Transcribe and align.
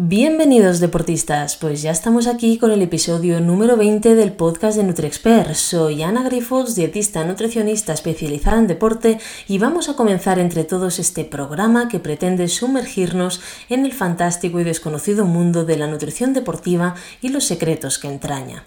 Bienvenidos 0.00 0.78
deportistas, 0.78 1.56
pues 1.56 1.82
ya 1.82 1.90
estamos 1.90 2.28
aquí 2.28 2.56
con 2.56 2.70
el 2.70 2.82
episodio 2.82 3.40
número 3.40 3.76
20 3.76 4.14
del 4.14 4.30
podcast 4.30 4.76
de 4.76 4.84
NutriExpert. 4.84 5.54
Soy 5.54 6.04
Ana 6.04 6.22
Grifols, 6.22 6.76
dietista 6.76 7.24
nutricionista 7.24 7.94
especializada 7.94 8.58
en 8.58 8.68
deporte 8.68 9.18
y 9.48 9.58
vamos 9.58 9.88
a 9.88 9.96
comenzar 9.96 10.38
entre 10.38 10.62
todos 10.62 11.00
este 11.00 11.24
programa 11.24 11.88
que 11.88 11.98
pretende 11.98 12.46
sumergirnos 12.46 13.40
en 13.68 13.86
el 13.86 13.92
fantástico 13.92 14.60
y 14.60 14.64
desconocido 14.64 15.24
mundo 15.24 15.64
de 15.64 15.76
la 15.76 15.88
nutrición 15.88 16.32
deportiva 16.32 16.94
y 17.20 17.30
los 17.30 17.42
secretos 17.42 17.98
que 17.98 18.06
entraña 18.06 18.62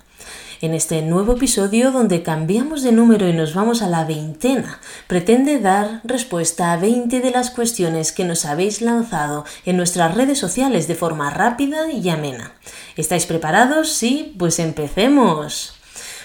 en 0.62 0.76
este 0.76 1.02
nuevo 1.02 1.34
episodio 1.34 1.92
donde 1.92 2.22
cambiamos 2.22 2.84
de 2.84 2.92
número 2.92 3.28
y 3.28 3.34
nos 3.34 3.56
vamos 3.56 3.82
a 3.82 3.88
la 3.88 4.06
veintena. 4.06 4.80
Pretende 5.08 5.60
dar 5.60 6.02
respuesta 6.04 6.72
a 6.72 6.78
20 6.78 7.20
de 7.20 7.32
las 7.32 7.50
cuestiones 7.50 8.12
que 8.12 8.26
nos 8.26 8.46
habéis 8.46 8.82
lanzado 8.82 9.44
en 9.66 9.76
nuestras 9.76 10.14
redes 10.14 10.38
sociales 10.38 10.88
de 10.88 10.96
forma 10.96 11.32
rápida 11.32 11.92
y 11.92 12.08
amena. 12.10 12.54
¿Estáis 12.96 13.26
preparados? 13.26 13.92
Sí, 13.92 14.36
pues 14.38 14.60
empecemos. 14.60 15.74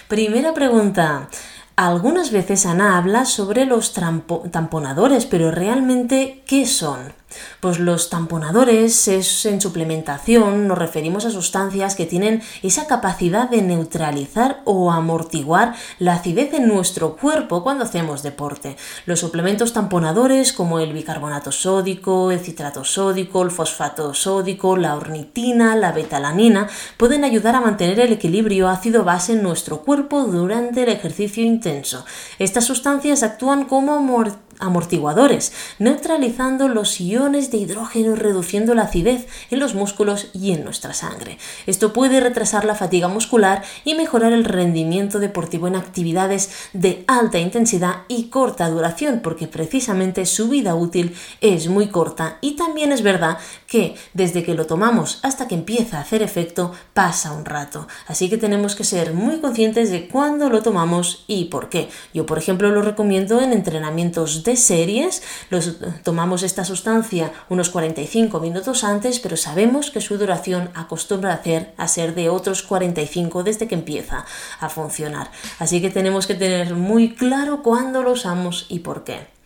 Primera 0.07 0.53
pregunta. 0.53 1.29
Algunas 1.75 2.31
veces 2.31 2.65
Ana 2.65 2.97
habla 2.97 3.25
sobre 3.25 3.65
los 3.65 3.93
tamponadores, 3.93 5.25
pero 5.25 5.51
realmente, 5.51 6.43
¿qué 6.47 6.65
son? 6.65 7.13
Pues 7.59 7.79
los 7.79 8.09
tamponadores 8.09 9.07
es 9.07 9.45
en 9.45 9.61
suplementación, 9.61 10.67
nos 10.67 10.77
referimos 10.77 11.25
a 11.25 11.31
sustancias 11.31 11.95
que 11.95 12.05
tienen 12.05 12.41
esa 12.63 12.87
capacidad 12.87 13.49
de 13.49 13.61
neutralizar 13.61 14.61
o 14.65 14.91
amortiguar 14.91 15.75
la 15.99 16.13
acidez 16.13 16.53
en 16.53 16.67
nuestro 16.67 17.15
cuerpo 17.15 17.63
cuando 17.63 17.83
hacemos 17.83 18.23
deporte. 18.23 18.77
Los 19.05 19.19
suplementos 19.19 19.73
tamponadores 19.73 20.53
como 20.53 20.79
el 20.79 20.93
bicarbonato 20.93 21.51
sódico, 21.51 22.31
el 22.31 22.39
citrato 22.39 22.83
sódico, 22.83 23.43
el 23.43 23.51
fosfato 23.51 24.13
sódico, 24.13 24.77
la 24.77 24.95
ornitina, 24.95 25.75
la 25.75 25.91
betalanina 25.91 26.67
pueden 26.97 27.23
ayudar 27.23 27.55
a 27.55 27.61
mantener 27.61 27.99
el 27.99 28.13
equilibrio 28.13 28.69
ácido-base 28.69 29.33
en 29.33 29.43
nuestro 29.43 29.81
cuerpo 29.81 30.23
durante 30.23 30.83
el 30.83 30.89
ejercicio 30.89 31.43
intenso. 31.43 32.05
Estas 32.39 32.65
sustancias 32.65 33.23
actúan 33.23 33.65
como 33.65 33.95
amortiguadores 33.95 34.46
amortiguadores, 34.59 35.51
neutralizando 35.79 36.67
los 36.67 36.99
iones 36.99 37.51
de 37.51 37.57
hidrógeno 37.57 38.13
y 38.13 38.15
reduciendo 38.15 38.73
la 38.73 38.83
acidez 38.83 39.27
en 39.51 39.59
los 39.59 39.75
músculos 39.75 40.27
y 40.33 40.51
en 40.51 40.63
nuestra 40.63 40.93
sangre. 40.93 41.37
Esto 41.65 41.93
puede 41.93 42.19
retrasar 42.19 42.65
la 42.65 42.75
fatiga 42.75 43.07
muscular 43.07 43.63
y 43.85 43.95
mejorar 43.95 44.33
el 44.33 44.45
rendimiento 44.45 45.19
deportivo 45.19 45.67
en 45.67 45.75
actividades 45.75 46.49
de 46.73 47.03
alta 47.07 47.39
intensidad 47.39 48.03
y 48.07 48.25
corta 48.29 48.69
duración, 48.69 49.21
porque 49.23 49.47
precisamente 49.47 50.25
su 50.25 50.49
vida 50.49 50.75
útil 50.75 51.15
es 51.41 51.67
muy 51.67 51.89
corta 51.89 52.37
y 52.41 52.55
también 52.55 52.91
es 52.91 53.01
verdad 53.01 53.37
que 53.67 53.95
desde 54.13 54.43
que 54.43 54.53
lo 54.53 54.65
tomamos 54.65 55.19
hasta 55.23 55.47
que 55.47 55.55
empieza 55.55 55.97
a 55.97 56.01
hacer 56.01 56.21
efecto 56.21 56.71
pasa 56.93 57.33
un 57.33 57.45
rato. 57.45 57.87
Así 58.07 58.29
que 58.29 58.37
tenemos 58.37 58.75
que 58.75 58.83
ser 58.83 59.13
muy 59.13 59.39
conscientes 59.39 59.91
de 59.91 60.07
cuándo 60.07 60.49
lo 60.49 60.61
tomamos 60.61 61.23
y 61.27 61.45
por 61.45 61.69
qué. 61.69 61.89
Yo, 62.13 62.25
por 62.25 62.37
ejemplo, 62.37 62.71
lo 62.71 62.81
recomiendo 62.81 63.41
en 63.41 63.53
entrenamientos 63.53 64.43
series, 64.55 65.21
los, 65.49 65.77
tomamos 66.03 66.43
esta 66.43 66.65
sustancia 66.65 67.31
unos 67.49 67.69
45 67.69 68.39
minutos 68.39 68.83
antes, 68.83 69.19
pero 69.19 69.37
sabemos 69.37 69.91
que 69.91 70.01
su 70.01 70.17
duración 70.17 70.69
acostumbra 70.73 71.31
a, 71.31 71.35
hacer, 71.35 71.73
a 71.77 71.87
ser 71.87 72.15
de 72.15 72.29
otros 72.29 72.63
45 72.63 73.43
desde 73.43 73.67
que 73.67 73.75
empieza 73.75 74.25
a 74.59 74.69
funcionar. 74.69 75.31
Así 75.59 75.81
que 75.81 75.89
tenemos 75.89 76.27
que 76.27 76.35
tener 76.35 76.75
muy 76.75 77.15
claro 77.15 77.63
cuándo 77.63 78.03
lo 78.03 78.11
usamos 78.11 78.65
y 78.69 78.79
por 78.79 79.03
qué. 79.03 79.36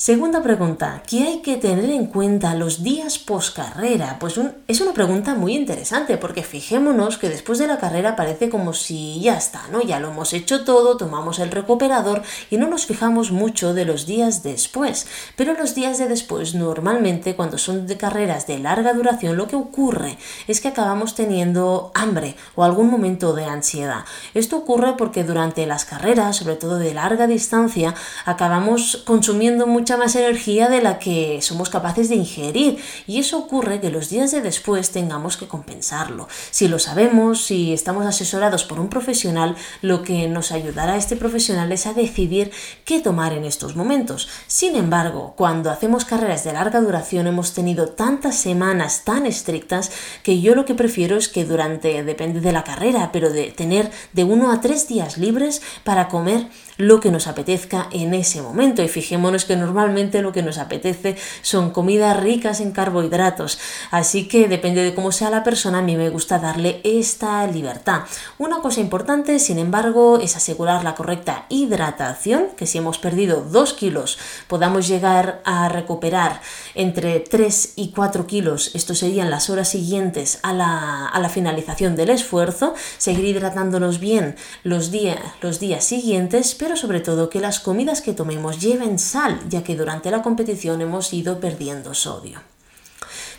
Segunda 0.00 0.44
pregunta, 0.44 1.02
¿qué 1.08 1.24
hay 1.24 1.42
que 1.42 1.56
tener 1.56 1.90
en 1.90 2.06
cuenta 2.06 2.54
los 2.54 2.84
días 2.84 3.18
post 3.18 3.56
carrera? 3.56 4.18
Pues 4.20 4.38
es 4.68 4.80
una 4.80 4.92
pregunta 4.92 5.34
muy 5.34 5.56
interesante 5.56 6.16
porque 6.18 6.44
fijémonos 6.44 7.18
que 7.18 7.28
después 7.28 7.58
de 7.58 7.66
la 7.66 7.78
carrera 7.78 8.14
parece 8.14 8.48
como 8.48 8.74
si 8.74 9.20
ya 9.20 9.36
está, 9.36 9.66
¿no? 9.72 9.82
Ya 9.82 9.98
lo 9.98 10.12
hemos 10.12 10.32
hecho 10.34 10.62
todo, 10.62 10.96
tomamos 10.96 11.40
el 11.40 11.50
recuperador 11.50 12.22
y 12.48 12.58
no 12.58 12.68
nos 12.68 12.86
fijamos 12.86 13.32
mucho 13.32 13.74
de 13.74 13.86
los 13.86 14.06
días 14.06 14.44
después. 14.44 15.08
Pero 15.34 15.54
los 15.54 15.74
días 15.74 15.98
de 15.98 16.06
después 16.06 16.54
normalmente 16.54 17.34
cuando 17.34 17.58
son 17.58 17.88
de 17.88 17.96
carreras 17.96 18.46
de 18.46 18.60
larga 18.60 18.92
duración 18.92 19.36
lo 19.36 19.48
que 19.48 19.56
ocurre 19.56 20.16
es 20.46 20.60
que 20.60 20.68
acabamos 20.68 21.16
teniendo 21.16 21.90
hambre 21.96 22.36
o 22.54 22.62
algún 22.62 22.88
momento 22.88 23.32
de 23.32 23.46
ansiedad. 23.46 24.04
Esto 24.34 24.58
ocurre 24.58 24.94
porque 24.96 25.24
durante 25.24 25.66
las 25.66 25.84
carreras, 25.84 26.36
sobre 26.36 26.54
todo 26.54 26.78
de 26.78 26.94
larga 26.94 27.26
distancia, 27.26 27.96
acabamos 28.26 29.02
consumiendo 29.04 29.66
mucho 29.66 29.87
más 29.96 30.14
energía 30.16 30.68
de 30.68 30.82
la 30.82 30.98
que 30.98 31.40
somos 31.42 31.70
capaces 31.70 32.08
de 32.08 32.16
ingerir 32.16 32.78
y 33.06 33.18
eso 33.18 33.38
ocurre 33.38 33.80
que 33.80 33.90
los 33.90 34.10
días 34.10 34.30
de 34.30 34.40
después 34.40 34.90
tengamos 34.90 35.36
que 35.36 35.48
compensarlo. 35.48 36.28
Si 36.50 36.68
lo 36.68 36.78
sabemos, 36.78 37.44
si 37.44 37.72
estamos 37.72 38.06
asesorados 38.06 38.64
por 38.64 38.80
un 38.80 38.88
profesional, 38.88 39.56
lo 39.82 40.02
que 40.02 40.28
nos 40.28 40.52
ayudará 40.52 40.94
a 40.94 40.96
este 40.96 41.16
profesional 41.16 41.70
es 41.72 41.86
a 41.86 41.94
decidir 41.94 42.50
qué 42.84 43.00
tomar 43.00 43.32
en 43.32 43.44
estos 43.44 43.76
momentos. 43.76 44.28
Sin 44.46 44.76
embargo, 44.76 45.34
cuando 45.36 45.70
hacemos 45.70 46.04
carreras 46.04 46.44
de 46.44 46.52
larga 46.52 46.80
duración 46.80 47.26
hemos 47.26 47.54
tenido 47.54 47.88
tantas 47.90 48.36
semanas 48.36 49.02
tan 49.04 49.26
estrictas 49.26 49.90
que 50.22 50.40
yo 50.40 50.54
lo 50.54 50.64
que 50.64 50.74
prefiero 50.74 51.16
es 51.16 51.28
que 51.28 51.44
durante, 51.44 52.02
depende 52.02 52.40
de 52.40 52.52
la 52.52 52.64
carrera, 52.64 53.10
pero 53.12 53.30
de 53.30 53.52
tener 53.52 53.90
de 54.12 54.24
uno 54.24 54.52
a 54.52 54.60
tres 54.60 54.88
días 54.88 55.18
libres 55.18 55.62
para 55.84 56.08
comer 56.08 56.48
lo 56.78 57.00
que 57.00 57.10
nos 57.10 57.26
apetezca 57.26 57.88
en 57.92 58.14
ese 58.14 58.40
momento. 58.40 58.82
Y 58.82 58.88
fijémonos 58.88 59.44
que 59.44 59.56
normalmente 59.56 60.22
lo 60.22 60.32
que 60.32 60.42
nos 60.42 60.58
apetece 60.58 61.16
son 61.42 61.70
comidas 61.70 62.18
ricas 62.18 62.60
en 62.60 62.72
carbohidratos. 62.72 63.58
Así 63.90 64.26
que 64.28 64.48
depende 64.48 64.82
de 64.82 64.94
cómo 64.94 65.12
sea 65.12 65.30
la 65.30 65.44
persona, 65.44 65.78
a 65.78 65.82
mí 65.82 65.96
me 65.96 66.08
gusta 66.08 66.38
darle 66.38 66.80
esta 66.84 67.46
libertad. 67.46 68.02
Una 68.38 68.60
cosa 68.60 68.80
importante, 68.80 69.38
sin 69.38 69.58
embargo, 69.58 70.18
es 70.20 70.36
asegurar 70.36 70.84
la 70.84 70.94
correcta 70.94 71.46
hidratación, 71.48 72.46
que 72.56 72.66
si 72.66 72.78
hemos 72.78 72.98
perdido 72.98 73.42
2 73.42 73.72
kilos 73.74 74.18
podamos 74.46 74.88
llegar 74.88 75.42
a 75.44 75.68
recuperar 75.68 76.40
entre 76.74 77.20
3 77.20 77.74
y 77.76 77.90
4 77.90 78.26
kilos, 78.26 78.70
esto 78.74 78.94
serían 78.94 79.30
las 79.30 79.50
horas 79.50 79.68
siguientes 79.68 80.38
a 80.42 80.52
la, 80.52 81.06
a 81.06 81.20
la 81.20 81.28
finalización 81.28 81.96
del 81.96 82.10
esfuerzo, 82.10 82.74
seguir 82.98 83.24
hidratándonos 83.24 83.98
bien 83.98 84.36
los, 84.62 84.90
días 84.90 85.18
los 85.40 85.60
días 85.60 85.84
siguientes, 85.84 86.54
sobre 86.76 87.00
todo 87.00 87.30
que 87.30 87.40
las 87.40 87.60
comidas 87.60 88.00
que 88.00 88.12
tomemos 88.12 88.60
lleven 88.60 88.98
sal, 88.98 89.40
ya 89.48 89.62
que 89.62 89.76
durante 89.76 90.10
la 90.10 90.22
competición 90.22 90.80
hemos 90.80 91.12
ido 91.12 91.40
perdiendo 91.40 91.94
sodio. 91.94 92.40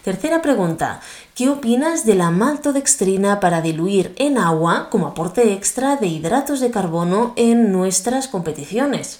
Tercera 0.03 0.41
pregunta, 0.41 1.01
¿qué 1.35 1.49
opinas 1.49 2.05
de 2.05 2.15
la 2.15 2.31
maltodextrina 2.31 3.39
para 3.39 3.61
diluir 3.61 4.13
en 4.17 4.37
agua 4.37 4.89
como 4.89 5.07
aporte 5.07 5.53
extra 5.53 5.97
de 5.97 6.07
hidratos 6.07 6.61
de 6.61 6.71
carbono 6.71 7.33
en 7.35 7.71
nuestras 7.71 8.27
competiciones? 8.27 9.19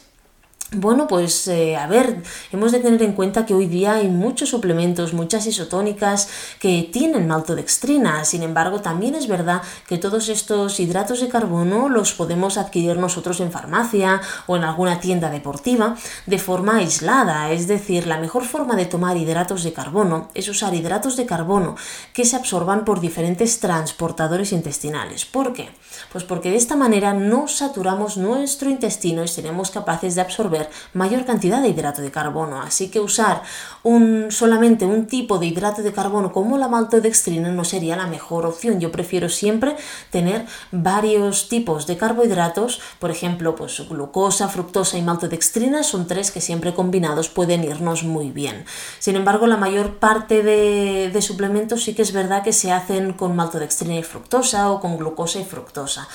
Bueno, 0.71 1.07
pues 1.07 1.47
eh, 1.47 1.75
a 1.75 1.87
ver, 1.87 2.21
hemos 2.51 2.71
de 2.71 2.79
tener 2.79 3.01
en 3.01 3.13
cuenta 3.13 3.43
que 3.43 3.55
hoy 3.55 3.65
día 3.65 3.93
hay 3.93 4.07
muchos 4.07 4.49
suplementos, 4.49 5.15
muchas 5.15 5.47
isotónicas 5.47 6.29
que 6.59 6.87
tienen 6.93 7.27
maltodextrina. 7.27 8.23
Sin 8.23 8.43
embargo, 8.43 8.79
también 8.79 9.15
es 9.15 9.27
verdad 9.27 9.63
que 9.87 9.97
todos 9.97 10.29
estos 10.29 10.79
hidratos 10.79 11.21
de 11.21 11.27
carbono 11.27 11.89
los 11.89 12.13
podemos 12.13 12.59
adquirir 12.59 12.97
nosotros 12.97 13.39
en 13.39 13.51
farmacia 13.51 14.21
o 14.45 14.57
en 14.57 14.63
alguna 14.63 14.99
tienda 14.99 15.31
deportiva 15.31 15.95
de 16.27 16.37
forma 16.37 16.77
aislada. 16.77 17.51
Es 17.51 17.67
decir, 17.67 18.05
la 18.05 18.19
mejor 18.19 18.45
forma 18.45 18.75
de 18.75 18.85
tomar 18.85 19.17
hidratos 19.17 19.63
de 19.63 19.73
carbono 19.73 20.29
es 20.35 20.49
usar 20.49 20.75
hidratos 20.75 21.17
de 21.17 21.25
carbono 21.25 21.77
que 22.13 22.25
se 22.25 22.35
absorban 22.35 22.85
por 22.85 22.99
diferentes 22.99 23.59
transportadores 23.59 24.51
intestinales. 24.51 25.25
¿Por 25.25 25.51
qué? 25.51 25.71
Pues 26.11 26.23
porque 26.23 26.51
de 26.51 26.57
esta 26.57 26.75
manera 26.75 27.15
no 27.15 27.47
saturamos 27.47 28.17
nuestro 28.17 28.69
intestino 28.69 29.23
y 29.23 29.27
seremos 29.27 29.71
capaces 29.71 30.13
de 30.13 30.21
absorber 30.21 30.58
mayor 30.93 31.25
cantidad 31.25 31.61
de 31.61 31.69
hidrato 31.69 32.01
de 32.01 32.11
carbono. 32.11 32.61
Así 32.61 32.89
que 32.89 32.99
usar 32.99 33.43
un, 33.83 34.27
solamente 34.31 34.85
un 34.85 35.07
tipo 35.07 35.37
de 35.37 35.47
hidrato 35.47 35.81
de 35.81 35.93
carbono 35.93 36.31
como 36.31 36.57
la 36.57 36.67
maltodextrina 36.67 37.49
no 37.49 37.63
sería 37.63 37.95
la 37.95 38.07
mejor 38.07 38.45
opción. 38.45 38.79
Yo 38.79 38.91
prefiero 38.91 39.29
siempre 39.29 39.75
tener 40.09 40.45
varios 40.71 41.49
tipos 41.49 41.87
de 41.87 41.97
carbohidratos, 41.97 42.81
por 42.99 43.11
ejemplo, 43.11 43.55
pues 43.55 43.87
glucosa, 43.87 44.47
fructosa 44.49 44.97
y 44.97 45.01
maltodextrina 45.01 45.83
son 45.83 46.07
tres 46.07 46.31
que 46.31 46.41
siempre 46.41 46.73
combinados 46.73 47.29
pueden 47.29 47.63
irnos 47.63 48.03
muy 48.03 48.31
bien. 48.31 48.65
Sin 48.99 49.15
embargo, 49.15 49.47
la 49.47 49.57
mayor 49.57 49.99
parte 49.99 50.43
de, 50.43 51.09
de 51.11 51.21
suplementos 51.21 51.83
sí 51.83 51.93
que 51.93 52.01
es 52.01 52.11
verdad 52.11 52.43
que 52.43 52.53
se 52.53 52.71
hacen 52.71 53.13
con 53.13 53.35
maltodextrina 53.35 53.95
y 53.95 54.03
fructosa 54.03 54.71
o 54.71 54.79
con 54.79 54.97
glucosa 54.97 55.39
y 55.39 55.45
fructosa. 55.45 56.07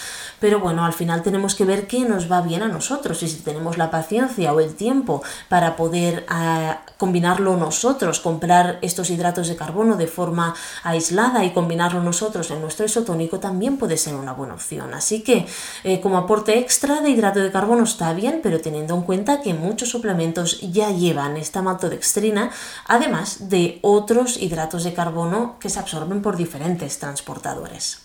Pero 0.45 0.61
bueno, 0.61 0.85
al 0.85 0.93
final 0.93 1.23
tenemos 1.23 1.55
que 1.55 1.65
ver 1.65 1.87
qué 1.87 2.01
nos 2.01 2.31
va 2.31 2.43
bien 2.43 2.61
a 2.61 2.69
nosotros 2.69 3.23
y 3.23 3.29
si 3.31 3.39
tenemos 3.39 3.79
la 3.79 3.91
paciencia 3.91 4.53
o 4.53 4.61
el 4.61 4.75
tiempo 4.75 5.23
para 5.49 5.75
poder 5.75 6.27
ah, 6.29 6.83
combinarlo 6.99 7.57
nosotros, 7.57 8.21
comprar 8.21 8.79
estos 8.83 9.09
hidratos 9.09 9.49
de 9.49 9.57
carbono 9.57 9.97
de 9.97 10.07
forma 10.07 10.55
aislada 10.83 11.47
y 11.47 11.55
combinarlo 11.55 12.03
nosotros 12.03 12.51
en 12.51 12.61
nuestro 12.61 12.85
isotónico 12.85 13.41
también 13.41 13.79
puede 13.79 13.97
ser 13.97 14.17
una 14.17 14.35
buena 14.35 14.53
opción. 14.53 14.93
Así 14.93 15.23
que 15.23 15.47
eh, 15.83 16.03
como 16.03 16.19
aporte 16.19 16.59
extra 16.59 17.01
de 17.01 17.09
hidrato 17.09 17.41
de 17.41 17.51
carbono 17.51 17.85
está 17.85 18.13
bien, 18.13 18.41
pero 18.43 18.61
teniendo 18.61 18.95
en 18.95 19.01
cuenta 19.01 19.41
que 19.41 19.55
muchos 19.55 19.89
suplementos 19.89 20.61
ya 20.61 20.91
llevan 20.91 21.39
esta 21.39 21.63
maltodextrina, 21.63 22.51
además 22.87 23.49
de 23.49 23.79
otros 23.81 24.37
hidratos 24.37 24.85
de 24.85 24.93
carbono 24.93 25.57
que 25.59 25.71
se 25.71 25.79
absorben 25.79 26.21
por 26.21 26.37
diferentes 26.37 26.99
transportadores. 26.99 28.04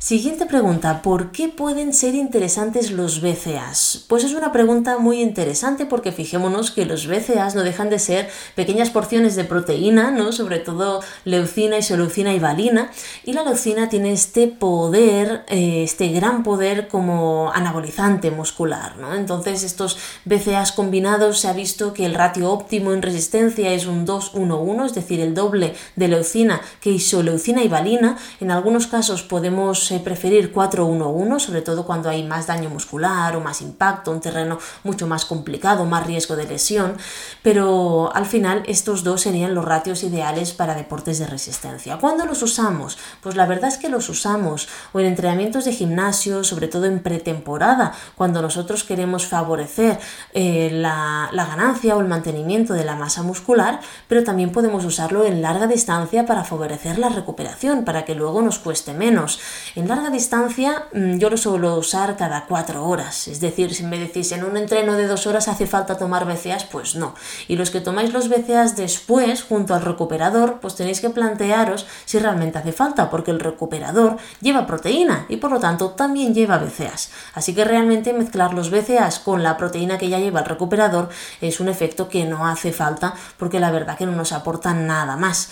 Siguiente 0.00 0.46
pregunta, 0.46 1.02
¿por 1.02 1.32
qué 1.32 1.48
pueden 1.48 1.92
ser 1.92 2.14
interesantes 2.14 2.92
los 2.92 3.20
BCAs? 3.20 4.04
Pues 4.06 4.22
es 4.22 4.32
una 4.32 4.52
pregunta 4.52 4.96
muy 4.98 5.20
interesante 5.20 5.86
porque 5.86 6.12
fijémonos 6.12 6.70
que 6.70 6.86
los 6.86 7.08
BCAs 7.08 7.56
no 7.56 7.64
dejan 7.64 7.90
de 7.90 7.98
ser 7.98 8.30
pequeñas 8.54 8.90
porciones 8.90 9.34
de 9.34 9.42
proteína, 9.42 10.12
¿no? 10.12 10.30
sobre 10.30 10.60
todo 10.60 11.02
leucina, 11.24 11.78
isoleucina 11.78 12.32
y 12.32 12.38
valina, 12.38 12.92
y 13.24 13.32
la 13.32 13.42
leucina 13.42 13.88
tiene 13.88 14.12
este 14.12 14.46
poder, 14.46 15.44
eh, 15.48 15.82
este 15.82 16.10
gran 16.10 16.44
poder 16.44 16.86
como 16.86 17.50
anabolizante 17.52 18.30
muscular. 18.30 18.98
¿no? 18.98 19.16
Entonces 19.16 19.64
estos 19.64 19.98
BCAs 20.24 20.70
combinados 20.70 21.40
se 21.40 21.48
ha 21.48 21.52
visto 21.52 21.92
que 21.92 22.06
el 22.06 22.14
ratio 22.14 22.52
óptimo 22.52 22.92
en 22.92 23.02
resistencia 23.02 23.72
es 23.72 23.86
un 23.86 24.06
2-1-1, 24.06 24.86
es 24.86 24.94
decir, 24.94 25.18
el 25.18 25.34
doble 25.34 25.74
de 25.96 26.06
leucina 26.06 26.60
que 26.80 26.90
isoleucina 26.90 27.64
y 27.64 27.68
valina. 27.68 28.16
En 28.40 28.52
algunos 28.52 28.86
casos 28.86 29.24
podemos 29.24 29.87
preferir 29.98 30.52
4-1-1, 30.52 31.38
sobre 31.38 31.62
todo 31.62 31.84
cuando 31.84 32.08
hay 32.08 32.22
más 32.22 32.46
daño 32.46 32.68
muscular 32.68 33.34
o 33.36 33.40
más 33.40 33.62
impacto, 33.62 34.10
un 34.10 34.20
terreno 34.20 34.58
mucho 34.84 35.06
más 35.06 35.24
complicado, 35.24 35.84
más 35.84 36.06
riesgo 36.06 36.36
de 36.36 36.46
lesión, 36.46 36.96
pero 37.42 38.10
al 38.14 38.26
final 38.26 38.62
estos 38.66 39.04
dos 39.04 39.22
serían 39.22 39.54
los 39.54 39.64
ratios 39.64 40.02
ideales 40.02 40.52
para 40.52 40.74
deportes 40.74 41.18
de 41.18 41.26
resistencia. 41.26 41.98
¿Cuándo 41.98 42.26
los 42.26 42.42
usamos? 42.42 42.98
Pues 43.22 43.34
la 43.34 43.46
verdad 43.46 43.68
es 43.68 43.78
que 43.78 43.88
los 43.88 44.08
usamos 44.08 44.68
o 44.92 45.00
en 45.00 45.06
entrenamientos 45.06 45.64
de 45.64 45.72
gimnasio, 45.72 46.44
sobre 46.44 46.68
todo 46.68 46.84
en 46.84 47.00
pretemporada, 47.00 47.92
cuando 48.14 48.42
nosotros 48.42 48.84
queremos 48.84 49.26
favorecer 49.26 49.98
eh, 50.32 50.70
la, 50.72 51.30
la 51.32 51.46
ganancia 51.46 51.96
o 51.96 52.00
el 52.00 52.08
mantenimiento 52.08 52.74
de 52.74 52.84
la 52.84 52.96
masa 52.96 53.22
muscular, 53.22 53.80
pero 54.08 54.24
también 54.24 54.52
podemos 54.52 54.84
usarlo 54.84 55.24
en 55.24 55.42
larga 55.42 55.66
distancia 55.66 56.26
para 56.26 56.44
favorecer 56.44 56.98
la 56.98 57.08
recuperación, 57.08 57.84
para 57.84 58.04
que 58.04 58.14
luego 58.14 58.42
nos 58.42 58.58
cueste 58.58 58.92
menos. 58.92 59.40
En 59.78 59.86
larga 59.86 60.10
distancia 60.10 60.86
mm, 60.92 61.18
yo 61.18 61.30
lo 61.30 61.36
suelo 61.36 61.76
usar 61.76 62.16
cada 62.16 62.46
cuatro 62.46 62.84
horas, 62.84 63.28
es 63.28 63.38
decir, 63.38 63.72
si 63.72 63.84
me 63.84 63.96
decís 63.96 64.32
en 64.32 64.42
un 64.42 64.56
entreno 64.56 64.94
de 64.94 65.06
dos 65.06 65.28
horas 65.28 65.46
hace 65.46 65.68
falta 65.68 65.96
tomar 65.96 66.26
BCAs, 66.26 66.64
pues 66.64 66.96
no. 66.96 67.14
Y 67.46 67.54
los 67.54 67.70
que 67.70 67.80
tomáis 67.80 68.12
los 68.12 68.28
BCAs 68.28 68.74
después, 68.74 69.44
junto 69.44 69.76
al 69.76 69.82
recuperador, 69.82 70.58
pues 70.60 70.74
tenéis 70.74 71.00
que 71.00 71.10
plantearos 71.10 71.86
si 72.06 72.18
realmente 72.18 72.58
hace 72.58 72.72
falta, 72.72 73.08
porque 73.08 73.30
el 73.30 73.38
recuperador 73.38 74.16
lleva 74.40 74.66
proteína 74.66 75.26
y 75.28 75.36
por 75.36 75.52
lo 75.52 75.60
tanto 75.60 75.90
también 75.90 76.34
lleva 76.34 76.58
BCAs. 76.58 77.10
Así 77.34 77.54
que 77.54 77.64
realmente 77.64 78.12
mezclar 78.12 78.54
los 78.54 78.72
BCAs 78.72 79.20
con 79.20 79.44
la 79.44 79.56
proteína 79.56 79.96
que 79.96 80.08
ya 80.08 80.18
lleva 80.18 80.40
el 80.40 80.46
recuperador 80.46 81.08
es 81.40 81.60
un 81.60 81.68
efecto 81.68 82.08
que 82.08 82.24
no 82.24 82.48
hace 82.48 82.72
falta 82.72 83.14
porque 83.36 83.60
la 83.60 83.70
verdad 83.70 83.96
que 83.96 84.06
no 84.06 84.16
nos 84.16 84.32
aporta 84.32 84.74
nada 84.74 85.16
más. 85.16 85.50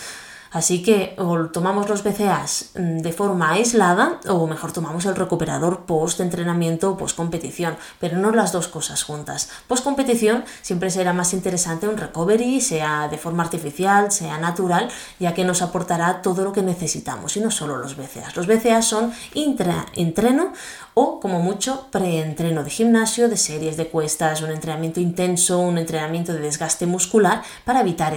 Así 0.51 0.83
que 0.83 1.15
o 1.19 1.47
tomamos 1.47 1.89
los 1.89 2.03
BCAs 2.03 2.71
mm, 2.75 2.99
de 2.99 3.13
forma 3.13 3.53
aislada 3.53 4.21
o 4.29 4.47
mejor 4.47 4.73
tomamos 4.73 5.05
el 5.07 5.17
recuperador 5.17 5.87
post 5.87 6.21
entrenamiento 6.21 6.91
o 6.91 6.97
post 6.97 7.17
competición, 7.17 7.77
pero 8.01 8.19
no 8.19 8.31
las 8.31 8.53
dos 8.53 8.69
cosas 8.69 9.03
juntas. 9.03 9.51
Post 9.67 9.85
competición 9.85 10.45
siempre 10.63 10.91
será 10.91 11.13
más 11.13 11.33
interesante 11.33 11.89
un 11.89 11.97
recovery, 11.97 12.61
sea 12.61 13.09
de 13.09 13.19
forma 13.19 13.43
artificial, 13.43 14.13
sea 14.13 14.39
natural, 14.39 14.89
ya 15.19 15.35
que 15.35 15.45
nos 15.45 15.63
aportará 15.63 16.23
todo 16.23 16.45
lo 16.45 16.53
que 16.53 16.63
necesitamos 16.63 17.37
y 17.37 17.41
no 17.41 17.51
solo 17.51 17.77
los 17.77 17.97
BCAs. 17.97 18.37
Los 18.37 18.47
BCAs 18.47 18.85
son 18.87 19.13
intra-entreno 19.35 20.53
o 20.99 21.21
como 21.21 21.41
mucho 21.41 21.89
preentreno 21.91 22.65
de 22.65 22.71
gimnasio, 22.71 23.29
de 23.29 23.37
series 23.37 23.77
de 23.77 23.89
cuestas, 23.89 24.41
un 24.41 24.51
entrenamiento 24.51 24.99
intenso, 24.99 25.59
un 25.59 25.77
entrenamiento 25.77 26.33
de 26.33 26.41
desgaste 26.41 26.87
muscular 26.87 27.43
para 27.67 27.83
evitar 27.83 28.15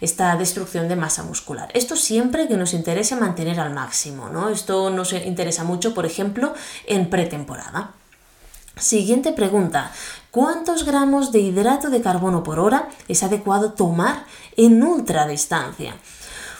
esta 0.00 0.36
destrucción 0.36 0.86
de 0.86 0.94
masa 0.94 1.24
muscular. 1.24 1.68
Esto 1.74 1.96
siempre 1.96 2.46
que 2.46 2.56
nos 2.56 2.74
interese 2.74 3.16
mantener 3.16 3.58
al 3.58 3.74
máximo, 3.74 4.28
¿no? 4.28 4.50
Esto 4.50 4.88
nos 4.90 5.12
interesa 5.12 5.64
mucho, 5.64 5.94
por 5.94 6.06
ejemplo, 6.06 6.54
en 6.86 7.10
pretemporada. 7.10 7.90
Siguiente 8.76 9.32
pregunta. 9.32 9.90
¿Cuántos 10.30 10.84
gramos 10.84 11.32
de 11.32 11.40
hidrato 11.40 11.90
de 11.90 12.02
carbono 12.02 12.44
por 12.44 12.60
hora 12.60 12.88
es 13.08 13.24
adecuado 13.24 13.72
tomar 13.72 14.26
en 14.56 14.80
ultradistancia? 14.80 15.96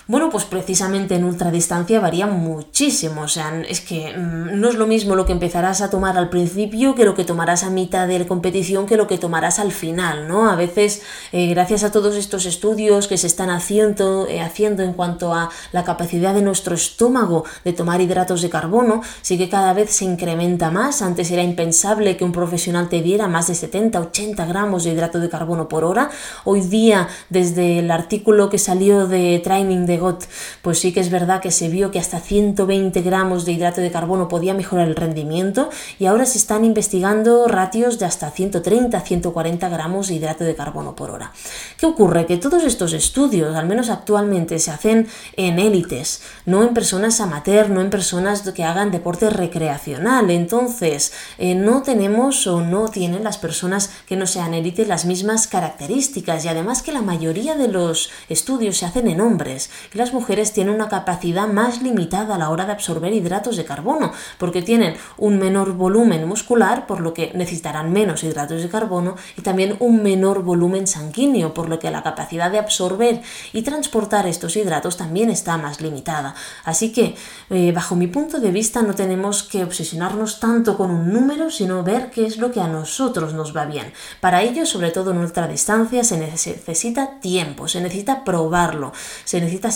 Bueno, 0.08 0.30
pues 0.30 0.44
precisamente 0.44 1.14
en 1.14 1.22
ultradistancia 1.22 2.00
varía 2.00 2.26
muchísimo. 2.26 3.22
O 3.22 3.28
sea, 3.28 3.62
es 3.68 3.80
que 3.80 4.12
mm, 4.16 4.60
no 4.60 4.68
es 4.68 4.74
lo 4.74 4.88
mismo 4.88 5.14
lo 5.14 5.24
que 5.26 5.32
empezarás 5.32 5.80
a 5.80 5.90
tomar 5.90 6.18
al 6.18 6.28
principio 6.28 6.96
que 6.96 7.04
lo 7.04 7.14
que 7.14 7.24
tomarás 7.24 7.62
a 7.62 7.70
mitad 7.70 8.08
de 8.08 8.18
la 8.18 8.26
competición 8.26 8.86
que 8.86 8.96
lo 8.96 9.06
que 9.06 9.16
tomarás 9.16 9.60
al 9.60 9.70
final, 9.70 10.26
¿no? 10.26 10.50
A 10.50 10.56
veces, 10.56 11.02
eh, 11.30 11.46
gracias 11.48 11.84
a 11.84 11.92
todos 11.92 12.16
estos 12.16 12.46
estudios 12.46 13.06
que 13.06 13.16
se 13.16 13.28
están 13.28 13.50
haciendo, 13.50 14.26
eh, 14.26 14.40
haciendo 14.40 14.82
en 14.82 14.92
cuanto 14.92 15.34
a 15.34 15.50
la 15.70 15.84
capacidad 15.84 16.34
de 16.34 16.42
nuestro 16.42 16.74
estómago 16.74 17.44
de 17.64 17.72
tomar 17.72 18.00
hidratos 18.00 18.42
de 18.42 18.50
carbono, 18.50 19.02
sí 19.22 19.38
que 19.38 19.48
cada 19.48 19.72
vez 19.72 19.90
se 19.90 20.04
incrementa 20.04 20.70
más. 20.70 21.00
Antes 21.00 21.30
era 21.30 21.42
impensable 21.42 22.16
que 22.16 22.24
un 22.24 22.32
profesional 22.32 22.88
te 22.88 23.02
diera 23.02 23.28
más 23.28 23.46
de 23.46 23.54
70, 23.54 24.00
80 24.00 24.46
gramos 24.46 24.82
de 24.82 24.90
hidrato 24.90 25.20
de 25.20 25.28
carbono 25.28 25.68
por 25.68 25.84
hora. 25.84 26.10
Hoy 26.44 26.60
día, 26.62 27.08
desde 27.30 27.78
el 27.78 27.90
artículo 27.92 28.50
que 28.50 28.58
salió 28.58 29.06
de 29.06 29.40
Training 29.44 29.86
GOT, 29.98 30.24
pues 30.62 30.78
sí 30.78 30.92
que 30.92 31.00
es 31.00 31.10
verdad 31.10 31.40
que 31.40 31.50
se 31.50 31.68
vio 31.68 31.90
que 31.90 31.98
hasta 31.98 32.20
120 32.20 33.02
gramos 33.02 33.44
de 33.44 33.52
hidrato 33.52 33.80
de 33.80 33.90
carbono 33.90 34.28
podía 34.28 34.54
mejorar 34.54 34.88
el 34.88 34.96
rendimiento 34.96 35.70
y 35.98 36.06
ahora 36.06 36.26
se 36.26 36.38
están 36.38 36.64
investigando 36.64 37.46
ratios 37.48 37.98
de 37.98 38.06
hasta 38.06 38.30
130, 38.30 39.00
140 39.00 39.68
gramos 39.68 40.08
de 40.08 40.14
hidrato 40.14 40.44
de 40.44 40.54
carbono 40.54 40.94
por 40.94 41.10
hora. 41.10 41.32
¿Qué 41.76 41.86
ocurre? 41.86 42.26
Que 42.26 42.36
todos 42.36 42.64
estos 42.64 42.92
estudios, 42.92 43.56
al 43.56 43.66
menos 43.66 43.90
actualmente, 43.90 44.58
se 44.58 44.70
hacen 44.70 45.08
en 45.36 45.58
élites, 45.58 46.22
no 46.46 46.62
en 46.62 46.74
personas 46.74 47.20
amateur, 47.20 47.70
no 47.70 47.80
en 47.80 47.90
personas 47.90 48.42
que 48.52 48.64
hagan 48.64 48.90
deporte 48.90 49.30
recreacional. 49.30 50.30
Entonces, 50.30 51.12
eh, 51.38 51.54
no 51.54 51.82
tenemos 51.82 52.46
o 52.46 52.60
no 52.60 52.88
tienen 52.88 53.24
las 53.24 53.38
personas 53.38 53.90
que 54.06 54.16
no 54.16 54.26
sean 54.26 54.54
élites 54.54 54.88
las 54.88 55.04
mismas 55.04 55.46
características 55.46 56.44
y 56.44 56.48
además 56.48 56.82
que 56.82 56.92
la 56.92 57.02
mayoría 57.02 57.56
de 57.56 57.68
los 57.68 58.10
estudios 58.28 58.78
se 58.78 58.86
hacen 58.86 59.08
en 59.08 59.20
hombres 59.20 59.70
las 59.92 60.12
mujeres 60.12 60.52
tienen 60.52 60.74
una 60.74 60.88
capacidad 60.88 61.48
más 61.48 61.82
limitada 61.82 62.34
a 62.34 62.38
la 62.38 62.50
hora 62.50 62.66
de 62.66 62.72
absorber 62.72 63.12
hidratos 63.12 63.56
de 63.56 63.64
carbono, 63.64 64.12
porque 64.38 64.62
tienen 64.62 64.96
un 65.16 65.38
menor 65.38 65.72
volumen 65.72 66.26
muscular, 66.26 66.86
por 66.86 67.00
lo 67.00 67.14
que 67.14 67.32
necesitarán 67.34 67.92
menos 67.92 68.24
hidratos 68.24 68.62
de 68.62 68.68
carbono, 68.68 69.16
y 69.36 69.42
también 69.42 69.76
un 69.80 70.02
menor 70.02 70.42
volumen 70.42 70.86
sanguíneo, 70.86 71.54
por 71.54 71.68
lo 71.68 71.78
que 71.78 71.90
la 71.90 72.02
capacidad 72.02 72.50
de 72.50 72.58
absorber 72.58 73.22
y 73.52 73.62
transportar 73.62 74.26
estos 74.26 74.56
hidratos 74.56 74.96
también 74.96 75.30
está 75.30 75.56
más 75.58 75.80
limitada. 75.80 76.34
Así 76.64 76.92
que, 76.92 77.14
eh, 77.50 77.72
bajo 77.72 77.96
mi 77.96 78.06
punto 78.06 78.38
de 78.38 78.50
vista, 78.50 78.82
no 78.82 78.94
tenemos 78.94 79.42
que 79.42 79.64
obsesionarnos 79.64 80.40
tanto 80.40 80.76
con 80.76 80.90
un 80.90 81.12
número, 81.12 81.50
sino 81.50 81.82
ver 81.82 82.10
qué 82.10 82.26
es 82.26 82.36
lo 82.38 82.52
que 82.52 82.60
a 82.60 82.68
nosotros 82.68 83.34
nos 83.34 83.56
va 83.56 83.64
bien. 83.64 83.92
Para 84.20 84.42
ello, 84.42 84.66
sobre 84.66 84.90
todo 84.90 85.10
en 85.10 85.18
ultradistancia, 85.18 86.04
se 86.04 86.18
necesita 86.18 87.20
tiempo, 87.20 87.68
se 87.68 87.80
necesita 87.80 88.24
probarlo, 88.24 88.92
se 89.24 89.40
necesita 89.40 89.70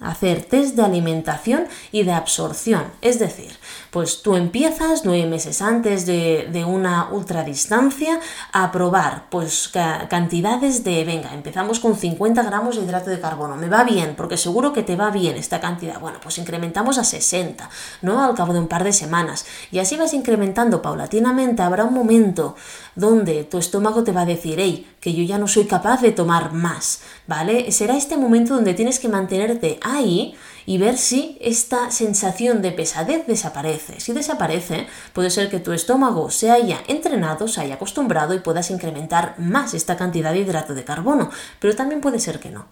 hacer 0.00 0.44
test 0.44 0.76
de 0.76 0.82
alimentación 0.82 1.66
y 1.92 2.02
de 2.02 2.12
absorción. 2.12 2.84
Es 3.00 3.18
decir, 3.18 3.52
pues 3.90 4.22
tú 4.22 4.36
empiezas 4.36 5.04
nueve 5.04 5.26
meses 5.26 5.62
antes 5.62 6.06
de, 6.06 6.48
de 6.52 6.64
una 6.64 7.08
ultradistancia 7.10 8.20
a 8.52 8.70
probar 8.72 9.24
pues 9.30 9.70
cantidades 10.08 10.84
de, 10.84 11.04
venga, 11.04 11.32
empezamos 11.34 11.80
con 11.80 11.96
50 11.96 12.42
gramos 12.42 12.76
de 12.76 12.82
hidrato 12.82 13.10
de 13.10 13.20
carbono. 13.20 13.56
Me 13.56 13.68
va 13.68 13.84
bien, 13.84 14.14
porque 14.16 14.36
seguro 14.36 14.72
que 14.72 14.82
te 14.82 14.96
va 14.96 15.10
bien 15.10 15.36
esta 15.36 15.60
cantidad. 15.60 16.00
Bueno, 16.00 16.18
pues 16.22 16.38
incrementamos 16.38 16.98
a 16.98 17.04
60, 17.04 17.68
¿no? 18.02 18.22
Al 18.22 18.34
cabo 18.34 18.52
de 18.52 18.60
un 18.60 18.68
par 18.68 18.84
de 18.84 18.92
semanas. 18.92 19.46
Y 19.70 19.78
así 19.78 19.96
vas 19.96 20.14
incrementando 20.14 20.82
paulatinamente. 20.82 21.62
Habrá 21.62 21.84
un 21.84 21.94
momento 21.94 22.56
donde 23.00 23.44
tu 23.44 23.58
estómago 23.58 24.04
te 24.04 24.12
va 24.12 24.20
a 24.22 24.26
decir, 24.26 24.56
hey, 24.58 24.86
que 25.00 25.14
yo 25.14 25.24
ya 25.24 25.38
no 25.38 25.48
soy 25.48 25.64
capaz 25.64 26.02
de 26.02 26.12
tomar 26.12 26.52
más, 26.52 27.00
¿vale? 27.26 27.72
Será 27.72 27.96
este 27.96 28.16
momento 28.16 28.54
donde 28.54 28.74
tienes 28.74 29.00
que 29.00 29.08
mantenerte 29.08 29.80
ahí 29.82 30.34
y 30.70 30.78
ver 30.78 30.98
si 30.98 31.36
esta 31.40 31.90
sensación 31.90 32.62
de 32.62 32.70
pesadez 32.70 33.26
desaparece. 33.26 33.98
Si 33.98 34.12
desaparece, 34.12 34.86
puede 35.12 35.30
ser 35.30 35.50
que 35.50 35.58
tu 35.58 35.72
estómago 35.72 36.30
se 36.30 36.52
haya 36.52 36.78
entrenado, 36.86 37.48
se 37.48 37.60
haya 37.60 37.74
acostumbrado 37.74 38.34
y 38.34 38.38
puedas 38.38 38.70
incrementar 38.70 39.34
más 39.36 39.74
esta 39.74 39.96
cantidad 39.96 40.32
de 40.32 40.38
hidrato 40.38 40.72
de 40.74 40.84
carbono, 40.84 41.28
pero 41.58 41.74
también 41.74 42.00
puede 42.00 42.20
ser 42.20 42.38
que 42.38 42.52
no. 42.52 42.66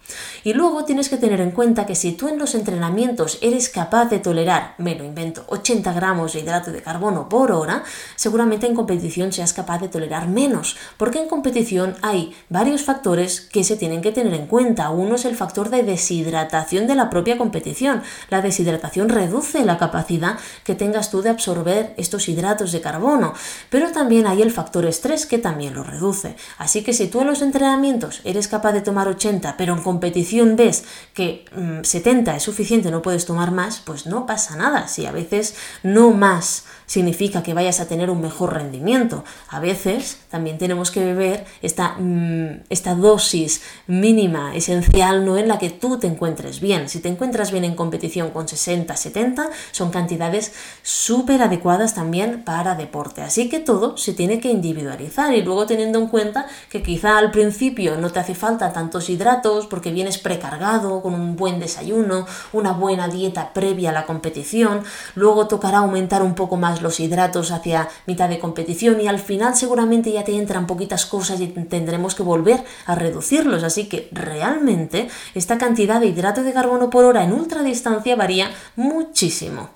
Y 0.45 0.53
luego 0.53 0.85
tienes 0.85 1.09
que 1.09 1.17
tener 1.17 1.41
en 1.41 1.51
cuenta 1.51 1.87
que 1.87 1.97
si 1.97 2.13
tú 2.13 2.29
en 2.29 2.39
los 2.39 2.55
entrenamientos 2.55 3.37
eres 3.43 3.69
capaz 3.69 4.05
de 4.05 4.21
tolerar, 4.21 4.77
me 4.79 4.95
lo 4.95 5.03
invento, 5.03 5.45
80 5.49 5.93
gramos 5.93 6.35
de 6.35 6.39
hidrato 6.39 6.71
de 6.71 6.83
carbono 6.83 7.29
por 7.29 7.51
hora, 7.51 7.83
seguramente 8.15 8.69
en 8.69 8.77
competición 8.77 9.33
seas 9.33 9.53
capaz 9.53 9.81
de 9.81 9.89
tolerar 9.89 10.29
menos, 10.29 10.77
porque 10.99 11.21
en 11.21 11.27
competición 11.27 11.97
hay 12.03 12.33
varios 12.49 12.83
factores 12.83 13.41
que 13.41 13.65
se 13.65 13.77
tienen 13.77 14.03
que 14.03 14.13
tener 14.13 14.35
en 14.35 14.47
cuenta. 14.47 14.91
Uno 14.91 15.17
es 15.17 15.25
el 15.25 15.35
factor 15.35 15.69
de 15.69 15.83
deshidratación 15.83 16.87
de 16.87 16.95
la 16.95 17.11
propia 17.11 17.37
competición. 17.37 17.88
La 18.31 18.43
deshidratación 18.43 19.09
reduce 19.09 19.65
la 19.65 19.79
capacidad 19.79 20.39
que 20.65 20.75
tengas 20.75 21.11
tú 21.11 21.23
de 21.23 21.31
absorber 21.31 21.95
estos 21.97 22.29
hidratos 22.29 22.73
de 22.73 22.81
carbono, 22.81 23.35
pero 23.71 23.91
también 23.93 24.27
hay 24.27 24.43
el 24.43 24.53
factor 24.53 24.85
estrés 24.87 25.27
que 25.27 25.39
también 25.39 25.75
lo 25.75 25.83
reduce. 25.83 26.37
Así 26.59 26.83
que 26.83 26.93
si 26.93 27.09
tú 27.09 27.21
en 27.21 27.29
los 27.29 27.43
entrenamientos 27.43 28.21
eres 28.25 28.49
capaz 28.49 28.73
de 28.73 28.81
tomar 28.81 29.09
80, 29.09 29.57
pero 29.57 29.75
en 29.75 29.83
competición 29.83 30.57
ves 30.57 30.85
que 31.15 31.45
70 31.83 32.33
mm, 32.33 32.37
es 32.37 32.43
suficiente, 32.43 32.91
no 32.91 33.03
puedes 33.03 33.27
tomar 33.27 33.51
más, 33.51 33.81
pues 33.85 34.07
no 34.07 34.27
pasa 34.27 34.57
nada. 34.57 34.89
Si 34.89 35.07
a 35.07 35.13
veces 35.13 35.55
no 35.83 36.11
más 36.11 36.65
significa 36.89 37.43
que 37.43 37.55
vayas 37.55 37.81
a 37.81 37.87
tener 37.87 38.11
un 38.11 38.21
mejor 38.21 38.55
rendimiento. 38.55 39.23
A 39.49 39.61
veces 39.61 40.19
también 40.31 40.59
tenemos 40.59 40.91
que 40.91 41.05
beber 41.05 41.45
esta, 41.61 41.97
mm, 41.99 42.63
esta 42.71 42.95
dosis 42.95 43.63
mínima, 43.87 44.57
esencial, 44.57 45.25
no 45.25 45.37
en 45.37 45.49
la 45.49 45.59
que 45.59 45.71
tú 45.71 45.99
te 45.99 46.07
encuentres 46.07 46.61
bien. 46.61 46.89
Si 46.89 47.01
te 47.01 47.09
encuentras 47.09 47.53
bien 47.53 47.65
en 47.65 47.75
competición 47.79 48.31
con 48.31 48.47
60, 48.47 48.95
70, 48.95 49.49
son 49.71 49.91
cantidades 49.91 50.53
súper 50.83 51.41
adecuadas 51.41 51.95
también 51.95 52.45
para 52.45 52.75
deporte. 52.75 53.23
Así 53.23 53.49
que 53.49 53.61
todo 53.61 53.97
se 53.97 54.13
tiene 54.13 54.41
que 54.41 54.51
individualizar 54.51 55.35
y 55.35 55.43
luego 55.43 55.65
teniendo 55.67 55.99
en 55.99 56.09
cuenta 56.09 56.47
que 56.69 56.83
quizá 56.83 57.17
al 57.17 57.31
principio 57.31 57.97
no 57.97 58.11
te 58.11 58.19
hace 58.21 58.35
falta 58.35 58.73
tantos 58.73 59.09
hidratos 59.09 59.67
porque 59.67 59.93
vienes 59.93 60.19
precargado 60.19 61.01
con 61.01 61.15
un 61.15 61.37
buen 61.37 61.61
desayuno, 61.61 62.27
una 62.53 62.73
buena 62.73 63.09
dieta 63.09 63.55
previa 63.55 63.91
a 63.91 63.93
la 63.93 64.05
competición, 64.05 64.83
luego 65.15 65.47
tocará 65.47 65.79
aumentar 65.79 66.23
un 66.23 66.35
poco 66.35 66.57
más 66.57 66.83
los 66.83 67.01
hidratos 67.01 67.51
hacia 67.53 67.89
mitad 68.07 68.29
de 68.29 68.39
competición 68.39 69.01
y 69.01 69.07
al 69.07 69.21
final 69.21 69.55
seguramente 69.57 70.13
ya 70.13 70.25
te 70.25 70.37
entran 70.37 70.67
poquitas 70.67 71.07
cosas 71.07 71.41
y 71.41 71.47
tendremos 71.47 72.15
que 72.15 72.25
volver 72.25 72.65
a 72.87 72.95
reducirlos. 72.97 73.63
Así 73.63 73.89
que 73.89 74.09
realmente 74.11 75.09
esta 75.35 75.59
cantidad 75.59 76.01
de 76.01 76.07
hidrato 76.07 76.43
de 76.43 76.53
carbono 76.53 76.91
por 76.91 77.05
hora 77.05 77.23
en 77.25 77.33
ultradistancia 77.59 78.17
varía 78.17 78.51
muchísimo. 78.77 79.71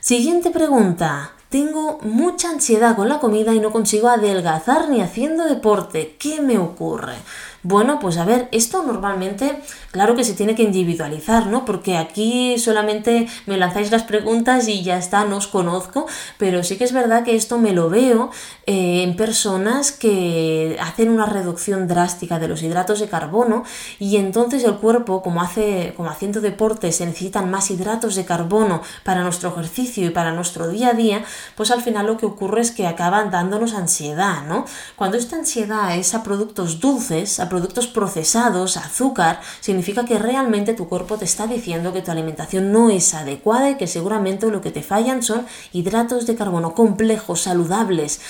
Siguiente 0.00 0.50
pregunta. 0.50 1.32
Tengo 1.48 1.98
mucha 2.02 2.48
ansiedad 2.48 2.96
con 2.96 3.08
la 3.08 3.20
comida 3.20 3.54
y 3.54 3.60
no 3.60 3.72
consigo 3.72 4.08
adelgazar 4.08 4.88
ni 4.88 5.02
haciendo 5.02 5.44
deporte. 5.44 6.16
¿Qué 6.18 6.40
me 6.40 6.58
ocurre? 6.58 7.14
Bueno, 7.64 8.00
pues 8.00 8.16
a 8.16 8.24
ver, 8.24 8.48
esto 8.50 8.82
normalmente, 8.84 9.62
claro 9.92 10.16
que 10.16 10.24
se 10.24 10.34
tiene 10.34 10.56
que 10.56 10.64
individualizar, 10.64 11.46
¿no? 11.46 11.64
Porque 11.64 11.96
aquí 11.96 12.58
solamente 12.58 13.28
me 13.46 13.56
lanzáis 13.56 13.92
las 13.92 14.02
preguntas 14.02 14.66
y 14.66 14.82
ya 14.82 14.98
está, 14.98 15.24
no 15.24 15.36
os 15.36 15.46
conozco, 15.46 16.06
pero 16.38 16.64
sí 16.64 16.76
que 16.76 16.82
es 16.82 16.92
verdad 16.92 17.22
que 17.22 17.36
esto 17.36 17.58
me 17.58 17.72
lo 17.72 17.88
veo 17.88 18.32
eh, 18.66 19.04
en 19.04 19.14
personas 19.14 19.92
que 19.92 20.76
hacen 20.80 21.08
una 21.08 21.26
reducción 21.26 21.86
drástica 21.86 22.40
de 22.40 22.48
los 22.48 22.64
hidratos 22.64 22.98
de 22.98 23.08
carbono 23.08 23.62
y 24.00 24.16
entonces 24.16 24.64
el 24.64 24.74
cuerpo, 24.78 25.22
como 25.22 25.40
hace, 25.40 25.94
como 25.96 26.10
haciendo 26.10 26.40
deporte, 26.40 26.90
se 26.90 27.06
necesitan 27.06 27.48
más 27.48 27.70
hidratos 27.70 28.16
de 28.16 28.24
carbono 28.24 28.82
para 29.04 29.22
nuestro 29.22 29.50
ejercicio 29.50 30.04
y 30.04 30.10
para 30.10 30.32
nuestro 30.32 30.68
día 30.68 30.88
a 30.88 30.94
día, 30.94 31.24
pues 31.54 31.70
al 31.70 31.80
final 31.80 32.06
lo 32.06 32.16
que 32.16 32.26
ocurre 32.26 32.60
es 32.60 32.72
que 32.72 32.88
acaban 32.88 33.30
dándonos 33.30 33.74
ansiedad, 33.74 34.42
¿no? 34.48 34.64
Cuando 34.96 35.16
esta 35.16 35.36
ansiedad 35.36 35.94
es 35.96 36.12
a 36.14 36.24
productos 36.24 36.80
dulces, 36.80 37.38
a 37.38 37.51
productos 37.52 37.86
procesados, 37.86 38.78
azúcar, 38.78 39.42
significa 39.60 40.06
que 40.06 40.18
realmente 40.18 40.72
tu 40.72 40.88
cuerpo 40.88 41.18
te 41.18 41.26
está 41.26 41.46
diciendo 41.46 41.92
que 41.92 42.00
tu 42.00 42.10
alimentación 42.10 42.72
no 42.72 42.88
es 42.88 43.12
adecuada 43.12 43.68
y 43.68 43.76
que 43.76 43.86
seguramente 43.86 44.46
lo 44.46 44.62
que 44.62 44.70
te 44.70 44.82
fallan 44.82 45.22
son 45.22 45.44
hidratos 45.70 46.26
de 46.26 46.34
carbono 46.34 46.74
complejos, 46.74 47.42
saludables. 47.42 48.22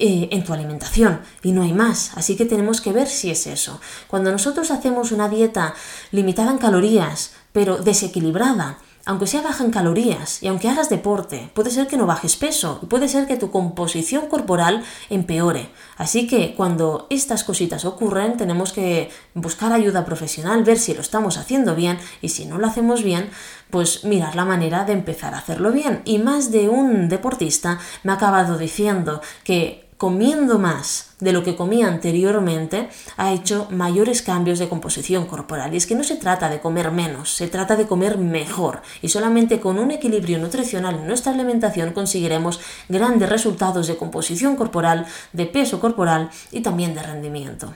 Eh, 0.00 0.28
en 0.30 0.44
tu 0.44 0.52
alimentación 0.52 1.22
y 1.42 1.50
no 1.50 1.62
hay 1.62 1.72
más. 1.72 2.12
Así 2.14 2.36
que 2.36 2.44
tenemos 2.44 2.80
que 2.80 2.92
ver 2.92 3.08
si 3.08 3.32
es 3.32 3.48
eso. 3.48 3.80
Cuando 4.06 4.30
nosotros 4.30 4.70
hacemos 4.70 5.10
una 5.10 5.28
dieta 5.28 5.74
limitada 6.12 6.52
en 6.52 6.58
calorías, 6.58 7.32
pero 7.50 7.78
desequilibrada, 7.78 8.78
aunque 9.08 9.26
sea 9.26 9.40
baja 9.40 9.64
en 9.64 9.70
calorías 9.70 10.42
y 10.42 10.48
aunque 10.48 10.68
hagas 10.68 10.90
deporte, 10.90 11.50
puede 11.54 11.70
ser 11.70 11.86
que 11.86 11.96
no 11.96 12.04
bajes 12.04 12.36
peso 12.36 12.78
y 12.82 12.86
puede 12.86 13.08
ser 13.08 13.26
que 13.26 13.38
tu 13.38 13.50
composición 13.50 14.28
corporal 14.28 14.84
empeore. 15.08 15.70
Así 15.96 16.26
que 16.26 16.54
cuando 16.54 17.06
estas 17.08 17.42
cositas 17.42 17.86
ocurren 17.86 18.36
tenemos 18.36 18.74
que 18.74 19.08
buscar 19.32 19.72
ayuda 19.72 20.04
profesional, 20.04 20.62
ver 20.62 20.78
si 20.78 20.92
lo 20.92 21.00
estamos 21.00 21.38
haciendo 21.38 21.74
bien 21.74 21.98
y 22.20 22.28
si 22.28 22.44
no 22.44 22.58
lo 22.58 22.66
hacemos 22.66 23.02
bien, 23.02 23.30
pues 23.70 24.04
mirar 24.04 24.36
la 24.36 24.44
manera 24.44 24.84
de 24.84 24.92
empezar 24.92 25.32
a 25.34 25.38
hacerlo 25.38 25.72
bien. 25.72 26.02
Y 26.04 26.18
más 26.18 26.50
de 26.50 26.68
un 26.68 27.08
deportista 27.08 27.78
me 28.02 28.12
ha 28.12 28.16
acabado 28.16 28.58
diciendo 28.58 29.22
que 29.42 29.87
comiendo 29.98 30.60
más 30.60 31.10
de 31.18 31.32
lo 31.32 31.42
que 31.42 31.56
comía 31.56 31.88
anteriormente, 31.88 32.88
ha 33.16 33.32
hecho 33.32 33.66
mayores 33.70 34.22
cambios 34.22 34.60
de 34.60 34.68
composición 34.68 35.26
corporal. 35.26 35.74
Y 35.74 35.76
es 35.76 35.86
que 35.86 35.96
no 35.96 36.04
se 36.04 36.16
trata 36.16 36.48
de 36.48 36.60
comer 36.60 36.92
menos, 36.92 37.34
se 37.34 37.48
trata 37.48 37.74
de 37.74 37.88
comer 37.88 38.16
mejor. 38.16 38.82
Y 39.02 39.08
solamente 39.08 39.58
con 39.58 39.78
un 39.78 39.90
equilibrio 39.90 40.38
nutricional 40.38 40.94
en 40.94 41.06
nuestra 41.08 41.32
alimentación 41.32 41.92
conseguiremos 41.92 42.60
grandes 42.88 43.28
resultados 43.28 43.88
de 43.88 43.96
composición 43.96 44.54
corporal, 44.54 45.06
de 45.32 45.46
peso 45.46 45.80
corporal 45.80 46.30
y 46.52 46.60
también 46.60 46.94
de 46.94 47.02
rendimiento. 47.02 47.74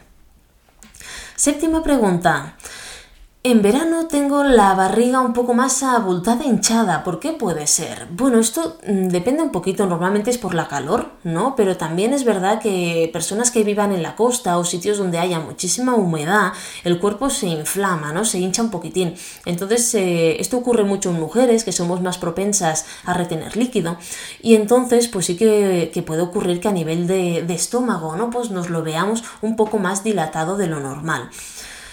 Séptima 1.34 1.82
pregunta. 1.82 2.56
En 3.44 3.60
verano 3.60 4.06
tengo 4.06 4.44
la 4.44 4.72
barriga 4.74 5.20
un 5.20 5.32
poco 5.32 5.52
más 5.52 5.82
abultada, 5.82 6.44
hinchada. 6.44 7.02
¿Por 7.02 7.18
qué 7.18 7.32
puede 7.32 7.66
ser? 7.66 8.06
Bueno, 8.12 8.38
esto 8.38 8.78
mm, 8.86 9.08
depende 9.08 9.42
un 9.42 9.50
poquito, 9.50 9.84
normalmente 9.84 10.30
es 10.30 10.38
por 10.38 10.54
la 10.54 10.68
calor, 10.68 11.10
¿no? 11.24 11.56
Pero 11.56 11.76
también 11.76 12.12
es 12.12 12.22
verdad 12.22 12.60
que 12.60 13.10
personas 13.12 13.50
que 13.50 13.64
vivan 13.64 13.90
en 13.90 14.04
la 14.04 14.14
costa 14.14 14.58
o 14.58 14.64
sitios 14.64 14.98
donde 14.98 15.18
haya 15.18 15.40
muchísima 15.40 15.96
humedad, 15.96 16.52
el 16.84 17.00
cuerpo 17.00 17.30
se 17.30 17.48
inflama, 17.48 18.12
¿no? 18.12 18.24
Se 18.24 18.38
hincha 18.38 18.62
un 18.62 18.70
poquitín. 18.70 19.16
Entonces, 19.44 19.92
eh, 19.96 20.40
esto 20.40 20.58
ocurre 20.58 20.84
mucho 20.84 21.10
en 21.10 21.18
mujeres 21.18 21.64
que 21.64 21.72
somos 21.72 22.00
más 22.00 22.18
propensas 22.18 22.86
a 23.04 23.12
retener 23.12 23.56
líquido. 23.56 23.96
Y 24.40 24.54
entonces, 24.54 25.08
pues 25.08 25.26
sí 25.26 25.36
que, 25.36 26.04
puede 26.06 26.22
ocurrir 26.22 26.60
que 26.60 26.68
a 26.68 26.72
nivel 26.72 27.08
de, 27.08 27.42
de 27.42 27.54
estómago, 27.54 28.14
¿no? 28.14 28.30
Pues 28.30 28.52
nos 28.52 28.70
lo 28.70 28.84
veamos 28.84 29.24
un 29.40 29.56
poco 29.56 29.78
más 29.78 30.04
dilatado 30.04 30.56
de 30.56 30.68
lo 30.68 30.78
normal. 30.78 31.28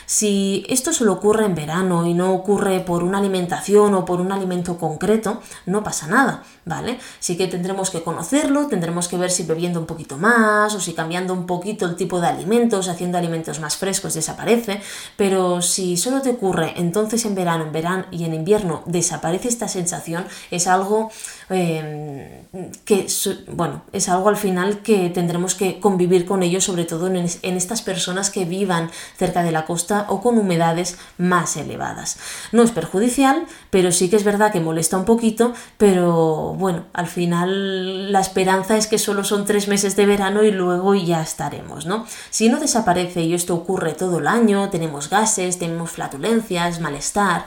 Si 0.09 0.65
esto 0.67 0.91
solo 0.91 1.13
ocurre 1.13 1.45
en 1.45 1.53
verano 1.53 2.07
y 2.07 2.15
no 2.15 2.33
ocurre 2.33 2.79
por 2.79 3.03
una 3.03 3.19
alimentación 3.19 3.93
o 3.93 4.05
por 4.05 4.21
un 4.21 4.31
alimento 4.31 4.79
concreto, 4.79 5.39
no 5.67 5.83
pasa 5.83 6.07
nada, 6.07 6.41
¿vale? 6.65 6.97
Sí 7.19 7.37
que 7.37 7.45
tendremos 7.45 7.91
que 7.91 8.01
conocerlo, 8.01 8.65
tendremos 8.65 9.07
que 9.07 9.17
ver 9.17 9.29
si 9.29 9.43
bebiendo 9.43 9.79
un 9.79 9.85
poquito 9.85 10.17
más 10.17 10.73
o 10.73 10.79
si 10.79 10.93
cambiando 10.93 11.31
un 11.31 11.45
poquito 11.45 11.85
el 11.85 11.95
tipo 11.95 12.19
de 12.19 12.25
alimentos, 12.25 12.87
haciendo 12.87 13.19
alimentos 13.19 13.59
más 13.59 13.77
frescos 13.77 14.15
desaparece, 14.15 14.81
pero 15.15 15.61
si 15.61 15.95
solo 15.95 16.23
te 16.23 16.31
ocurre 16.31 16.73
entonces 16.77 17.23
en 17.25 17.35
verano, 17.35 17.65
en 17.65 17.71
verano 17.71 18.05
y 18.09 18.23
en 18.23 18.33
invierno 18.33 18.81
desaparece 18.87 19.47
esta 19.47 19.67
sensación, 19.67 20.25
es 20.49 20.65
algo 20.65 21.11
em, 21.51 22.45
que, 22.83 23.05
bueno, 23.51 23.83
es 23.93 24.09
algo 24.09 24.29
al 24.29 24.37
final 24.37 24.79
que 24.79 25.11
tendremos 25.11 25.53
que 25.53 25.79
convivir 25.79 26.25
con 26.25 26.41
ello, 26.41 26.61
sobre 26.61 26.85
todo 26.85 27.05
en 27.05 27.27
estas 27.43 27.83
personas 27.83 28.31
que 28.31 28.45
vivan 28.45 28.89
cerca 29.15 29.43
de 29.43 29.51
la 29.51 29.67
costa 29.67 29.99
o 30.08 30.22
con 30.22 30.38
humedades 30.38 30.98
más 31.18 31.58
elevadas. 31.58 32.18
No 32.51 32.63
es 32.63 32.72
perjudicial, 32.72 33.46
pero 33.70 33.91
sí 33.91 34.10
que 34.10 34.15
es 34.15 34.24
verdad 34.24 34.51
que 34.51 34.60
molesta 34.60 34.98
un 34.98 35.06
poquito, 35.06 35.53
pero 35.77 36.53
bueno, 36.58 36.86
al 36.94 37.08
final 37.08 38.12
la 38.12 38.20
esperanza 38.20 38.77
es 38.77 38.88
que 38.88 38.98
solo 38.98 39.24
son 39.24 39.46
tres 39.46 39.68
meses 39.68 39.96
de 39.96 40.06
verano 40.06 40.44
y 40.44 40.51
luego 40.51 40.96
ya 40.96 41.22
estaremos, 41.22 41.86
¿no? 41.86 42.06
Si 42.29 42.50
no 42.50 42.60
desaparece 42.60 43.22
y 43.22 43.34
esto 43.34 43.56
ocurre 43.56 43.94
todo 43.94 44.20
el 44.20 44.27
año, 44.27 44.70
tenemos 44.70 45.10
gases, 45.10 45.60
tenemos 45.60 45.91
flatulencias, 45.91 46.79
malestar, 46.79 47.46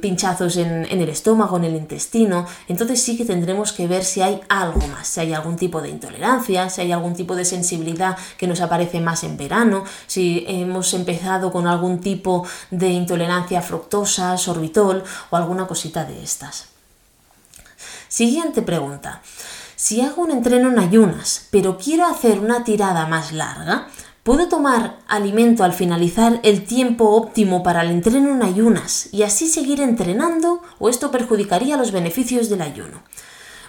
pinchazos 0.00 0.56
en, 0.56 0.86
el 0.86 1.08
estómago, 1.08 1.56
en 1.56 1.64
el 1.64 1.76
intestino, 1.76 2.46
entonces 2.68 3.02
sí 3.02 3.16
que 3.16 3.24
tendremos 3.24 3.72
que 3.72 3.86
ver 3.86 4.04
si 4.04 4.22
hay 4.22 4.40
algo 4.48 4.80
más, 4.88 5.06
si 5.06 5.20
hay 5.20 5.34
algún 5.34 5.56
tipo 5.56 5.80
de 5.80 5.90
intolerancia, 5.90 6.70
si 6.70 6.80
hay 6.80 6.92
algún 6.92 7.14
tipo 7.14 7.36
de 7.36 7.44
sensibilidad 7.44 8.16
que 8.38 8.46
nos 8.46 8.60
aparece 8.60 9.00
más 9.00 9.24
en 9.24 9.36
verano, 9.36 9.84
si 10.06 10.44
hemos 10.48 10.92
empezado 10.94 11.52
con 11.52 11.66
algún 11.66 12.00
tipo 12.00 12.46
de 12.70 12.88
intolerancia 12.88 13.58
a 13.58 13.62
fructosa, 13.62 14.36
sorbitol 14.38 15.04
o 15.30 15.36
alguna 15.36 15.66
cosita 15.66 16.04
de 16.04 16.22
estas. 16.22 16.66
Siguiente 18.08 18.62
pregunta. 18.62 19.20
Si 19.76 20.00
hago 20.00 20.22
un 20.22 20.30
entreno 20.30 20.70
en 20.70 20.78
ayunas, 20.78 21.48
pero 21.50 21.76
quiero 21.76 22.06
hacer 22.06 22.38
una 22.38 22.64
tirada 22.64 23.06
más 23.06 23.32
larga, 23.32 23.88
¿Puedo 24.26 24.48
tomar 24.48 24.98
alimento 25.06 25.62
al 25.62 25.72
finalizar 25.72 26.40
el 26.42 26.64
tiempo 26.64 27.10
óptimo 27.10 27.62
para 27.62 27.82
el 27.82 27.92
entreno 27.92 28.32
en 28.32 28.42
ayunas 28.42 29.08
y 29.12 29.22
así 29.22 29.46
seguir 29.46 29.80
entrenando 29.80 30.64
o 30.80 30.88
esto 30.88 31.12
perjudicaría 31.12 31.76
los 31.76 31.92
beneficios 31.92 32.48
del 32.48 32.62
ayuno? 32.62 33.04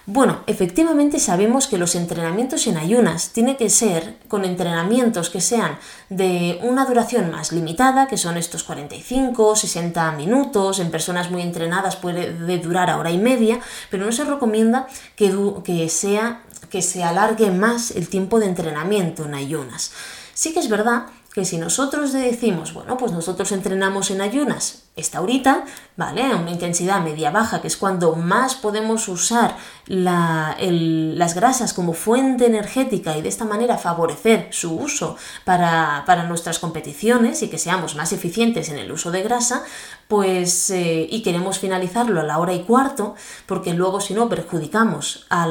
Bueno, 0.07 0.39
efectivamente 0.47 1.19
sabemos 1.19 1.67
que 1.67 1.77
los 1.77 1.93
entrenamientos 1.93 2.65
en 2.65 2.77
ayunas 2.77 3.33
tienen 3.33 3.55
que 3.55 3.69
ser 3.69 4.17
con 4.27 4.45
entrenamientos 4.45 5.29
que 5.29 5.41
sean 5.41 5.77
de 6.09 6.59
una 6.63 6.85
duración 6.85 7.29
más 7.29 7.51
limitada, 7.51 8.07
que 8.07 8.17
son 8.17 8.35
estos 8.35 8.63
45, 8.63 9.55
60 9.55 10.11
minutos, 10.13 10.79
en 10.79 10.89
personas 10.89 11.29
muy 11.29 11.43
entrenadas 11.43 11.97
puede 11.97 12.31
durar 12.57 12.89
a 12.89 12.97
hora 12.97 13.11
y 13.11 13.19
media, 13.19 13.59
pero 13.91 14.07
no 14.07 14.11
se 14.11 14.23
recomienda 14.23 14.87
que, 15.15 15.31
que, 15.63 15.87
sea, 15.89 16.41
que 16.71 16.81
se 16.81 17.03
alargue 17.03 17.51
más 17.51 17.91
el 17.91 18.09
tiempo 18.09 18.39
de 18.39 18.47
entrenamiento 18.47 19.25
en 19.25 19.35
ayunas. 19.35 19.91
Sí 20.37 20.53
que 20.53 20.59
es 20.59 20.69
verdad 20.69 21.07
que 21.33 21.45
si 21.45 21.57
nosotros 21.57 22.13
decimos, 22.13 22.71
bueno, 22.71 22.95
pues 22.95 23.11
nosotros 23.11 23.51
entrenamos 23.51 24.11
en 24.11 24.21
ayunas 24.21 24.83
esta 24.97 25.21
horita, 25.21 25.63
¿vale? 25.95 26.35
Una 26.35 26.51
intensidad 26.51 27.01
media-baja, 27.01 27.61
que 27.61 27.67
es 27.67 27.77
cuando 27.77 28.15
más 28.15 28.55
podemos 28.55 29.07
usar 29.07 29.55
las 29.85 31.35
grasas 31.35 31.73
como 31.73 31.93
fuente 31.93 32.45
energética 32.45 33.15
y 33.15 33.21
de 33.21 33.29
esta 33.29 33.45
manera 33.45 33.77
favorecer 33.77 34.49
su 34.51 34.75
uso 34.75 35.15
para, 35.45 36.03
nuestras 36.27 36.59
competiciones 36.59 37.41
y 37.43 37.49
que 37.49 37.57
seamos 37.57 37.95
más 37.95 38.11
eficientes 38.11 38.69
en 38.69 38.79
el 38.79 38.91
uso 38.91 39.11
de 39.11 39.23
grasa, 39.23 39.63
pues 40.07 40.69
eh, 40.71 41.07
y 41.09 41.21
queremos 41.21 41.59
finalizarlo 41.59 42.19
a 42.19 42.23
la 42.23 42.39
hora 42.39 42.53
y 42.53 42.63
cuarto, 42.63 43.15
porque 43.45 43.73
luego 43.73 44.01
si 44.01 44.13
no 44.13 44.27
perjudicamos 44.29 45.25
a 45.29 45.47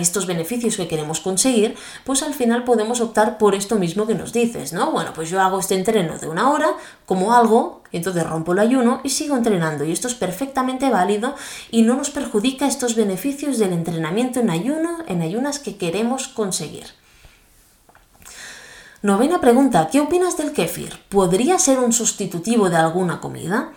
estos 0.00 0.26
beneficios 0.26 0.76
que 0.76 0.88
queremos 0.88 1.20
conseguir, 1.20 1.76
pues 2.04 2.22
al 2.22 2.34
final 2.34 2.64
podemos 2.64 3.00
optar 3.00 3.38
por 3.38 3.54
esto 3.54 3.76
mismo 3.76 4.06
que 4.06 4.14
nos 4.14 4.32
dices, 4.32 4.72
¿no? 4.72 4.90
Bueno, 4.90 5.12
pues 5.14 5.30
yo 5.30 5.40
hago 5.40 5.58
este 5.58 5.74
entreno 5.74 6.18
de 6.18 6.28
una 6.28 6.50
hora, 6.50 6.74
como 7.10 7.34
algo, 7.34 7.82
entonces 7.90 8.24
rompo 8.24 8.52
el 8.52 8.60
ayuno 8.60 9.00
y 9.02 9.10
sigo 9.10 9.36
entrenando. 9.36 9.84
Y 9.84 9.90
esto 9.90 10.06
es 10.06 10.14
perfectamente 10.14 10.90
válido 10.90 11.34
y 11.72 11.82
no 11.82 11.96
nos 11.96 12.10
perjudica 12.10 12.68
estos 12.68 12.94
beneficios 12.94 13.58
del 13.58 13.72
entrenamiento 13.72 14.38
en 14.38 14.48
ayuno, 14.48 14.98
en 15.08 15.20
ayunas 15.20 15.58
que 15.58 15.76
queremos 15.76 16.28
conseguir. 16.28 16.86
Novena 19.02 19.40
pregunta, 19.40 19.88
¿qué 19.90 20.00
opinas 20.00 20.36
del 20.36 20.52
kéfir? 20.52 21.00
¿Podría 21.08 21.58
ser 21.58 21.80
un 21.80 21.92
sustitutivo 21.92 22.70
de 22.70 22.76
alguna 22.76 23.20
comida? 23.20 23.72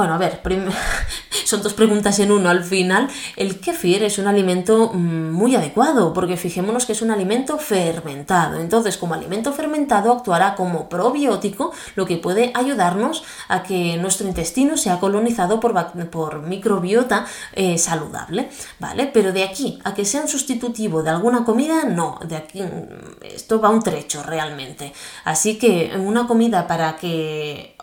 Bueno, 0.00 0.14
a 0.14 0.16
ver, 0.16 0.40
son 1.44 1.62
dos 1.62 1.74
preguntas 1.74 2.18
en 2.20 2.32
uno 2.32 2.48
al 2.48 2.64
final. 2.64 3.10
El 3.36 3.60
kefir 3.60 4.02
es 4.02 4.16
un 4.16 4.28
alimento 4.28 4.90
mm, 4.94 5.30
muy 5.30 5.54
adecuado 5.54 6.14
porque 6.14 6.38
fijémonos 6.38 6.86
que 6.86 6.92
es 6.92 7.02
un 7.02 7.10
alimento 7.10 7.58
fermentado. 7.58 8.58
Entonces, 8.58 8.96
como 8.96 9.12
alimento 9.12 9.52
fermentado 9.52 10.10
actuará 10.10 10.54
como 10.54 10.88
probiótico, 10.88 11.74
lo 11.96 12.06
que 12.06 12.16
puede 12.16 12.50
ayudarnos 12.54 13.24
a 13.48 13.62
que 13.62 13.98
nuestro 13.98 14.26
intestino 14.26 14.78
sea 14.78 14.98
colonizado 14.98 15.60
por, 15.60 16.40
microbiota 16.40 17.26
eh, 17.52 17.76
saludable, 17.76 18.48
¿vale? 18.78 19.10
Pero 19.12 19.32
de 19.32 19.44
aquí 19.44 19.78
a 19.84 19.92
que 19.92 20.06
sea 20.06 20.22
un 20.22 20.28
sustitutivo 20.28 21.02
de 21.02 21.10
alguna 21.10 21.44
comida, 21.44 21.84
no. 21.84 22.18
De 22.26 22.36
aquí 22.36 22.62
mm, 22.62 23.22
esto 23.34 23.60
va 23.60 23.68
un 23.68 23.82
trecho 23.82 24.22
realmente. 24.22 24.94
Así 25.24 25.58
que 25.58 25.92
una 25.98 26.26
comida 26.26 26.66
para 26.66 26.96
que 26.96 27.76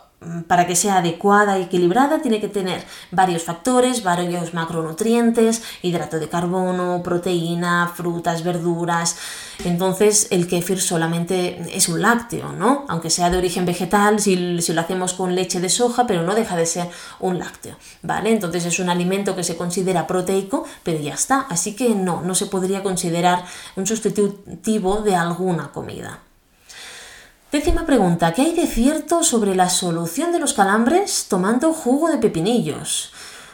para 0.48 0.68
que 0.68 0.76
sea 0.76 0.98
adecuada 0.98 1.58
y 1.58 1.64
equilibrada 1.64 2.22
tiene 2.22 2.40
que 2.40 2.48
tener 2.48 2.84
varios 3.12 3.44
factores, 3.44 4.04
varios 4.04 4.54
macronutrientes, 4.54 5.64
hidrato 5.82 6.20
de 6.20 6.30
carbono, 6.30 7.02
proteína, 7.04 7.92
frutas, 7.96 8.44
verduras. 8.44 9.18
Entonces 9.66 10.28
el 10.32 10.48
kéfir 10.48 10.82
solamente 10.82 11.62
es 11.76 11.90
un 11.90 12.02
lácteo, 12.02 12.52
¿no? 12.54 12.86
Aunque 12.88 13.10
sea 13.10 13.30
de 13.30 13.38
origen 13.38 13.66
vegetal, 13.66 14.20
si, 14.20 14.62
si, 14.62 14.74
lo 14.74 14.82
hacemos 14.82 15.14
con 15.14 15.36
leche 15.36 15.60
de 15.60 15.70
soja, 15.70 16.06
pero 16.06 16.24
no 16.24 16.36
deja 16.36 16.56
de 16.56 16.66
ser 16.66 16.90
un 17.20 17.40
lácteo, 17.40 17.76
¿vale? 18.04 18.32
Entonces 18.32 18.66
es 18.66 18.80
un 18.80 18.90
alimento 18.90 19.36
que 19.36 19.44
se 19.44 19.58
considera 19.58 20.08
proteico, 20.08 20.66
pero 20.84 21.00
ya 21.00 21.14
está. 21.14 21.42
Así 21.50 21.76
que 21.76 21.90
no, 21.96 22.22
no 22.22 22.36
se 22.36 22.46
podría 22.46 22.84
considerar 22.84 23.44
un 23.76 23.88
sustitutivo 23.88 25.02
de 25.02 25.16
alguna 25.16 25.72
comida. 25.72 26.20
Décima 27.50 27.86
pregunta, 27.86 28.34
¿qué 28.34 28.42
hay 28.42 28.54
de 28.54 28.68
cierto 28.68 29.24
sobre 29.24 29.56
la 29.56 29.70
solución 29.70 30.34
de 30.34 30.40
los 30.40 30.52
calambres 30.54 31.28
tomando 31.30 31.72
jugo 31.72 32.10
de 32.10 32.18
pepinillos? 32.18 33.14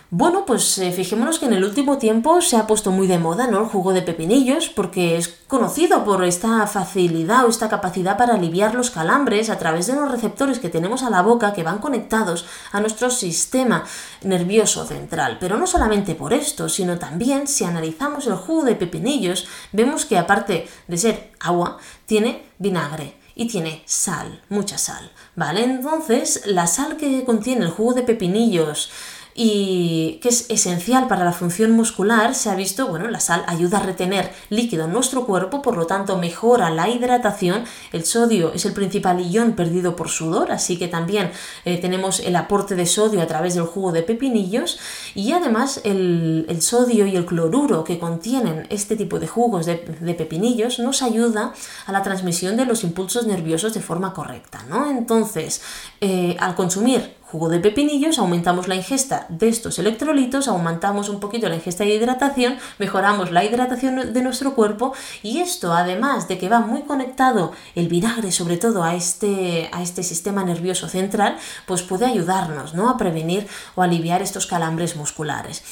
Bueno, 0.09 0.47
pues 0.47 0.79
eh, 0.79 0.91
fijémonos 0.91 1.37
que 1.37 1.45
en 1.45 1.53
el 1.53 1.63
último 1.63 1.99
tiempo 1.99 2.41
se 2.41 2.57
ha 2.57 2.65
puesto 2.65 2.89
muy 2.89 3.05
de 3.05 3.19
moda 3.19 3.45
¿no? 3.45 3.59
el 3.59 3.65
jugo 3.67 3.93
de 3.93 4.01
pepinillos 4.01 4.69
porque 4.69 5.17
es 5.17 5.27
conocido 5.47 6.03
por 6.03 6.23
esta 6.23 6.65
facilidad 6.65 7.45
o 7.45 7.49
esta 7.49 7.69
capacidad 7.69 8.17
para 8.17 8.33
aliviar 8.33 8.73
los 8.73 8.89
calambres 8.89 9.51
a 9.51 9.59
través 9.59 9.85
de 9.85 9.93
los 9.93 10.09
receptores 10.09 10.57
que 10.57 10.69
tenemos 10.69 11.03
a 11.03 11.11
la 11.11 11.21
boca 11.21 11.53
que 11.53 11.61
van 11.61 11.77
conectados 11.77 12.47
a 12.71 12.81
nuestro 12.81 13.11
sistema 13.11 13.83
nervioso 14.23 14.85
central. 14.85 15.37
Pero 15.39 15.59
no 15.59 15.67
solamente 15.67 16.15
por 16.15 16.33
esto, 16.33 16.67
sino 16.67 16.97
también 16.97 17.47
si 17.47 17.63
analizamos 17.63 18.25
el 18.25 18.37
jugo 18.37 18.63
de 18.63 18.73
pepinillos 18.73 19.45
vemos 19.71 20.05
que 20.05 20.17
aparte 20.17 20.67
de 20.87 20.97
ser 20.97 21.31
agua, 21.39 21.77
tiene 22.07 22.43
vinagre 22.57 23.22
y 23.35 23.47
tiene 23.47 23.83
sal, 23.85 24.41
mucha 24.49 24.77
sal, 24.77 25.11
¿vale? 25.35 25.63
Entonces, 25.63 26.43
la 26.45 26.67
sal 26.67 26.97
que 26.97 27.23
contiene 27.23 27.65
el 27.65 27.71
jugo 27.71 27.93
de 27.93 28.03
pepinillos 28.03 28.91
y 29.35 30.19
que 30.21 30.29
es 30.29 30.49
esencial 30.49 31.07
para 31.07 31.25
la 31.25 31.31
función 31.31 31.71
muscular, 31.71 32.35
se 32.35 32.49
ha 32.49 32.55
visto, 32.55 32.87
bueno, 32.87 33.09
la 33.09 33.19
sal 33.19 33.43
ayuda 33.47 33.79
a 33.79 33.83
retener 33.83 34.31
líquido 34.49 34.85
en 34.85 34.93
nuestro 34.93 35.25
cuerpo, 35.25 35.61
por 35.61 35.75
lo 35.77 35.87
tanto 35.87 36.17
mejora 36.17 36.69
la 36.69 36.89
hidratación. 36.89 37.63
El 37.91 38.05
sodio 38.05 38.53
es 38.53 38.65
el 38.65 38.73
principal 38.73 39.19
ion 39.31 39.53
perdido 39.53 39.95
por 39.95 40.09
sudor, 40.09 40.51
así 40.51 40.77
que 40.77 40.87
también 40.87 41.31
eh, 41.65 41.79
tenemos 41.79 42.19
el 42.19 42.35
aporte 42.35 42.75
de 42.75 42.85
sodio 42.85 43.21
a 43.21 43.27
través 43.27 43.55
del 43.55 43.65
jugo 43.65 43.91
de 43.91 44.03
pepinillos 44.03 44.79
y 45.15 45.31
además 45.31 45.81
el, 45.83 46.45
sodio 46.61 47.05
y 47.05 47.15
el 47.15 47.25
cloruro 47.25 47.83
que 47.83 47.99
contienen 47.99 48.67
este 48.69 48.95
tipo 48.95 49.19
de 49.19 49.27
jugos 49.27 49.65
de, 49.65 49.75
pepinillos 50.13 50.79
nos 50.79 51.01
ayuda 51.01 51.53
a 51.85 51.91
la 51.91 52.03
transmisión 52.03 52.55
de 52.55 52.65
los 52.65 52.83
impulsos 52.83 53.25
nerviosos 53.25 53.73
de 53.73 53.81
forma 53.81 54.13
correcta, 54.13 54.63
¿no? 54.69 54.89
Entonces, 54.89 55.61
eh, 56.01 56.37
al 56.39 56.55
consumir 56.55 57.15
jugo 57.33 57.49
de 57.49 57.59
pepinillos, 57.59 58.19
aumentamos 58.19 58.67
la 58.67 58.75
ingesta 58.75 59.25
de 59.27 59.47
estos 59.47 59.79
electrolitos, 59.79 60.47
aumentamos 60.47 61.09
un 61.09 61.19
poquito 61.19 61.49
la 61.49 61.55
ingesta 61.55 61.83
de 61.83 61.95
hidratación, 61.95 62.59
mejoramos 62.77 63.31
la 63.31 63.43
hidratación 63.43 64.13
de 64.13 64.21
nuestro 64.21 64.53
cuerpo 64.53 64.93
y 65.23 65.39
esto, 65.39 65.73
además 65.73 66.27
de 66.27 66.37
que 66.37 66.47
va 66.47 66.59
muy 66.59 66.83
conectado 66.83 67.51
el 67.73 67.87
vinagre 67.87 68.31
sobre 68.31 68.57
todo 68.57 68.83
a 68.83 68.93
este, 68.93 69.67
a 69.71 69.81
este 69.81 70.03
sistema 70.03 70.43
nervioso 70.43 70.87
central, 70.87 71.37
pues 71.65 71.81
puede 71.81 72.05
ayudarnos 72.05 72.75
¿no? 72.75 72.87
a 72.87 72.97
prevenir 72.97 73.47
o 73.73 73.81
aliviar 73.81 74.21
estos 74.21 74.45
calambres 74.45 74.95
musculares. 74.95 75.63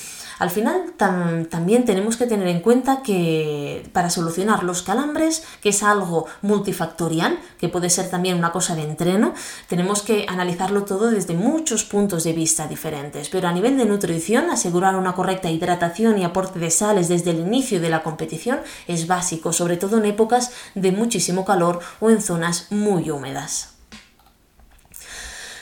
Al 0.41 0.49
final 0.49 0.93
también 0.97 1.85
tenemos 1.85 2.17
que 2.17 2.25
tener 2.25 2.47
en 2.47 2.61
cuenta 2.61 3.03
que 3.03 3.87
para 3.93 4.09
solucionar 4.09 4.63
los 4.63 4.81
calambres, 4.81 5.43
que 5.61 5.69
es 5.69 5.83
algo 5.83 6.25
multifactorial, 6.41 7.37
que 7.59 7.69
puede 7.69 7.91
ser 7.91 8.09
también 8.09 8.39
una 8.39 8.51
cosa 8.51 8.73
de 8.73 8.81
entreno, 8.81 9.35
tenemos 9.67 10.01
que 10.01 10.25
analizarlo 10.27 10.83
todo 10.83 11.11
desde 11.11 11.35
muchos 11.35 11.83
puntos 11.83 12.23
de 12.23 12.33
vista 12.33 12.67
diferentes. 12.67 13.29
Pero 13.29 13.49
a 13.49 13.51
nivel 13.51 13.77
de 13.77 13.85
nutrición, 13.85 14.49
asegurar 14.49 14.95
una 14.95 15.13
correcta 15.13 15.51
hidratación 15.51 16.17
y 16.17 16.23
aporte 16.23 16.57
de 16.57 16.71
sales 16.71 17.07
desde 17.07 17.29
el 17.29 17.41
inicio 17.41 17.79
de 17.79 17.89
la 17.89 18.01
competición 18.01 18.61
es 18.87 19.05
básico, 19.05 19.53
sobre 19.53 19.77
todo 19.77 19.99
en 19.99 20.05
épocas 20.05 20.53
de 20.73 20.91
muchísimo 20.91 21.45
calor 21.45 21.81
o 21.99 22.09
en 22.09 22.19
zonas 22.19 22.65
muy 22.71 23.11
húmedas. 23.11 23.75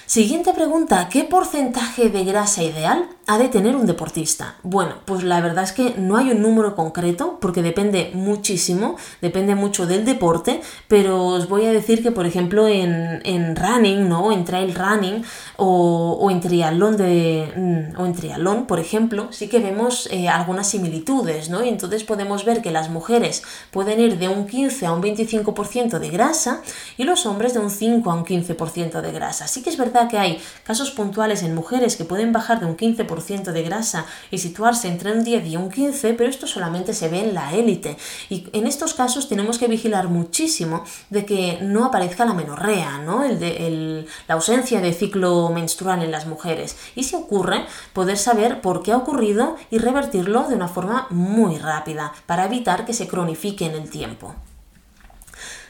Siguiente 0.09 0.53
pregunta, 0.55 1.07
¿qué 1.07 1.23
porcentaje 1.23 2.09
de 2.09 2.23
grasa 2.23 2.63
ideal 2.63 3.07
ha 3.29 3.37
de 3.37 3.47
tener 3.47 3.75
un 3.75 3.85
deportista? 3.85 4.55
Bueno, 4.63 4.95
pues 5.05 5.21
la 5.21 5.39
verdad 5.39 5.63
es 5.63 5.71
que 5.71 5.93
no 5.97 6.17
hay 6.17 6.31
un 6.31 6.41
número 6.41 6.75
concreto 6.75 7.37
porque 7.39 7.61
depende 7.61 8.09
muchísimo, 8.15 8.95
depende 9.21 9.53
mucho 9.53 9.85
del 9.85 10.03
deporte, 10.03 10.61
pero 10.87 11.27
os 11.27 11.47
voy 11.47 11.65
a 11.65 11.71
decir 11.71 12.01
que 12.01 12.11
por 12.11 12.25
ejemplo 12.25 12.67
en, 12.67 13.55
running, 13.55 14.09
¿no? 14.09 14.31
En 14.31 14.45
trail 14.45 14.73
running 14.73 15.23
o, 15.57 16.27
en 16.31 16.41
triatlón 16.41 16.97
de, 16.97 17.53
mm, 17.95 18.01
o 18.01 18.07
en 18.07 18.13
triatlón, 18.13 18.65
por 18.65 18.79
ejemplo, 18.79 19.27
sí 19.29 19.47
que 19.47 19.59
vemos 19.59 20.09
eh, 20.11 20.27
algunas 20.27 20.67
similitudes, 20.67 21.51
¿no? 21.51 21.63
Y 21.63 21.69
entonces 21.69 22.03
podemos 22.03 22.45
ver 22.45 22.63
que 22.63 22.71
las 22.71 22.89
mujeres 22.89 23.43
pueden 23.69 23.99
ir 23.99 24.17
de 24.17 24.27
un 24.27 24.47
15 24.47 24.87
a 24.87 24.91
un 24.91 25.03
25% 25.03 25.99
de 25.99 26.09
grasa 26.09 26.63
y 26.97 27.03
los 27.03 27.27
hombres 27.27 27.53
de 27.53 27.59
un 27.59 27.69
5 27.69 28.09
a 28.09 28.15
un 28.15 28.25
15% 28.25 29.01
de 29.01 29.11
grasa. 29.11 29.47
Sí 29.47 29.61
que 29.61 29.69
es 29.69 29.77
verdad 29.77 30.09
que 30.09 30.17
hay 30.17 30.41
casos 30.63 30.89
puntuales 30.89 31.43
en 31.43 31.53
mujeres 31.53 31.95
que 31.95 32.05
pueden 32.05 32.33
bajar 32.33 32.59
de 32.59 32.65
un 32.65 32.75
15% 32.75 33.18
de 33.53 33.63
grasa 33.63 34.05
y 34.31 34.37
situarse 34.37 34.87
entre 34.87 35.11
un 35.11 35.23
10 35.23 35.45
y 35.47 35.57
un 35.57 35.69
15, 35.69 36.13
pero 36.13 36.29
esto 36.29 36.47
solamente 36.47 36.93
se 36.93 37.09
ve 37.09 37.21
en 37.21 37.33
la 37.33 37.53
élite. 37.53 37.97
Y 38.29 38.47
en 38.53 38.65
estos 38.65 38.93
casos 38.93 39.27
tenemos 39.27 39.57
que 39.57 39.67
vigilar 39.67 40.09
muchísimo 40.09 40.83
de 41.09 41.25
que 41.25 41.59
no 41.61 41.85
aparezca 41.85 42.25
la 42.25 42.33
menorrea, 42.33 42.99
¿no? 42.99 43.23
El 43.23 43.39
de, 43.39 44.05
la 44.27 44.35
ausencia 44.35 44.81
de 44.81 44.93
ciclo 44.93 45.49
menstrual 45.49 46.01
en 46.01 46.11
las 46.11 46.25
mujeres. 46.25 46.77
Y 46.95 47.03
si 47.03 47.15
ocurre, 47.15 47.65
poder 47.93 48.17
saber 48.17 48.61
por 48.61 48.83
qué 48.83 48.91
ha 48.91 48.97
ocurrido 48.97 49.55
y 49.69 49.77
revertirlo 49.77 50.47
de 50.47 50.55
una 50.55 50.67
forma 50.67 51.07
muy 51.09 51.57
rápida 51.57 52.13
para 52.25 52.45
evitar 52.45 52.85
que 52.85 52.93
se 52.93 53.07
cronifique 53.07 53.65
en 53.65 53.75
el 53.75 53.89
tiempo. 53.89 54.35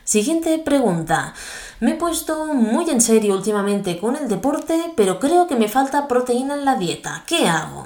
Siguiente 0.10 0.58
pregunta. 0.58 1.36
Me 1.82 1.92
he 1.92 1.94
puesto 1.94 2.48
muy 2.48 2.90
en 2.90 3.00
serio 3.00 3.36
últimamente 3.36 4.00
con 4.00 4.16
el 4.16 4.28
deporte, 4.28 4.92
pero 4.96 5.20
creo 5.20 5.46
que 5.46 5.56
me 5.56 5.68
falta 5.68 6.08
proteína 6.08 6.56
en 6.56 6.66
la 6.66 6.78
dieta. 6.78 7.24
¿Qué 7.28 7.48
hago? 7.48 7.86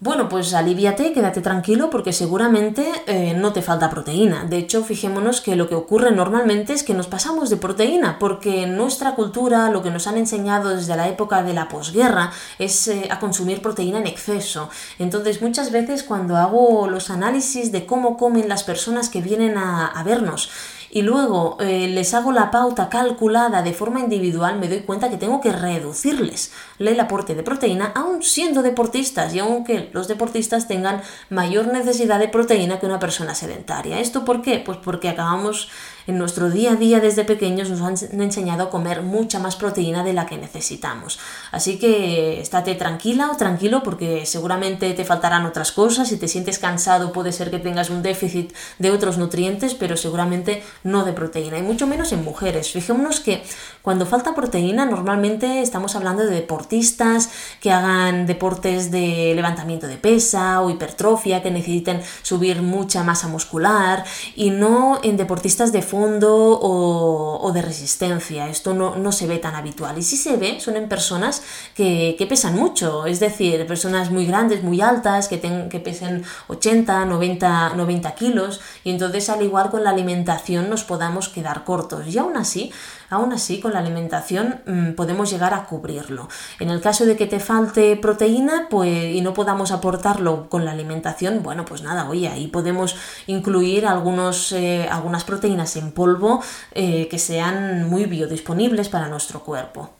Bueno, 0.00 0.28
pues 0.28 0.52
aliviate, 0.54 1.12
quédate 1.12 1.40
tranquilo 1.40 1.90
porque 1.90 2.12
seguramente 2.12 2.86
eh, 3.06 3.34
no 3.36 3.52
te 3.52 3.62
falta 3.62 3.88
proteína. 3.88 4.44
De 4.44 4.58
hecho, 4.58 4.84
fijémonos 4.84 5.40
que 5.40 5.54
lo 5.54 5.68
que 5.68 5.76
ocurre 5.76 6.10
normalmente 6.10 6.72
es 6.72 6.82
que 6.82 6.94
nos 6.94 7.06
pasamos 7.06 7.50
de 7.50 7.56
proteína 7.56 8.18
porque 8.18 8.66
nuestra 8.66 9.14
cultura 9.14 9.70
lo 9.70 9.82
que 9.82 9.90
nos 9.92 10.08
han 10.08 10.16
enseñado 10.16 10.70
desde 10.70 10.96
la 10.96 11.08
época 11.08 11.44
de 11.44 11.52
la 11.52 11.68
posguerra 11.68 12.32
es 12.58 12.88
eh, 12.88 13.08
a 13.10 13.20
consumir 13.20 13.62
proteína 13.62 13.98
en 13.98 14.08
exceso. 14.08 14.70
Entonces 14.98 15.40
muchas 15.40 15.70
veces 15.70 16.02
cuando 16.02 16.36
hago 16.36 16.88
los 16.88 17.10
análisis 17.10 17.70
de 17.70 17.86
cómo 17.86 18.16
comen 18.16 18.48
las 18.48 18.64
personas 18.64 19.08
que 19.08 19.20
vienen 19.20 19.56
a 19.56 20.02
vernos, 20.04 20.50
y 20.90 21.02
luego 21.02 21.56
eh, 21.60 21.88
les 21.88 22.14
hago 22.14 22.32
la 22.32 22.50
pauta 22.50 22.88
calculada 22.88 23.62
de 23.62 23.72
forma 23.72 24.00
individual, 24.00 24.58
me 24.58 24.68
doy 24.68 24.80
cuenta 24.80 25.10
que 25.10 25.16
tengo 25.16 25.40
que 25.40 25.52
reducirles 25.52 26.52
el 26.78 26.98
aporte 27.00 27.34
de 27.34 27.42
proteína, 27.42 27.92
aún 27.94 28.22
siendo 28.22 28.62
deportistas 28.62 29.34
y 29.34 29.38
aunque 29.38 29.90
los 29.92 30.08
deportistas 30.08 30.68
tengan 30.68 31.02
mayor 31.28 31.68
necesidad 31.68 32.18
de 32.18 32.28
proteína 32.28 32.80
que 32.80 32.86
una 32.86 32.98
persona 32.98 33.34
sedentaria. 33.34 34.00
¿Esto 34.00 34.24
por 34.24 34.42
qué? 34.42 34.62
Pues 34.64 34.78
porque 34.78 35.08
acabamos 35.08 35.68
en 36.08 36.16
nuestro 36.16 36.48
día 36.48 36.72
a 36.72 36.76
día 36.76 37.00
desde 37.00 37.22
pequeños 37.24 37.68
nos 37.68 37.82
han 37.82 38.22
enseñado 38.22 38.64
a 38.64 38.70
comer 38.70 39.02
mucha 39.02 39.38
más 39.38 39.56
proteína 39.56 40.02
de 40.02 40.14
la 40.14 40.24
que 40.24 40.38
necesitamos. 40.38 41.18
Así 41.52 41.78
que 41.78 42.40
estate 42.40 42.74
tranquila 42.76 43.30
o 43.30 43.36
tranquilo 43.36 43.82
porque 43.82 44.24
seguramente 44.24 44.90
te 44.94 45.04
faltarán 45.04 45.44
otras 45.44 45.70
cosas. 45.70 46.08
Si 46.08 46.16
te 46.16 46.26
sientes 46.26 46.58
cansado 46.58 47.12
puede 47.12 47.30
ser 47.30 47.50
que 47.50 47.58
tengas 47.58 47.90
un 47.90 48.02
déficit 48.02 48.54
de 48.78 48.90
otros 48.90 49.18
nutrientes, 49.18 49.74
pero 49.74 49.98
seguramente 49.98 50.62
no 50.82 51.04
de 51.04 51.12
proteína. 51.12 51.58
Y 51.58 51.62
mucho 51.62 51.86
menos 51.86 52.10
en 52.12 52.24
mujeres. 52.24 52.72
Fijémonos 52.72 53.20
que 53.20 53.42
cuando 53.82 54.06
falta 54.06 54.34
proteína 54.34 54.86
normalmente 54.86 55.60
estamos 55.60 55.94
hablando 55.94 56.24
de 56.24 56.30
deportistas 56.30 57.28
que 57.60 57.70
hagan 57.70 58.26
deportes 58.26 58.90
de 58.90 59.34
levantamiento 59.34 59.86
de 59.86 59.98
pesa 59.98 60.62
o 60.62 60.70
hipertrofia, 60.70 61.42
que 61.42 61.50
necesiten 61.50 62.00
subir 62.22 62.62
mucha 62.62 63.04
masa 63.04 63.28
muscular 63.28 64.04
y 64.34 64.48
no 64.48 65.00
en 65.02 65.18
deportistas 65.18 65.70
de 65.70 65.82
o, 66.30 67.50
de 67.52 67.62
resistencia. 67.62 68.48
Esto 68.48 68.74
no, 68.74 69.12
se 69.12 69.26
ve 69.26 69.38
tan 69.38 69.54
habitual. 69.54 69.98
Y 69.98 70.02
si 70.02 70.16
se 70.16 70.36
ve, 70.36 70.60
son 70.60 70.76
en 70.76 70.88
personas 70.88 71.42
que, 71.74 72.26
pesan 72.28 72.54
mucho, 72.56 73.06
es 73.06 73.20
decir, 73.20 73.66
personas 73.66 74.10
muy 74.10 74.26
grandes, 74.26 74.62
muy 74.62 74.80
altas, 74.80 75.28
que, 75.28 75.40
que 75.40 75.80
pesen 75.80 76.24
80, 76.48 77.04
90, 77.04 77.74
90 77.74 78.14
kilos. 78.14 78.60
Y 78.84 78.90
entonces, 78.90 79.28
al 79.30 79.42
igual 79.42 79.70
con 79.70 79.84
la 79.84 79.90
alimentación, 79.90 80.68
nos 80.68 80.84
podamos 80.84 81.28
quedar 81.28 81.64
cortos. 81.64 82.06
Y 82.06 82.18
aún 82.18 82.36
así, 82.36 82.70
aún 83.10 83.32
así 83.32 83.60
con 83.60 83.72
la 83.72 83.80
alimentación 83.80 84.60
mm, 84.66 84.92
podemos 84.92 85.30
llegar 85.30 85.54
a 85.54 85.64
cubrirlo. 85.64 86.28
En 86.60 86.70
el 86.70 86.80
caso 86.80 87.06
de 87.06 87.16
que 87.16 87.26
te 87.26 87.40
falte 87.40 87.96
proteína 87.96 88.68
pues, 88.70 89.14
y 89.14 89.20
no 89.20 89.34
podamos 89.34 89.70
aportarlo 89.70 90.48
con 90.48 90.64
la 90.64 90.72
alimentación, 90.72 91.42
bueno, 91.42 91.64
pues 91.64 91.82
nada, 91.82 92.08
oye, 92.08 92.28
ahí 92.28 92.48
podemos 92.48 92.96
incluir 93.26 93.86
algunos, 93.86 94.52
eh, 94.52 94.88
algunas 94.90 95.24
proteínas 95.24 95.76
en 95.76 95.92
polvo 95.92 96.42
eh, 96.72 97.08
que 97.08 97.18
sean 97.18 97.88
muy 97.88 98.04
biodisponibles 98.04 98.88
para 98.88 99.08
nuestro 99.08 99.40
cuerpo. 99.40 99.90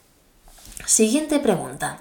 Siguiente 0.86 1.38
pregunta. 1.38 2.00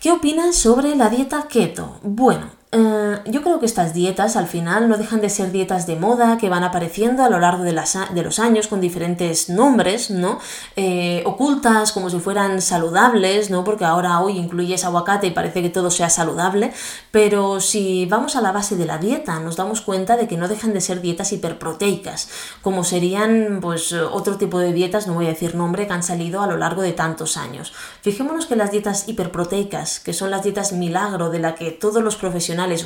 ¿Qué 0.00 0.12
opinas 0.12 0.54
sobre 0.54 0.94
la 0.94 1.10
dieta 1.10 1.48
keto? 1.48 1.98
Bueno, 2.02 2.50
eh, 2.70 2.78
yo 3.24 3.42
creo 3.42 3.60
que 3.60 3.66
estas 3.66 3.94
dietas 3.94 4.36
al 4.36 4.46
final 4.46 4.88
no 4.88 4.96
dejan 4.96 5.20
de 5.20 5.28
ser 5.28 5.52
dietas 5.52 5.86
de 5.86 5.96
moda 5.96 6.38
que 6.38 6.48
van 6.48 6.64
apareciendo 6.64 7.24
a 7.24 7.30
lo 7.30 7.38
largo 7.38 7.64
de, 7.64 7.72
los 7.72 8.38
años 8.38 8.68
con 8.68 8.80
diferentes 8.80 9.48
nombres, 9.48 10.10
¿no? 10.10 10.38
Eh, 10.76 11.22
ocultas 11.26 11.92
como 11.92 12.10
si 12.10 12.18
fueran 12.18 12.60
saludables, 12.60 13.50
¿no? 13.50 13.64
Porque 13.64 13.84
ahora 13.84 14.20
hoy 14.20 14.38
incluyes 14.38 14.84
aguacate 14.84 15.26
y 15.26 15.30
parece 15.30 15.62
que 15.62 15.70
todo 15.70 15.90
sea 15.90 16.10
saludable, 16.10 16.72
pero 17.10 17.60
si 17.60 18.06
vamos 18.06 18.36
a 18.36 18.40
la 18.40 18.52
base 18.52 18.76
de 18.76 18.86
la 18.86 18.98
dieta 18.98 19.38
nos 19.40 19.56
damos 19.56 19.80
cuenta 19.80 20.16
de 20.16 20.28
que 20.28 20.36
no 20.36 20.48
dejan 20.48 20.72
de 20.72 20.80
ser 20.80 21.00
dietas 21.00 21.32
hiperproteicas, 21.32 22.28
como 22.62 22.84
serían 22.84 23.58
pues 23.60 23.92
otro 23.92 24.36
tipo 24.36 24.58
de 24.58 24.72
dietas, 24.72 25.06
no 25.06 25.14
voy 25.14 25.26
a 25.26 25.30
decir 25.30 25.54
nombre, 25.54 25.86
que 25.86 25.92
han 25.92 26.02
salido 26.02 26.42
a 26.42 26.46
lo 26.46 26.56
largo 26.56 26.82
de 26.82 26.92
tantos 26.92 27.36
años. 27.36 27.72
Fijémonos 28.02 28.46
que 28.46 28.56
las 28.56 28.70
dietas 28.70 29.08
hiperproteicas, 29.08 30.00
que 30.00 30.12
son 30.12 30.30
las 30.30 30.42
dietas 30.42 30.72
milagro 30.72 31.30
de 31.30 31.38
la 31.38 31.54
que 31.54 31.70
todos 31.70 32.02
los 32.02 32.16
profesionales 32.16 32.84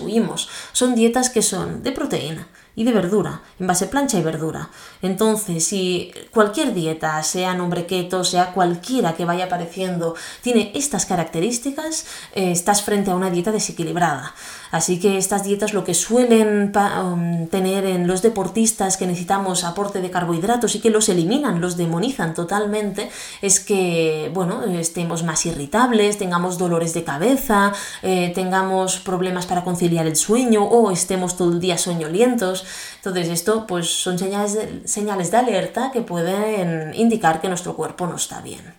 Son 0.72 0.94
dietas 0.94 1.31
que 1.31 1.42
son 1.42 1.83
de 1.83 1.92
proteína 1.92 2.48
y 2.75 2.85
de 2.85 2.92
verdura, 2.92 3.42
en 3.59 3.66
base 3.66 3.87
plancha 3.87 4.18
y 4.18 4.22
verdura. 4.22 4.70
Entonces, 5.03 5.64
si 5.64 6.12
cualquier 6.31 6.72
dieta, 6.72 7.22
sea 7.22 7.55
nombre 7.55 7.87
keto, 7.87 8.25
sea 8.25 8.53
cualquiera 8.53 9.14
que 9.14 9.25
vaya 9.25 9.44
apareciendo, 9.44 10.14
tiene 10.42 10.72
estas 10.75 11.05
características, 11.05 12.07
eh, 12.35 12.51
estás 12.51 12.83
frente 12.83 13.11
a 13.11 13.14
una 13.14 13.31
dieta 13.31 13.53
desequilibrada. 13.53 14.35
Así 14.73 14.99
que 14.99 15.19
estas 15.19 15.45
dietas 15.45 15.75
lo 15.75 15.85
que 15.85 15.93
suelen 15.93 16.73
um, 16.75 17.47
tener 17.49 17.85
en 17.85 18.07
los 18.07 18.23
deportistas 18.23 18.97
que 18.97 19.07
necesitamos 19.07 19.65
aporte 19.65 20.01
de 20.01 20.11
carbohidratos 20.11 20.75
y 20.75 20.81
que 20.81 20.89
los 20.89 21.11
eliminan, 21.11 21.61
los 21.61 21.77
demonizan 21.77 22.33
totalmente, 22.33 23.11
es 23.43 23.61
que, 23.61 24.31
bueno, 24.33 24.65
estemos 24.65 25.25
más 25.25 25.45
irritables, 25.45 26.17
tengamos 26.17 26.57
dolores 26.57 26.95
de 26.95 27.05
cabeza, 27.05 27.75
eh, 28.03 28.33
tengamos 28.35 28.99
problemas 28.99 29.45
para 29.45 29.63
conciliar 29.63 30.07
el 30.07 30.17
sueño 30.17 30.65
o 30.65 30.91
estemos 30.91 31.37
todo 31.37 31.53
el 31.53 31.61
día 31.61 31.77
soñolientos. 31.77 32.65
Entonces 32.97 33.29
esto 33.29 33.67
pues 33.67 33.89
son 33.89 34.19
señales 34.19 34.55
de, 34.55 34.89
señales 34.89 35.31
de 35.31 35.37
alerta 35.37 35.91
que 35.93 36.01
pueden 36.01 36.95
indicar 36.95 37.43
que 37.43 37.49
nuestro 37.49 37.77
cuerpo 37.77 38.07
no 38.07 38.17
está 38.17 38.41
bien. 38.41 38.75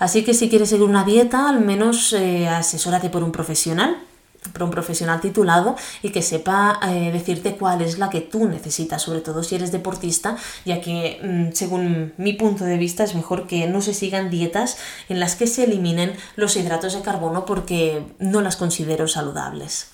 Así 0.00 0.24
que 0.24 0.34
si 0.34 0.48
quieres 0.48 0.70
seguir 0.70 0.88
una 0.88 1.04
dieta, 1.04 1.48
al 1.48 1.60
menos 1.60 2.12
eh, 2.12 2.48
asesórate 2.48 3.08
por 3.08 3.22
un 3.22 3.30
profesional 3.30 3.98
un 4.60 4.70
profesional 4.70 5.20
titulado 5.20 5.76
y 6.02 6.10
que 6.10 6.22
sepa 6.22 6.78
eh, 6.82 7.10
decirte 7.12 7.56
cuál 7.56 7.82
es 7.82 7.98
la 7.98 8.10
que 8.10 8.20
tú 8.20 8.48
necesitas, 8.48 9.02
sobre 9.02 9.20
todo 9.20 9.42
si 9.42 9.54
eres 9.54 9.72
deportista, 9.72 10.36
ya 10.64 10.80
que 10.80 11.20
mm, 11.22 11.54
según 11.54 12.12
mi 12.16 12.32
punto 12.34 12.64
de 12.64 12.76
vista 12.76 13.04
es 13.04 13.14
mejor 13.14 13.46
que 13.46 13.66
no 13.66 13.80
se 13.80 13.94
sigan 13.94 14.30
dietas 14.30 14.76
en 15.08 15.20
las 15.20 15.36
que 15.36 15.46
se 15.46 15.64
eliminen 15.64 16.16
los 16.36 16.56
hidratos 16.56 16.94
de 16.94 17.02
carbono 17.02 17.44
porque 17.44 18.04
no 18.18 18.40
las 18.40 18.56
considero 18.56 19.08
saludables. 19.08 19.88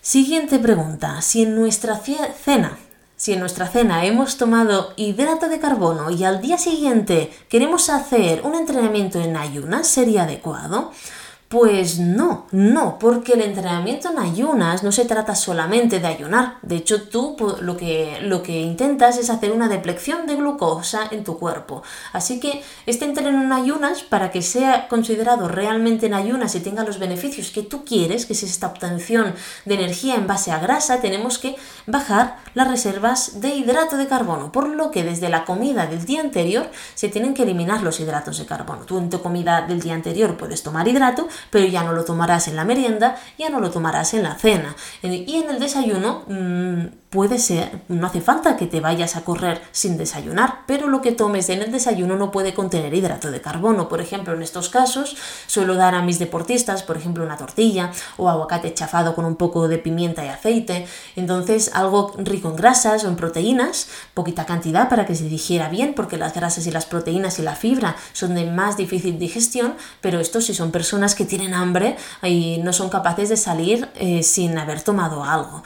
Siguiente 0.00 0.58
pregunta, 0.58 1.22
si 1.22 1.42
en 1.42 1.54
nuestra 1.54 1.96
cena 1.96 2.78
si 3.16 3.32
en 3.32 3.40
nuestra 3.40 3.68
cena 3.68 4.04
hemos 4.04 4.36
tomado 4.36 4.92
hidrato 4.96 5.48
de 5.48 5.60
carbono 5.60 6.10
y 6.10 6.24
al 6.24 6.40
día 6.40 6.58
siguiente 6.58 7.32
queremos 7.48 7.88
hacer 7.88 8.42
un 8.42 8.54
entrenamiento 8.56 9.20
en 9.20 9.36
ayunas, 9.36 9.86
¿sería 9.86 10.24
adecuado? 10.24 10.90
Pues 11.48 11.98
no, 12.00 12.46
no, 12.50 12.98
porque 12.98 13.34
el 13.34 13.42
entrenamiento 13.42 14.10
en 14.10 14.18
ayunas 14.18 14.82
no 14.82 14.90
se 14.90 15.04
trata 15.04 15.36
solamente 15.36 16.00
de 16.00 16.06
ayunar. 16.06 16.56
De 16.62 16.76
hecho, 16.76 17.02
tú 17.02 17.36
lo 17.60 17.76
que, 17.76 18.18
lo 18.22 18.42
que 18.42 18.62
intentas 18.62 19.18
es 19.18 19.30
hacer 19.30 19.52
una 19.52 19.68
deplección 19.68 20.26
de 20.26 20.36
glucosa 20.36 21.02
en 21.10 21.22
tu 21.22 21.38
cuerpo. 21.38 21.82
Así 22.12 22.40
que 22.40 22.62
este 22.86 23.04
entreno 23.04 23.42
en 23.42 23.52
ayunas, 23.52 24.02
para 24.02 24.32
que 24.32 24.42
sea 24.42 24.88
considerado 24.88 25.46
realmente 25.46 26.06
en 26.06 26.14
ayunas 26.14 26.54
y 26.56 26.60
tenga 26.60 26.82
los 26.82 26.98
beneficios 26.98 27.50
que 27.50 27.62
tú 27.62 27.84
quieres, 27.84 28.26
que 28.26 28.32
es 28.32 28.42
esta 28.42 28.66
obtención 28.66 29.34
de 29.64 29.74
energía 29.74 30.16
en 30.16 30.26
base 30.26 30.50
a 30.50 30.58
grasa, 30.58 31.00
tenemos 31.00 31.38
que 31.38 31.54
bajar 31.86 32.38
las 32.54 32.68
reservas 32.68 33.40
de 33.40 33.54
hidrato 33.54 33.96
de 33.96 34.08
carbono. 34.08 34.50
Por 34.50 34.68
lo 34.70 34.90
que 34.90 35.04
desde 35.04 35.28
la 35.28 35.44
comida 35.44 35.86
del 35.86 36.04
día 36.04 36.20
anterior 36.20 36.68
se 36.94 37.08
tienen 37.08 37.34
que 37.34 37.44
eliminar 37.44 37.82
los 37.82 38.00
hidratos 38.00 38.38
de 38.38 38.46
carbono. 38.46 38.84
Tú 38.86 38.98
en 38.98 39.10
tu 39.10 39.22
comida 39.22 39.62
del 39.62 39.80
día 39.80 39.94
anterior 39.94 40.36
puedes 40.36 40.62
tomar 40.62 40.88
hidrato, 40.88 41.28
pero 41.50 41.66
ya 41.66 41.82
no 41.82 41.92
lo 41.92 42.04
tomarás 42.04 42.48
en 42.48 42.56
la 42.56 42.64
merienda, 42.64 43.16
ya 43.38 43.50
no 43.50 43.60
lo 43.60 43.70
tomarás 43.70 44.14
en 44.14 44.22
la 44.22 44.34
cena. 44.34 44.74
Y 45.02 45.36
en 45.36 45.50
el 45.50 45.60
desayuno 45.60 46.24
mm, 46.26 47.04
puede 47.14 47.38
ser, 47.38 47.82
no 47.88 48.08
hace 48.08 48.20
falta 48.20 48.56
que 48.56 48.66
te 48.66 48.80
vayas 48.80 49.14
a 49.14 49.22
correr 49.22 49.62
sin 49.70 49.96
desayunar, 49.96 50.62
pero 50.66 50.88
lo 50.88 51.00
que 51.00 51.12
tomes 51.12 51.48
en 51.48 51.62
el 51.62 51.70
desayuno 51.70 52.16
no 52.16 52.32
puede 52.32 52.54
contener 52.54 52.92
hidrato 52.92 53.30
de 53.30 53.40
carbono. 53.40 53.88
Por 53.88 54.00
ejemplo, 54.00 54.34
en 54.34 54.42
estos 54.42 54.68
casos 54.68 55.16
suelo 55.46 55.76
dar 55.76 55.94
a 55.94 56.02
mis 56.02 56.18
deportistas, 56.18 56.82
por 56.82 56.96
ejemplo, 56.96 57.22
una 57.22 57.36
tortilla 57.36 57.92
o 58.16 58.28
aguacate 58.28 58.74
chafado 58.74 59.14
con 59.14 59.24
un 59.24 59.36
poco 59.36 59.68
de 59.68 59.78
pimienta 59.78 60.24
y 60.24 60.28
aceite. 60.28 60.88
Entonces, 61.14 61.70
algo 61.72 62.12
rico 62.18 62.48
en 62.48 62.56
grasas 62.56 63.04
o 63.04 63.08
en 63.08 63.14
proteínas, 63.14 63.88
poquita 64.12 64.44
cantidad 64.44 64.88
para 64.88 65.06
que 65.06 65.14
se 65.14 65.28
digiera 65.28 65.68
bien, 65.68 65.94
porque 65.94 66.16
las 66.16 66.34
grasas 66.34 66.66
y 66.66 66.72
las 66.72 66.86
proteínas 66.86 67.38
y 67.38 67.42
la 67.42 67.54
fibra 67.54 67.94
son 68.12 68.34
de 68.34 68.50
más 68.50 68.76
difícil 68.76 69.20
digestión, 69.20 69.74
pero 70.00 70.18
esto 70.18 70.40
si 70.40 70.52
son 70.52 70.72
personas 70.72 71.14
que 71.14 71.23
tienen 71.24 71.54
hambre 71.54 71.96
y 72.22 72.58
no 72.58 72.72
son 72.72 72.88
capaces 72.88 73.28
de 73.28 73.36
salir 73.36 73.88
eh, 73.94 74.22
sin 74.22 74.56
haber 74.58 74.82
tomado 74.82 75.24
algo. 75.24 75.62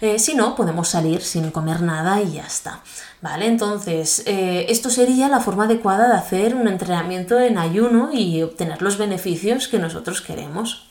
Eh, 0.00 0.18
si 0.18 0.34
no, 0.34 0.54
podemos 0.54 0.88
salir 0.88 1.22
sin 1.22 1.50
comer 1.50 1.82
nada 1.82 2.20
y 2.22 2.32
ya 2.32 2.44
está. 2.44 2.82
¿Vale? 3.20 3.46
Entonces, 3.46 4.22
eh, 4.26 4.66
esto 4.68 4.90
sería 4.90 5.28
la 5.28 5.40
forma 5.40 5.64
adecuada 5.64 6.08
de 6.08 6.14
hacer 6.14 6.54
un 6.54 6.68
entrenamiento 6.68 7.40
en 7.40 7.58
ayuno 7.58 8.10
y 8.12 8.42
obtener 8.42 8.80
los 8.80 8.96
beneficios 8.96 9.66
que 9.66 9.80
nosotros 9.80 10.20
queremos. 10.20 10.88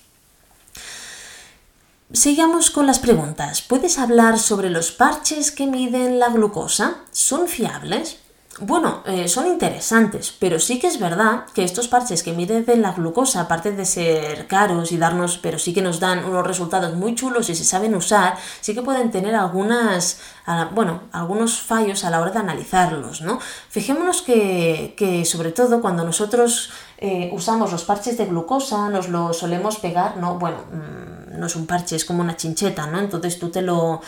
Sigamos 2.11 2.69
con 2.69 2.85
las 2.85 2.99
preguntas. 2.99 3.61
¿Puedes 3.61 3.97
hablar 3.97 4.39
sobre 4.39 4.69
los 4.69 4.91
parches 4.91 5.51
que 5.51 5.67
miden 5.67 6.19
la 6.19 6.29
glucosa? 6.29 6.97
¿Son 7.11 7.47
fiables? 7.47 8.17
Bueno, 8.59 9.03
eh, 9.05 9.27
son 9.27 9.45
interesantes, 9.45 10.33
pero 10.39 10.59
sí 10.59 10.79
que 10.79 10.87
es 10.87 10.99
verdad 10.99 11.45
que 11.53 11.63
estos 11.63 11.87
parches 11.87 12.23
que 12.23 12.33
miden 12.33 12.65
la 12.81 12.91
glucosa, 12.91 13.41
aparte 13.41 13.71
de 13.71 13.85
ser 13.85 14.47
caros 14.47 14.91
y 14.91 14.97
darnos, 14.97 15.37
pero 15.37 15.59
sí 15.59 15.73
que 15.73 15.83
nos 15.83 15.99
dan 15.99 16.25
unos 16.25 16.45
resultados 16.45 16.95
muy 16.95 17.13
chulos 17.13 17.49
y 17.49 17.55
se 17.55 17.63
saben 17.63 17.93
usar, 17.93 18.35
sí 18.61 18.73
que 18.73 18.81
pueden 18.81 19.11
tener 19.11 19.35
algunas, 19.35 20.19
bueno, 20.73 21.01
algunos 21.11 21.61
fallos 21.61 22.03
a 22.03 22.09
la 22.09 22.19
hora 22.19 22.31
de 22.31 22.39
analizarlos, 22.39 23.21
¿no? 23.21 23.39
Fijémonos 23.69 24.23
que, 24.23 24.95
que 24.97 25.23
sobre 25.25 25.51
todo 25.51 25.79
cuando 25.79 26.03
nosotros 26.03 26.71
eh, 26.99 27.29
usamos 27.31 27.71
los 27.71 27.83
parches 27.83 28.17
de 28.17 28.25
glucosa, 28.25 28.89
nos 28.89 29.07
lo 29.07 29.31
solemos 29.33 29.77
pegar, 29.77 30.17
¿no? 30.17 30.39
Bueno, 30.39 30.57
mm, 30.71 31.39
no 31.39 31.45
es 31.45 31.55
un 31.55 31.67
parche, 31.67 31.95
es 31.95 32.05
como 32.05 32.23
una 32.23 32.35
chincheta, 32.35 32.87
¿no? 32.87 32.97
Entonces 32.97 33.37
tú 33.37 33.49
te 33.49 33.61
lo 33.61 34.01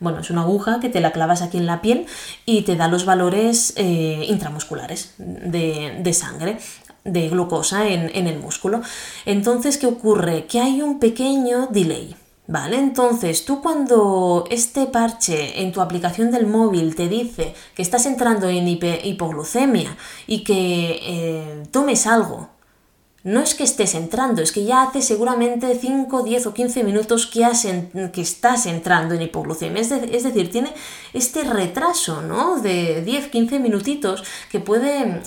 bueno, 0.00 0.20
es 0.20 0.30
una 0.30 0.42
aguja 0.42 0.80
que 0.80 0.88
te 0.88 1.00
la 1.00 1.12
clavas 1.12 1.42
aquí 1.42 1.58
en 1.58 1.66
la 1.66 1.80
piel 1.80 2.06
y 2.44 2.62
te 2.62 2.76
da 2.76 2.88
los 2.88 3.04
valores 3.04 3.72
eh, 3.76 4.26
intramusculares 4.28 5.14
de, 5.18 6.12
sangre 6.12 6.58
de 7.04 7.28
glucosa 7.28 7.88
en, 7.88 8.10
en, 8.14 8.26
el 8.26 8.38
músculo. 8.38 8.82
Entonces, 9.24 9.78
¿qué 9.78 9.86
ocurre? 9.86 10.46
Que 10.46 10.60
hay 10.60 10.82
un 10.82 10.98
pequeño 10.98 11.68
delay. 11.68 12.16
¿Vale? 12.48 12.78
Entonces, 12.78 13.44
tú 13.44 13.60
cuando 13.60 14.44
este 14.50 14.86
parche 14.86 15.62
en 15.62 15.72
tu 15.72 15.80
aplicación 15.80 16.30
del 16.30 16.46
móvil 16.46 16.94
te 16.94 17.08
dice 17.08 17.54
que 17.74 17.82
estás 17.82 18.06
entrando 18.06 18.48
en 18.48 18.68
hipoglucemia 18.68 19.96
y 20.28 20.44
que 20.44 21.00
eh, 21.02 21.62
tomes 21.72 22.06
algo 22.06 22.55
no 23.26 23.40
es 23.40 23.56
que 23.56 23.64
estés 23.64 23.96
entrando, 23.96 24.40
es 24.40 24.52
que 24.52 24.62
ya 24.62 24.84
hace 24.84 25.02
seguramente 25.02 25.76
5, 25.76 26.22
10 26.22 26.46
o 26.46 26.54
15 26.54 26.84
minutos 26.84 27.26
que, 27.26 27.44
has 27.44 27.66
que 28.12 28.20
estás 28.20 28.66
entrando 28.66 29.14
en 29.14 29.22
hipoglucemia. 29.22 29.82
Es, 29.82 29.90
es, 29.90 30.22
decir, 30.22 30.48
tiene 30.52 30.72
este 31.12 31.42
retraso, 31.42 32.22
¿no? 32.22 32.60
De 32.60 33.02
10, 33.02 33.26
15 33.26 33.58
minutitos 33.58 34.22
que 34.48 34.60
puede, 34.60 35.22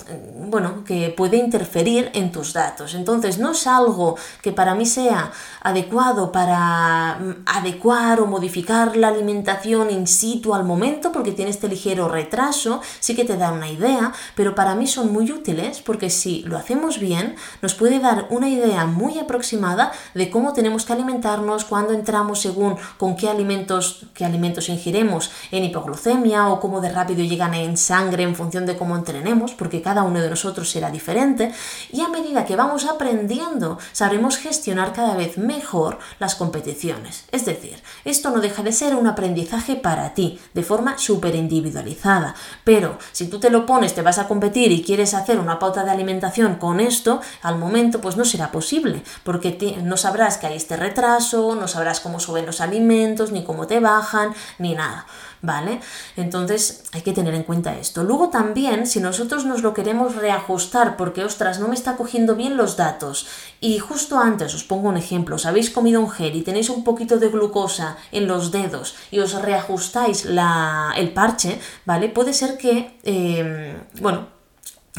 bueno, 0.48 0.82
que 0.82 1.10
puede 1.14 1.36
interferir 1.36 2.10
en 2.14 2.32
tus 2.32 2.54
datos. 2.54 2.94
Entonces, 2.94 3.36
no 3.36 3.52
es 3.52 3.66
algo 3.66 4.16
que 4.40 4.52
para 4.52 4.74
mí 4.74 4.86
sea 4.86 5.30
adecuado 5.60 6.32
para 6.32 7.18
mm, 7.20 7.42
adecuar 7.44 8.22
o 8.22 8.26
modificar 8.26 8.96
la 8.96 9.08
alimentación 9.08 9.90
in 9.90 10.06
situ 10.06 10.54
al 10.54 10.64
momento, 10.64 11.12
porque 11.12 11.32
tiene 11.32 11.50
este 11.50 11.68
ligero 11.68 12.08
retraso, 12.08 12.80
sí 12.98 13.14
que 13.14 13.26
te 13.26 13.36
da 13.36 13.52
una 13.52 13.68
idea, 13.68 14.14
pero 14.34 14.54
para 14.54 14.74
mí 14.74 14.86
son 14.86 15.12
muy 15.12 15.30
útiles 15.30 15.82
porque 15.82 16.08
si 16.08 16.42
lo 16.44 16.56
hacemos 16.56 16.98
bien, 16.98 17.36
nos 17.60 17.74
puede 17.74 17.89
dar 17.98 18.26
una 18.30 18.48
idea 18.48 18.86
muy 18.86 19.18
aproximada 19.18 19.92
de 20.14 20.30
cómo 20.30 20.52
tenemos 20.52 20.84
que 20.84 20.92
alimentarnos, 20.92 21.64
cuando 21.64 21.92
entramos 21.92 22.40
según 22.40 22.76
con 22.96 23.16
qué 23.16 23.28
alimentos, 23.28 24.06
qué 24.14 24.24
alimentos 24.24 24.68
ingiremos 24.68 25.30
en 25.50 25.64
hipoglucemia 25.64 26.48
o 26.48 26.60
cómo 26.60 26.80
de 26.80 26.90
rápido 26.90 27.24
llegan 27.24 27.54
en 27.54 27.76
sangre 27.76 28.22
en 28.22 28.34
función 28.34 28.66
de 28.66 28.76
cómo 28.76 28.96
entrenemos, 28.96 29.52
porque 29.52 29.82
cada 29.82 30.02
uno 30.02 30.20
de 30.20 30.30
nosotros 30.30 30.70
será 30.70 30.90
diferente. 30.90 31.52
Y 31.90 32.02
a 32.02 32.08
medida 32.08 32.44
que 32.44 32.56
vamos 32.56 32.86
aprendiendo, 32.86 33.78
sabremos 33.92 34.36
gestionar 34.36 34.92
cada 34.92 35.16
vez 35.16 35.38
mejor 35.38 35.98
las 36.18 36.34
competiciones. 36.34 37.24
Es 37.32 37.44
decir, 37.44 37.82
esto 38.04 38.30
no 38.30 38.40
deja 38.40 38.62
de 38.62 38.72
ser 38.72 38.94
un 38.94 39.06
aprendizaje 39.06 39.76
para 39.76 40.14
ti, 40.14 40.38
de 40.54 40.62
forma 40.62 40.98
súper 40.98 41.34
individualizada. 41.34 42.34
Pero 42.64 42.98
si 43.12 43.28
tú 43.28 43.40
te 43.40 43.50
lo 43.50 43.66
pones, 43.66 43.94
te 43.94 44.02
vas 44.02 44.18
a 44.18 44.28
competir 44.28 44.70
y 44.72 44.82
quieres 44.82 45.14
hacer 45.14 45.38
una 45.38 45.58
pauta 45.58 45.84
de 45.84 45.90
alimentación 45.90 46.56
con 46.56 46.80
esto, 46.80 47.20
al 47.42 47.56
momento 47.56 47.69
pues 48.00 48.16
no 48.16 48.24
será 48.24 48.52
posible, 48.52 49.02
porque 49.24 49.78
no 49.82 49.96
sabrás 49.96 50.38
que 50.38 50.46
hay 50.46 50.56
este 50.56 50.76
retraso, 50.76 51.54
no 51.54 51.68
sabrás 51.68 52.00
cómo 52.00 52.20
suben 52.20 52.46
los 52.46 52.60
alimentos, 52.60 53.32
ni 53.32 53.44
cómo 53.44 53.66
te 53.66 53.80
bajan, 53.80 54.34
ni 54.58 54.74
nada. 54.74 55.06
¿Vale? 55.42 55.80
Entonces 56.16 56.84
hay 56.92 57.00
que 57.00 57.14
tener 57.14 57.34
en 57.34 57.44
cuenta 57.44 57.78
esto. 57.78 58.04
Luego 58.04 58.28
también, 58.28 58.86
si 58.86 59.00
nosotros 59.00 59.46
nos 59.46 59.62
lo 59.62 59.72
queremos 59.72 60.14
reajustar 60.16 60.98
porque, 60.98 61.24
ostras, 61.24 61.58
no 61.58 61.68
me 61.68 61.74
está 61.74 61.96
cogiendo 61.96 62.36
bien 62.36 62.58
los 62.58 62.76
datos 62.76 63.26
y 63.58 63.78
justo 63.78 64.18
antes, 64.18 64.54
os 64.54 64.64
pongo 64.64 64.90
un 64.90 64.98
ejemplo, 64.98 65.36
os 65.36 65.46
habéis 65.46 65.70
comido 65.70 65.98
un 66.02 66.10
gel 66.10 66.36
y 66.36 66.42
tenéis 66.42 66.68
un 66.68 66.84
poquito 66.84 67.18
de 67.18 67.28
glucosa 67.28 67.96
en 68.12 68.28
los 68.28 68.50
dedos 68.50 68.96
y 69.10 69.20
os 69.20 69.32
reajustáis 69.40 70.26
la, 70.26 70.92
el 70.96 71.14
parche, 71.14 71.58
¿vale? 71.86 72.10
Puede 72.10 72.34
ser 72.34 72.58
que, 72.58 72.98
eh, 73.02 73.78
bueno, 73.98 74.39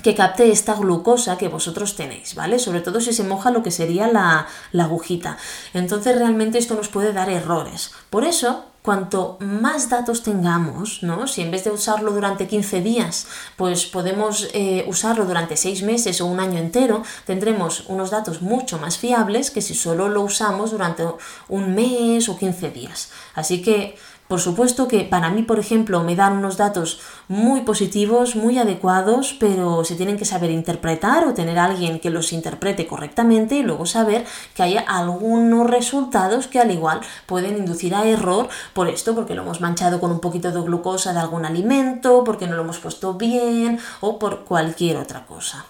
que 0.03 0.15
capte 0.15 0.51
esta 0.51 0.75
glucosa 0.75 1.37
que 1.37 1.47
vosotros 1.47 1.95
tenéis, 1.95 2.35
¿vale? 2.35 2.59
Sobre 2.59 2.81
todo 2.81 3.01
si 3.01 3.13
se 3.13 3.23
moja 3.23 3.51
lo 3.51 3.63
que 3.63 3.71
sería 3.71 4.07
la, 4.07 4.47
la, 4.71 4.83
agujita. 4.85 5.37
Entonces 5.73 6.17
realmente 6.17 6.57
esto 6.57 6.75
nos 6.75 6.89
puede 6.89 7.13
dar 7.13 7.29
errores. 7.29 7.91
Por 8.09 8.23
eso, 8.23 8.65
cuanto 8.81 9.37
más 9.39 9.89
datos 9.89 10.23
tengamos, 10.23 11.03
¿no? 11.03 11.27
Si 11.27 11.41
en 11.41 11.51
vez 11.51 11.63
de 11.63 11.71
usarlo 11.71 12.11
durante 12.11 12.47
15 12.47 12.81
días, 12.81 13.27
pues 13.55 13.85
podemos 13.85 14.49
eh, 14.53 14.85
usarlo 14.87 15.25
durante 15.25 15.55
6 15.55 15.83
meses 15.83 16.19
o 16.21 16.25
un 16.25 16.39
año 16.39 16.57
entero, 16.57 17.03
tendremos 17.25 17.85
unos 17.87 18.09
datos 18.09 18.41
mucho 18.41 18.79
más 18.79 18.97
fiables 18.97 19.51
que 19.51 19.61
si 19.61 19.75
solo 19.75 20.09
lo 20.09 20.21
usamos 20.21 20.71
durante 20.71 21.05
un 21.47 21.75
mes 21.75 22.27
o 22.29 22.37
15 22.37 22.71
días. 22.71 23.11
Así 23.35 23.61
que 23.61 23.97
por 24.31 24.39
supuesto 24.39 24.87
que 24.87 25.03
para 25.03 25.29
mí, 25.29 25.43
por 25.43 25.59
ejemplo, 25.59 26.05
me 26.05 26.15
dan 26.15 26.37
unos 26.37 26.55
datos 26.55 27.01
muy 27.27 27.63
positivos, 27.63 28.37
muy 28.37 28.57
adecuados, 28.57 29.35
pero 29.37 29.83
se 29.83 29.95
tienen 29.95 30.15
que 30.15 30.23
saber 30.23 30.51
interpretar 30.51 31.27
o 31.27 31.33
tener 31.33 31.59
alguien 31.59 31.99
que 31.99 32.09
los 32.09 32.31
interprete 32.31 32.87
correctamente 32.87 33.55
y 33.55 33.63
luego 33.63 33.85
saber 33.85 34.23
que 34.55 34.63
hay 34.63 34.77
algunos 34.87 35.69
resultados 35.69 36.47
que 36.47 36.61
al 36.61 36.71
igual 36.71 37.01
pueden 37.25 37.57
inducir 37.57 37.93
a 37.93 38.05
error 38.05 38.47
por 38.71 38.87
esto, 38.87 39.13
porque 39.13 39.35
lo 39.35 39.41
hemos 39.41 39.59
manchado 39.59 39.99
con 39.99 40.11
un 40.11 40.21
poquito 40.21 40.49
de 40.49 40.61
glucosa 40.61 41.11
de 41.11 41.19
algún 41.19 41.45
alimento, 41.45 42.23
porque 42.23 42.47
no 42.47 42.55
lo 42.55 42.61
hemos 42.61 42.79
puesto 42.79 43.15
bien 43.15 43.79
o 43.99 44.17
por 44.17 44.45
cualquier 44.45 44.95
otra 44.95 45.25
cosa. 45.25 45.65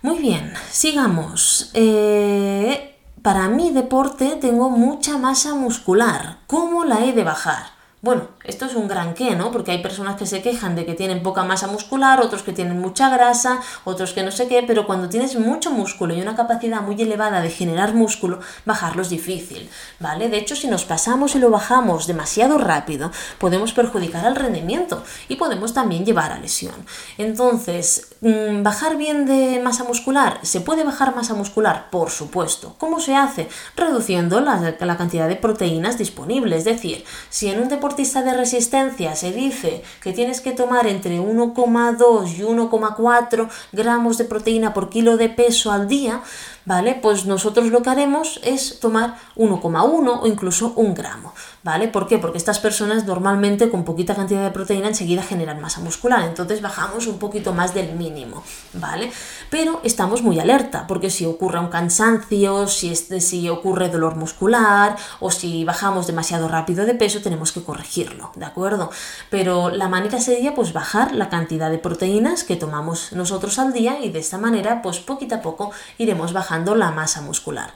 Muy 0.00 0.18
bien, 0.18 0.54
sigamos. 0.70 1.70
Eh, 1.74 2.87
para 3.22 3.48
mi 3.48 3.70
deporte 3.70 4.36
tengo 4.40 4.70
mucha 4.70 5.18
masa 5.18 5.54
muscular. 5.54 6.38
¿Cómo 6.46 6.84
la 6.84 7.04
he 7.04 7.12
de 7.12 7.24
bajar? 7.24 7.64
Bueno, 8.00 8.28
esto 8.48 8.64
es 8.64 8.74
un 8.74 8.88
gran 8.88 9.14
qué, 9.14 9.36
¿no? 9.36 9.52
Porque 9.52 9.70
hay 9.70 9.82
personas 9.82 10.16
que 10.16 10.26
se 10.26 10.40
quejan 10.40 10.74
de 10.74 10.86
que 10.86 10.94
tienen 10.94 11.22
poca 11.22 11.44
masa 11.44 11.66
muscular, 11.66 12.20
otros 12.20 12.42
que 12.42 12.52
tienen 12.52 12.80
mucha 12.80 13.10
grasa, 13.10 13.60
otros 13.84 14.14
que 14.14 14.22
no 14.22 14.30
sé 14.30 14.48
qué, 14.48 14.64
pero 14.66 14.86
cuando 14.86 15.08
tienes 15.08 15.36
mucho 15.38 15.70
músculo 15.70 16.14
y 16.14 16.22
una 16.22 16.34
capacidad 16.34 16.80
muy 16.80 17.00
elevada 17.00 17.42
de 17.42 17.50
generar 17.50 17.94
músculo, 17.94 18.40
bajarlo 18.64 19.02
es 19.02 19.10
difícil, 19.10 19.68
¿vale? 20.00 20.30
De 20.30 20.38
hecho, 20.38 20.56
si 20.56 20.66
nos 20.66 20.86
pasamos 20.86 21.34
y 21.36 21.38
lo 21.38 21.50
bajamos 21.50 22.06
demasiado 22.06 22.56
rápido, 22.56 23.12
podemos 23.38 23.74
perjudicar 23.74 24.24
al 24.24 24.34
rendimiento 24.34 25.04
y 25.28 25.36
podemos 25.36 25.74
también 25.74 26.06
llevar 26.06 26.32
a 26.32 26.38
lesión. 26.38 26.74
Entonces, 27.18 28.08
mm, 28.22 28.62
¿bajar 28.62 28.96
bien 28.96 29.26
de 29.26 29.60
masa 29.62 29.84
muscular? 29.84 30.38
¿Se 30.42 30.62
puede 30.62 30.84
bajar 30.84 31.14
masa 31.14 31.34
muscular? 31.34 31.90
Por 31.90 32.10
supuesto. 32.10 32.76
¿Cómo 32.78 32.98
se 32.98 33.14
hace? 33.14 33.48
Reduciendo 33.76 34.40
la, 34.40 34.74
la 34.80 34.96
cantidad 34.96 35.28
de 35.28 35.36
proteínas 35.36 35.98
disponibles. 35.98 36.60
Es 36.60 36.64
decir, 36.64 37.04
si 37.28 37.48
en 37.48 37.60
un 37.60 37.68
deportista 37.68 38.22
de 38.22 38.37
resistencia 38.38 39.14
se 39.14 39.32
dice 39.32 39.82
que 40.02 40.14
tienes 40.14 40.40
que 40.40 40.52
tomar 40.52 40.86
entre 40.86 41.20
1,2 41.20 42.36
y 42.36 42.40
1,4 42.40 43.48
gramos 43.72 44.16
de 44.16 44.24
proteína 44.24 44.72
por 44.72 44.88
kilo 44.88 45.18
de 45.18 45.28
peso 45.28 45.70
al 45.70 45.88
día, 45.88 46.22
¿vale? 46.68 46.94
Pues 47.00 47.24
nosotros 47.24 47.68
lo 47.68 47.80
que 47.82 47.88
haremos 47.88 48.40
es 48.44 48.78
tomar 48.78 49.16
1,1 49.36 50.20
o 50.20 50.26
incluso 50.26 50.74
un 50.76 50.92
gramo, 50.92 51.32
¿vale? 51.62 51.88
¿Por 51.88 52.06
qué? 52.06 52.18
Porque 52.18 52.36
estas 52.36 52.58
personas 52.58 53.06
normalmente 53.06 53.70
con 53.70 53.84
poquita 53.84 54.14
cantidad 54.14 54.44
de 54.44 54.50
proteína 54.50 54.88
enseguida 54.88 55.22
generan 55.22 55.62
masa 55.62 55.80
muscular, 55.80 56.22
entonces 56.24 56.60
bajamos 56.60 57.06
un 57.06 57.18
poquito 57.18 57.54
más 57.54 57.72
del 57.72 57.94
mínimo, 57.94 58.44
¿vale? 58.74 59.10
Pero 59.48 59.80
estamos 59.82 60.20
muy 60.20 60.38
alerta, 60.40 60.86
porque 60.86 61.08
si 61.08 61.24
ocurre 61.24 61.58
un 61.58 61.68
cansancio, 61.68 62.68
si, 62.68 62.94
si 62.94 63.48
ocurre 63.48 63.88
dolor 63.88 64.16
muscular 64.16 64.94
o 65.20 65.30
si 65.30 65.64
bajamos 65.64 66.06
demasiado 66.06 66.48
rápido 66.48 66.84
de 66.84 66.92
peso, 66.92 67.22
tenemos 67.22 67.50
que 67.50 67.62
corregirlo, 67.62 68.30
¿de 68.34 68.44
acuerdo? 68.44 68.90
Pero 69.30 69.70
la 69.70 69.88
manera 69.88 70.20
sería 70.20 70.54
pues 70.54 70.74
bajar 70.74 71.14
la 71.14 71.30
cantidad 71.30 71.70
de 71.70 71.78
proteínas 71.78 72.44
que 72.44 72.56
tomamos 72.56 73.14
nosotros 73.14 73.58
al 73.58 73.72
día 73.72 74.00
y 74.02 74.10
de 74.10 74.18
esta 74.18 74.36
manera 74.36 74.82
pues 74.82 74.98
poquito 74.98 75.36
a 75.36 75.40
poco 75.40 75.70
iremos 75.96 76.34
bajando 76.34 76.57
la 76.74 76.90
masa 76.90 77.20
muscular. 77.20 77.72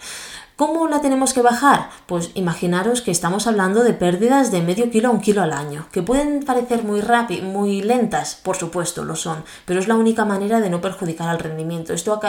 ¿Cómo 0.57 0.87
la 0.87 1.01
tenemos 1.01 1.33
que 1.33 1.43
bajar? 1.43 1.89
Pues 2.07 2.31
imaginaros 2.35 3.01
que 3.01 3.11
estamos 3.11 3.47
hablando 3.47 3.83
de 3.83 3.95
pérdidas 3.95 4.53
de 4.53 4.63
medio 4.63 4.91
kilo 4.91 5.09
a 5.09 5.11
un 5.11 5.21
kilo 5.21 5.43
al 5.43 5.53
año, 5.53 5.87
que 5.91 6.03
pueden 6.03 6.45
parecer 6.45 6.85
muy 6.85 7.01
rápidas, 7.01 7.45
muy 7.45 7.83
lentas, 7.83 8.37
por 8.37 8.57
supuesto 8.57 9.03
lo 9.05 9.17
son, 9.17 9.45
pero 9.65 9.81
es 9.81 9.89
la 9.89 9.97
única 9.97 10.25
manera 10.25 10.61
de 10.61 10.71
no 10.71 10.81
perjudicar 10.81 11.29
al 11.29 11.39
rendimiento. 11.39 11.95
Esto 11.95 12.21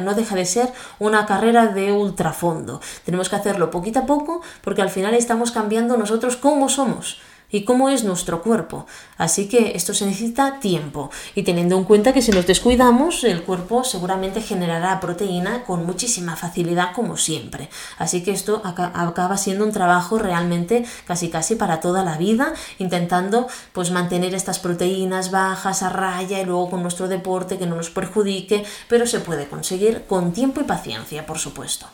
no 0.00 0.14
deja 0.14 0.34
de 0.34 0.44
ser 0.44 0.72
una 0.98 1.24
carrera 1.24 1.68
de 1.68 1.92
ultrafondo. 1.92 2.80
Tenemos 3.04 3.28
que 3.28 3.36
hacerlo 3.36 3.70
poquito 3.70 4.00
a 4.00 4.06
poco 4.06 4.42
porque 4.62 4.82
al 4.82 4.90
final 4.90 5.14
estamos 5.14 5.50
cambiando 5.50 5.96
nosotros 5.96 6.36
cómo 6.36 6.68
somos. 6.68 7.20
Y 7.50 7.64
cómo 7.64 7.88
es 7.88 8.04
nuestro 8.04 8.42
cuerpo. 8.42 8.86
Así 9.16 9.48
que 9.48 9.72
esto 9.74 9.94
se 9.94 10.06
necesita 10.06 10.60
tiempo 10.60 11.10
y 11.34 11.42
teniendo 11.42 11.76
en 11.76 11.84
cuenta 11.84 12.12
que 12.12 12.22
si 12.22 12.30
nos 12.32 12.46
descuidamos 12.46 13.24
el 13.24 13.42
cuerpo 13.42 13.84
seguramente 13.84 14.40
generará 14.40 15.00
proteína 15.00 15.64
con 15.64 15.86
muchísima 15.86 16.36
facilidad 16.36 16.92
como 16.94 17.16
siempre. 17.16 17.68
Así 17.98 18.22
que 18.22 18.32
esto 18.32 18.62
acaba 18.64 19.36
siendo 19.36 19.64
un 19.64 19.72
trabajo 19.72 20.18
realmente 20.18 20.84
casi 21.06 21.30
casi 21.30 21.56
para 21.56 21.80
toda 21.80 22.04
la 22.04 22.18
vida 22.18 22.52
intentando 22.78 23.48
pues 23.72 23.90
mantener 23.90 24.34
estas 24.34 24.58
proteínas 24.58 25.30
bajas 25.30 25.82
a 25.82 25.88
raya 25.88 26.40
y 26.40 26.44
luego 26.44 26.70
con 26.70 26.82
nuestro 26.82 27.08
deporte 27.08 27.58
que 27.58 27.66
no 27.66 27.76
nos 27.76 27.90
perjudique, 27.90 28.64
pero 28.88 29.06
se 29.06 29.20
puede 29.20 29.48
conseguir 29.48 30.04
con 30.06 30.32
tiempo 30.32 30.60
y 30.60 30.64
paciencia, 30.64 31.26
por 31.26 31.38
supuesto. 31.38 31.86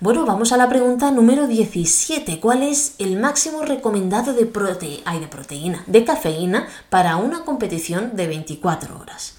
Bueno, 0.00 0.26
vamos 0.26 0.52
a 0.52 0.56
la 0.56 0.68
pregunta 0.68 1.12
número 1.12 1.46
17. 1.46 2.40
¿Cuál 2.40 2.64
es 2.64 2.96
el 2.98 3.16
máximo 3.16 3.62
recomendado 3.62 4.32
de, 4.32 4.44
de 4.44 5.26
proteína, 5.28 5.84
de 5.86 6.04
cafeína 6.04 6.66
para 6.90 7.16
una 7.16 7.44
competición 7.44 8.16
de 8.16 8.26
24 8.26 8.98
horas? 8.98 9.36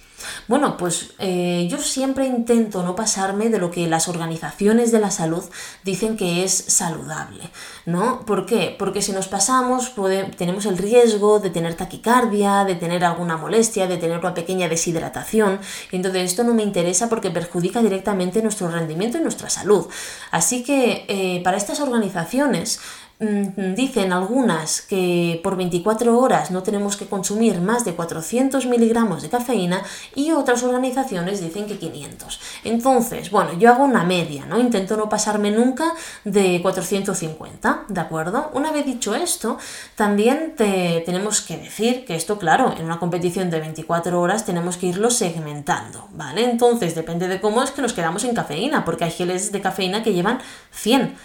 Bueno, 0.48 0.78
pues 0.78 1.14
eh, 1.20 1.68
yo 1.70 1.78
siempre 1.78 2.26
intento 2.26 2.84
no 2.84 2.96
pasarme 2.96 3.50
de 3.50 3.60
lo 3.60 3.72
que 3.72 3.88
las 3.88 4.08
organizaciones 4.08 4.92
de 4.92 5.00
la 5.00 5.12
salud 5.12 5.44
dicen 5.84 6.18
que 6.18 6.44
es 6.44 6.54
saludable, 6.54 7.50
¿no? 7.86 8.26
¿Por 8.26 8.46
qué? 8.46 8.76
Porque 8.78 9.02
si 9.02 9.12
nos 9.12 9.28
pasamos 9.28 9.94
tenemos 10.38 10.66
el 10.66 10.78
riesgo 10.78 11.40
de 11.40 11.50
tener 11.50 11.76
taquicardia, 11.76 12.64
de 12.64 12.76
tener 12.76 13.04
alguna 13.04 13.38
molestia, 13.38 13.88
de 13.88 13.98
tener 13.98 14.20
una 14.20 14.34
pequeña 14.34 14.68
deshidratación, 14.68 15.60
y 15.92 15.96
entonces 15.96 16.24
esto 16.24 16.44
no 16.44 16.54
me 16.54 16.64
interesa 16.64 17.10
porque 17.10 17.32
perjudica 17.32 17.82
directamente 17.82 18.42
nuestro 18.42 18.70
rendimiento 18.70 19.18
y 19.18 19.22
nuestra 19.22 19.50
salud. 19.50 19.88
Así 20.32 20.64
que 20.64 21.06
eh, 21.08 21.42
para 21.44 21.58
estas 21.58 21.80
organizaciones 21.80 22.80
dicen 23.18 24.12
algunas 24.12 24.82
que 24.82 25.40
por 25.42 25.56
24 25.56 26.20
horas 26.20 26.52
no 26.52 26.64
tenemos 26.64 26.98
que 26.98 27.06
consumir 27.06 27.62
más 27.62 27.86
de 27.86 27.94
400 27.94 28.66
miligramos 28.66 29.22
de 29.22 29.30
cafeína 29.30 29.84
y 30.16 30.32
otras 30.32 30.64
organizaciones 30.64 31.40
dicen 31.40 31.66
que 31.66 31.78
500. 31.78 32.40
Entonces, 32.66 33.32
bueno, 33.32 33.54
yo 33.58 33.70
hago 33.70 33.86
una 33.86 34.04
media, 34.04 34.46
¿no? 34.46 34.60
Intento 34.60 34.98
no 34.98 35.08
pasarme 35.08 35.50
nunca 35.50 35.94
de 36.26 36.60
450, 36.62 37.86
¿de 37.88 38.02
acuerdo? 38.02 38.52
Una 38.54 38.74
vez 38.74 38.86
dicho 38.86 39.16
esto, 39.16 39.58
también 39.96 40.54
te, 40.58 41.02
tenemos 41.06 41.40
que 41.40 41.56
decir 41.56 42.04
que 42.04 42.16
esto, 42.16 42.38
claro, 42.38 42.76
en 42.78 42.84
una 42.84 43.00
competición 43.00 43.50
de 43.50 43.62
24 43.62 44.20
horas 44.20 44.46
tenemos 44.46 44.76
que 44.76 44.88
irlo 44.88 45.10
segmentando, 45.10 46.10
¿vale? 46.12 46.44
Entonces, 46.44 46.96
depende 46.96 47.30
de 47.30 47.40
cómo 47.40 47.64
es 47.64 47.72
que 47.72 47.82
nos 47.82 47.94
quedamos 47.94 48.26
en 48.26 48.36
cafeína, 48.36 48.84
porque 48.84 49.06
hay 49.06 49.12
geles 49.12 49.54
de 49.54 49.62
cafeína 49.62 50.04
que 50.04 50.14
llevan 50.14 50.40
100 50.72 51.16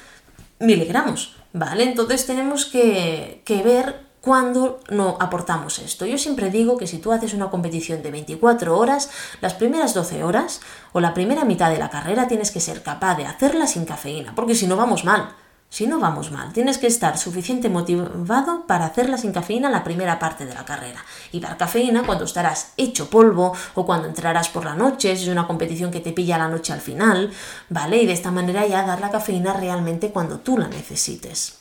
miligramos. 0.60 1.39
¿Vale? 1.52 1.84
Entonces 1.84 2.26
tenemos 2.26 2.64
que, 2.64 3.42
ver 3.64 4.08
cuándo 4.20 4.80
no 4.90 5.16
aportamos 5.20 5.78
esto. 5.78 6.06
Yo 6.06 6.18
siempre 6.18 6.50
digo 6.50 6.76
que 6.76 6.86
si 6.86 6.98
tú 6.98 7.12
haces 7.12 7.34
una 7.34 7.50
competición 7.50 8.02
de 8.02 8.10
24 8.10 8.76
horas, 8.76 9.10
las 9.40 9.54
primeras 9.54 9.94
12 9.94 10.22
horas 10.22 10.60
o 10.92 11.00
la 11.00 11.14
primera 11.14 11.44
mitad 11.44 11.70
de 11.70 11.78
la 11.78 11.90
carrera 11.90 12.28
tienes 12.28 12.50
que 12.50 12.60
ser 12.60 12.82
capaz 12.82 13.16
de 13.16 13.26
hacerla 13.26 13.66
sin 13.66 13.84
cafeína, 13.84 14.34
porque 14.34 14.54
si 14.54 14.66
no 14.66 14.76
vamos 14.76 15.04
mal. 15.04 15.34
Si 15.70 15.86
no 15.86 16.00
vamos 16.00 16.32
mal, 16.32 16.52
tienes 16.52 16.78
que 16.78 16.88
estar 16.88 17.16
suficiente 17.16 17.68
motivado 17.68 18.66
para 18.66 18.86
hacerla 18.86 19.16
sin 19.16 19.32
cafeína 19.32 19.70
la 19.70 19.84
primera 19.84 20.18
parte 20.18 20.44
de 20.44 20.52
la 20.52 20.64
carrera. 20.64 21.04
Y 21.30 21.38
dar 21.38 21.56
cafeína 21.56 22.02
cuando 22.04 22.24
estarás 22.24 22.72
hecho 22.76 23.08
polvo 23.08 23.54
o 23.76 23.86
cuando 23.86 24.08
entrarás 24.08 24.48
por 24.48 24.64
la 24.64 24.74
noche, 24.74 25.14
si 25.14 25.22
es 25.22 25.28
una 25.28 25.46
competición 25.46 25.92
que 25.92 26.00
te 26.00 26.12
pilla 26.12 26.38
la 26.38 26.48
noche 26.48 26.72
al 26.72 26.80
final, 26.80 27.30
¿vale? 27.68 28.02
Y 28.02 28.06
de 28.06 28.14
esta 28.14 28.32
manera 28.32 28.66
ya 28.66 28.84
dar 28.84 29.00
la 29.00 29.12
cafeína 29.12 29.52
realmente 29.52 30.10
cuando 30.10 30.40
tú 30.40 30.58
la 30.58 30.66
necesites. 30.66 31.59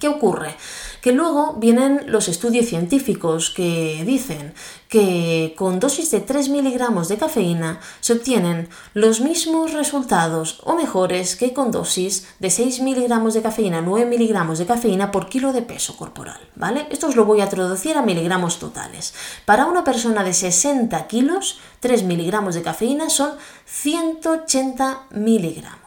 ¿Qué 0.00 0.08
ocurre? 0.08 0.56
Que 1.00 1.12
luego 1.12 1.54
vienen 1.58 2.04
los 2.06 2.28
estudios 2.28 2.66
científicos 2.66 3.50
que 3.50 4.02
dicen 4.06 4.54
que 4.88 5.54
con 5.56 5.80
dosis 5.80 6.10
de 6.10 6.20
3 6.20 6.48
miligramos 6.48 7.08
de 7.08 7.18
cafeína 7.18 7.80
se 8.00 8.14
obtienen 8.14 8.68
los 8.94 9.20
mismos 9.20 9.72
resultados 9.72 10.60
o 10.64 10.74
mejores 10.74 11.36
que 11.36 11.52
con 11.52 11.70
dosis 11.70 12.28
de 12.38 12.50
6 12.50 12.80
miligramos 12.80 13.34
de 13.34 13.42
cafeína, 13.42 13.80
9 13.80 14.06
miligramos 14.06 14.58
de 14.58 14.66
cafeína 14.66 15.10
por 15.10 15.28
kilo 15.28 15.52
de 15.52 15.62
peso 15.62 15.96
corporal. 15.96 16.40
¿vale? 16.56 16.86
Esto 16.90 17.08
os 17.08 17.16
lo 17.16 17.24
voy 17.24 17.40
a 17.40 17.48
traducir 17.48 17.96
a 17.96 18.02
miligramos 18.02 18.58
totales. 18.58 19.14
Para 19.44 19.66
una 19.66 19.84
persona 19.84 20.24
de 20.24 20.32
60 20.32 21.06
kilos, 21.06 21.58
3 21.80 22.04
miligramos 22.04 22.54
de 22.54 22.62
cafeína 22.62 23.10
son 23.10 23.32
180 23.66 25.06
miligramos. 25.10 25.83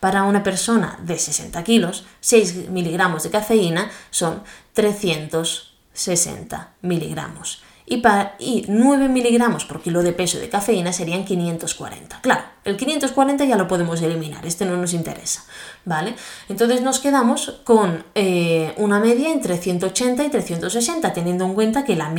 Para 0.00 0.24
una 0.24 0.42
persona 0.42 0.98
de 1.02 1.18
60 1.18 1.62
kilos, 1.62 2.04
6 2.20 2.70
miligramos 2.70 3.22
de 3.22 3.30
cafeína 3.30 3.90
son 4.10 4.42
360 4.72 6.72
miligramos. 6.82 7.62
Y, 7.84 7.98
para, 7.98 8.36
y 8.38 8.64
9 8.68 9.08
miligramos 9.08 9.64
por 9.64 9.82
kilo 9.82 10.02
de 10.02 10.12
peso 10.12 10.38
de 10.38 10.48
cafeína 10.48 10.92
serían 10.92 11.24
540. 11.24 12.20
Claro, 12.20 12.44
el 12.64 12.76
540 12.76 13.44
ya 13.44 13.56
lo 13.56 13.66
podemos 13.66 14.00
eliminar, 14.00 14.46
este 14.46 14.64
no 14.64 14.76
nos 14.76 14.94
interesa, 14.94 15.44
¿vale? 15.84 16.14
Entonces 16.48 16.82
nos 16.82 16.98
quedamos 16.98 17.60
con 17.64 18.04
eh, 18.14 18.74
una 18.76 19.00
media 19.00 19.30
entre 19.30 19.56
180 19.56 20.24
y 20.24 20.28
360, 20.28 21.12
teniendo 21.12 21.44
en 21.44 21.54
cuenta 21.54 21.84
que 21.84 21.96
la, 21.96 22.12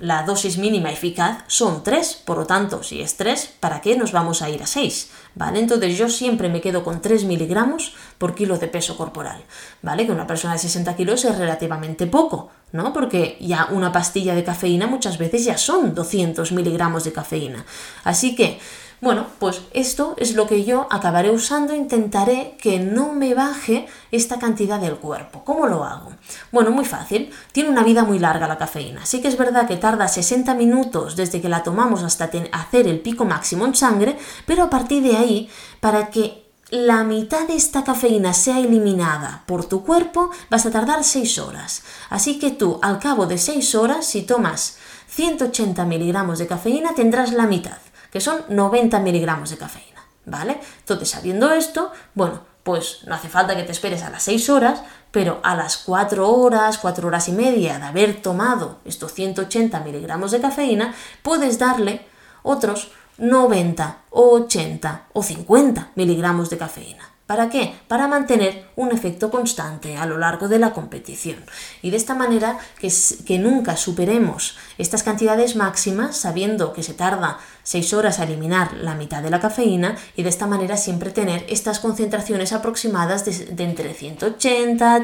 la 0.00 0.22
dosis 0.24 0.58
mínima 0.58 0.90
eficaz 0.90 1.44
son 1.46 1.82
3, 1.82 2.22
por 2.24 2.38
lo 2.38 2.46
tanto, 2.46 2.82
si 2.82 3.00
es 3.00 3.16
3, 3.16 3.54
¿para 3.60 3.80
qué 3.80 3.96
nos 3.96 4.12
vamos 4.12 4.42
a 4.42 4.50
ir 4.50 4.62
a 4.62 4.66
6? 4.66 5.10
¿Vale? 5.34 5.58
Entonces 5.60 5.98
yo 5.98 6.08
siempre 6.08 6.48
me 6.48 6.60
quedo 6.60 6.82
con 6.82 7.02
3 7.02 7.24
miligramos 7.24 7.94
por 8.18 8.34
kilo 8.34 8.58
de 8.58 8.68
peso 8.68 8.96
corporal, 8.96 9.42
¿vale? 9.82 10.06
Que 10.06 10.12
una 10.12 10.26
persona 10.26 10.54
de 10.54 10.60
60 10.60 10.96
kilos 10.96 11.24
es 11.24 11.36
relativamente 11.36 12.06
poco, 12.06 12.50
¿no? 12.72 12.92
Porque 12.92 13.36
ya 13.40 13.68
una 13.70 13.92
pastilla 13.92 14.34
de 14.34 14.44
cafeína 14.44 14.86
muchas 14.86 15.18
veces 15.18 15.44
ya 15.44 15.58
son 15.58 15.94
200 15.94 16.52
miligramos 16.52 17.04
de 17.04 17.12
cafeína. 17.12 17.66
Así 18.04 18.34
que 18.34 18.58
bueno, 19.00 19.26
pues 19.38 19.60
esto 19.74 20.14
es 20.16 20.34
lo 20.34 20.46
que 20.46 20.64
yo 20.64 20.86
acabaré 20.90 21.30
usando, 21.30 21.74
intentaré 21.74 22.56
que 22.58 22.80
no 22.80 23.12
me 23.12 23.34
baje 23.34 23.86
esta 24.10 24.38
cantidad 24.38 24.80
del 24.80 24.96
cuerpo. 24.96 25.44
¿Cómo 25.44 25.66
lo 25.66 25.84
hago? 25.84 26.12
Bueno, 26.50 26.70
muy 26.70 26.86
fácil, 26.86 27.30
tiene 27.52 27.68
una 27.68 27.84
vida 27.84 28.04
muy 28.04 28.18
larga 28.18 28.48
la 28.48 28.56
cafeína. 28.56 29.04
Sí 29.04 29.20
que 29.20 29.28
es 29.28 29.36
verdad 29.36 29.68
que 29.68 29.76
tarda 29.76 30.08
60 30.08 30.54
minutos 30.54 31.14
desde 31.14 31.42
que 31.42 31.50
la 31.50 31.62
tomamos 31.62 32.02
hasta 32.02 32.30
hacer 32.52 32.88
el 32.88 33.00
pico 33.00 33.26
máximo 33.26 33.66
en 33.66 33.74
sangre, 33.74 34.16
pero 34.46 34.64
a 34.64 34.70
partir 34.70 35.02
de 35.02 35.16
ahí, 35.16 35.50
para 35.80 36.08
que 36.08 36.46
la 36.70 37.04
mitad 37.04 37.46
de 37.46 37.54
esta 37.54 37.84
cafeína 37.84 38.32
sea 38.32 38.58
eliminada 38.58 39.44
por 39.46 39.66
tu 39.66 39.84
cuerpo, 39.84 40.30
vas 40.48 40.64
a 40.64 40.70
tardar 40.70 41.04
6 41.04 41.38
horas. 41.38 41.82
Así 42.08 42.38
que 42.38 42.50
tú, 42.50 42.80
al 42.82 42.98
cabo 42.98 43.26
de 43.26 43.36
6 43.36 43.74
horas, 43.74 44.06
si 44.06 44.22
tomas 44.22 44.78
180 45.08 45.84
miligramos 45.84 46.38
de 46.38 46.46
cafeína, 46.46 46.94
tendrás 46.94 47.32
la 47.32 47.46
mitad 47.46 47.76
que 48.16 48.22
son 48.22 48.46
90 48.48 48.98
miligramos 49.00 49.50
de 49.50 49.58
cafeína, 49.58 50.02
¿vale? 50.24 50.58
Entonces, 50.78 51.10
sabiendo 51.10 51.52
esto, 51.52 51.92
bueno, 52.14 52.40
pues 52.62 53.00
no 53.04 53.14
hace 53.14 53.28
falta 53.28 53.54
que 53.54 53.62
te 53.62 53.72
esperes 53.72 54.02
a 54.02 54.08
las 54.08 54.22
6 54.22 54.48
horas, 54.48 54.80
pero 55.10 55.38
a 55.42 55.54
las 55.54 55.76
4 55.76 56.26
horas, 56.26 56.78
4 56.78 57.08
horas 57.08 57.28
y 57.28 57.32
media 57.32 57.78
de 57.78 57.84
haber 57.84 58.22
tomado 58.22 58.78
estos 58.86 59.12
180 59.12 59.80
miligramos 59.80 60.30
de 60.30 60.40
cafeína, 60.40 60.94
puedes 61.22 61.58
darle 61.58 62.06
otros 62.42 62.90
90 63.18 63.98
o 64.08 64.30
80 64.30 65.08
o 65.12 65.22
50 65.22 65.90
miligramos 65.94 66.48
de 66.48 66.56
cafeína. 66.56 67.15
¿Para 67.26 67.48
qué? 67.48 67.74
Para 67.88 68.06
mantener 68.06 68.66
un 68.76 68.92
efecto 68.92 69.32
constante 69.32 69.96
a 69.96 70.06
lo 70.06 70.16
largo 70.16 70.46
de 70.46 70.60
la 70.60 70.72
competición. 70.72 71.44
Y 71.82 71.90
de 71.90 71.96
esta 71.96 72.14
manera 72.14 72.56
que, 72.78 73.38
nunca 73.38 73.76
superemos 73.76 74.56
estas 74.78 75.02
cantidades 75.02 75.56
máximas 75.56 76.16
sabiendo 76.16 76.72
que 76.72 76.84
se 76.84 76.94
tarda 76.94 77.38
6 77.64 77.94
horas 77.94 78.20
a 78.20 78.24
eliminar 78.24 78.74
la 78.74 78.94
mitad 78.94 79.24
de 79.24 79.30
la 79.30 79.40
cafeína 79.40 79.96
y 80.14 80.22
de 80.22 80.28
esta 80.28 80.46
manera 80.46 80.76
siempre 80.76 81.10
tener 81.10 81.44
estas 81.48 81.80
concentraciones 81.80 82.52
aproximadas 82.52 83.24
de, 83.24 83.64
entre 83.64 83.92
180 83.92 85.02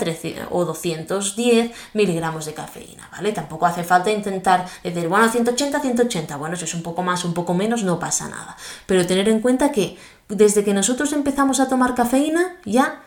o 0.50 0.64
210 0.64 1.72
miligramos 1.94 2.46
de 2.46 2.54
cafeína, 2.54 3.08
¿vale? 3.10 3.32
Tampoco 3.32 3.66
hace 3.66 3.82
falta 3.82 4.12
intentar 4.12 4.64
decir, 4.84 5.08
bueno, 5.08 5.28
180, 5.28 5.80
180, 5.80 6.36
bueno, 6.36 6.54
si 6.54 6.64
es 6.66 6.74
un 6.74 6.84
poco 6.84 7.02
más, 7.02 7.24
un 7.24 7.34
poco 7.34 7.52
menos, 7.52 7.82
no 7.82 7.98
pasa 7.98 8.28
nada. 8.28 8.56
Pero 8.86 9.06
tener 9.06 9.28
en 9.28 9.40
cuenta 9.40 9.72
que 9.72 9.98
desde 10.32 10.64
que 10.64 10.74
nosotros 10.74 11.12
empezamos 11.12 11.60
a 11.60 11.68
tomar 11.68 11.94
cafeína, 11.94 12.56
ya 12.64 13.02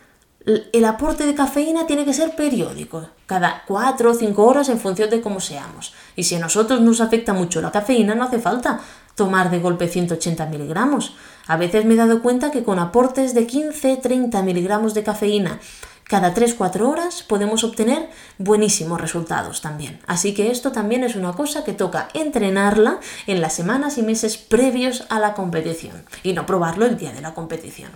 el 0.45 0.85
aporte 0.85 1.25
de 1.25 1.33
cafeína 1.33 1.87
tiene 1.87 2.05
que 2.05 2.13
ser 2.13 2.35
periódico, 2.35 3.07
cada 3.25 3.63
4 3.67 4.11
o 4.11 4.13
5 4.13 4.43
horas 4.43 4.69
en 4.69 4.79
función 4.79 5.09
de 5.09 5.21
cómo 5.21 5.39
seamos. 5.39 5.93
Y 6.15 6.23
si 6.23 6.35
a 6.35 6.39
nosotros 6.39 6.81
nos 6.81 7.01
afecta 7.01 7.33
mucho 7.33 7.61
la 7.61 7.71
cafeína, 7.71 8.13
no 8.13 8.23
hace 8.23 8.39
falta 8.39 8.79
tomar 9.15 9.49
de 9.49 9.59
golpe 9.59 9.87
180 9.87 10.45
miligramos. 10.45 11.15
A 11.47 11.57
veces 11.57 11.85
me 11.85 11.95
he 11.95 11.97
dado 11.97 12.21
cuenta 12.21 12.51
que 12.51 12.63
con 12.63 12.77
aportes 12.77 13.33
de 13.33 13.47
15-30 13.47 14.43
miligramos 14.43 14.93
de 14.93 15.03
cafeína 15.03 15.59
cada 16.05 16.33
3-4 16.33 16.81
horas 16.81 17.23
podemos 17.23 17.63
obtener 17.63 18.09
buenísimos 18.37 19.01
resultados 19.01 19.61
también. 19.61 19.99
Así 20.07 20.33
que 20.33 20.51
esto 20.51 20.71
también 20.71 21.03
es 21.03 21.15
una 21.15 21.33
cosa 21.33 21.63
que 21.63 21.73
toca 21.73 22.09
entrenarla 22.13 22.99
en 23.27 23.41
las 23.41 23.53
semanas 23.53 23.97
y 23.97 24.03
meses 24.03 24.37
previos 24.37 25.05
a 25.09 25.19
la 25.19 25.33
competición 25.33 26.05
y 26.23 26.33
no 26.33 26.45
probarlo 26.45 26.85
el 26.85 26.97
día 26.97 27.11
de 27.11 27.21
la 27.21 27.33
competición. 27.33 27.91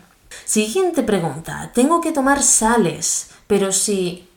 Siguiente 0.45 1.03
pregunta. 1.03 1.71
Tengo 1.73 2.01
que 2.01 2.11
tomar 2.11 2.41
sales, 2.41 3.29
pero 3.47 3.71
si 3.71 4.28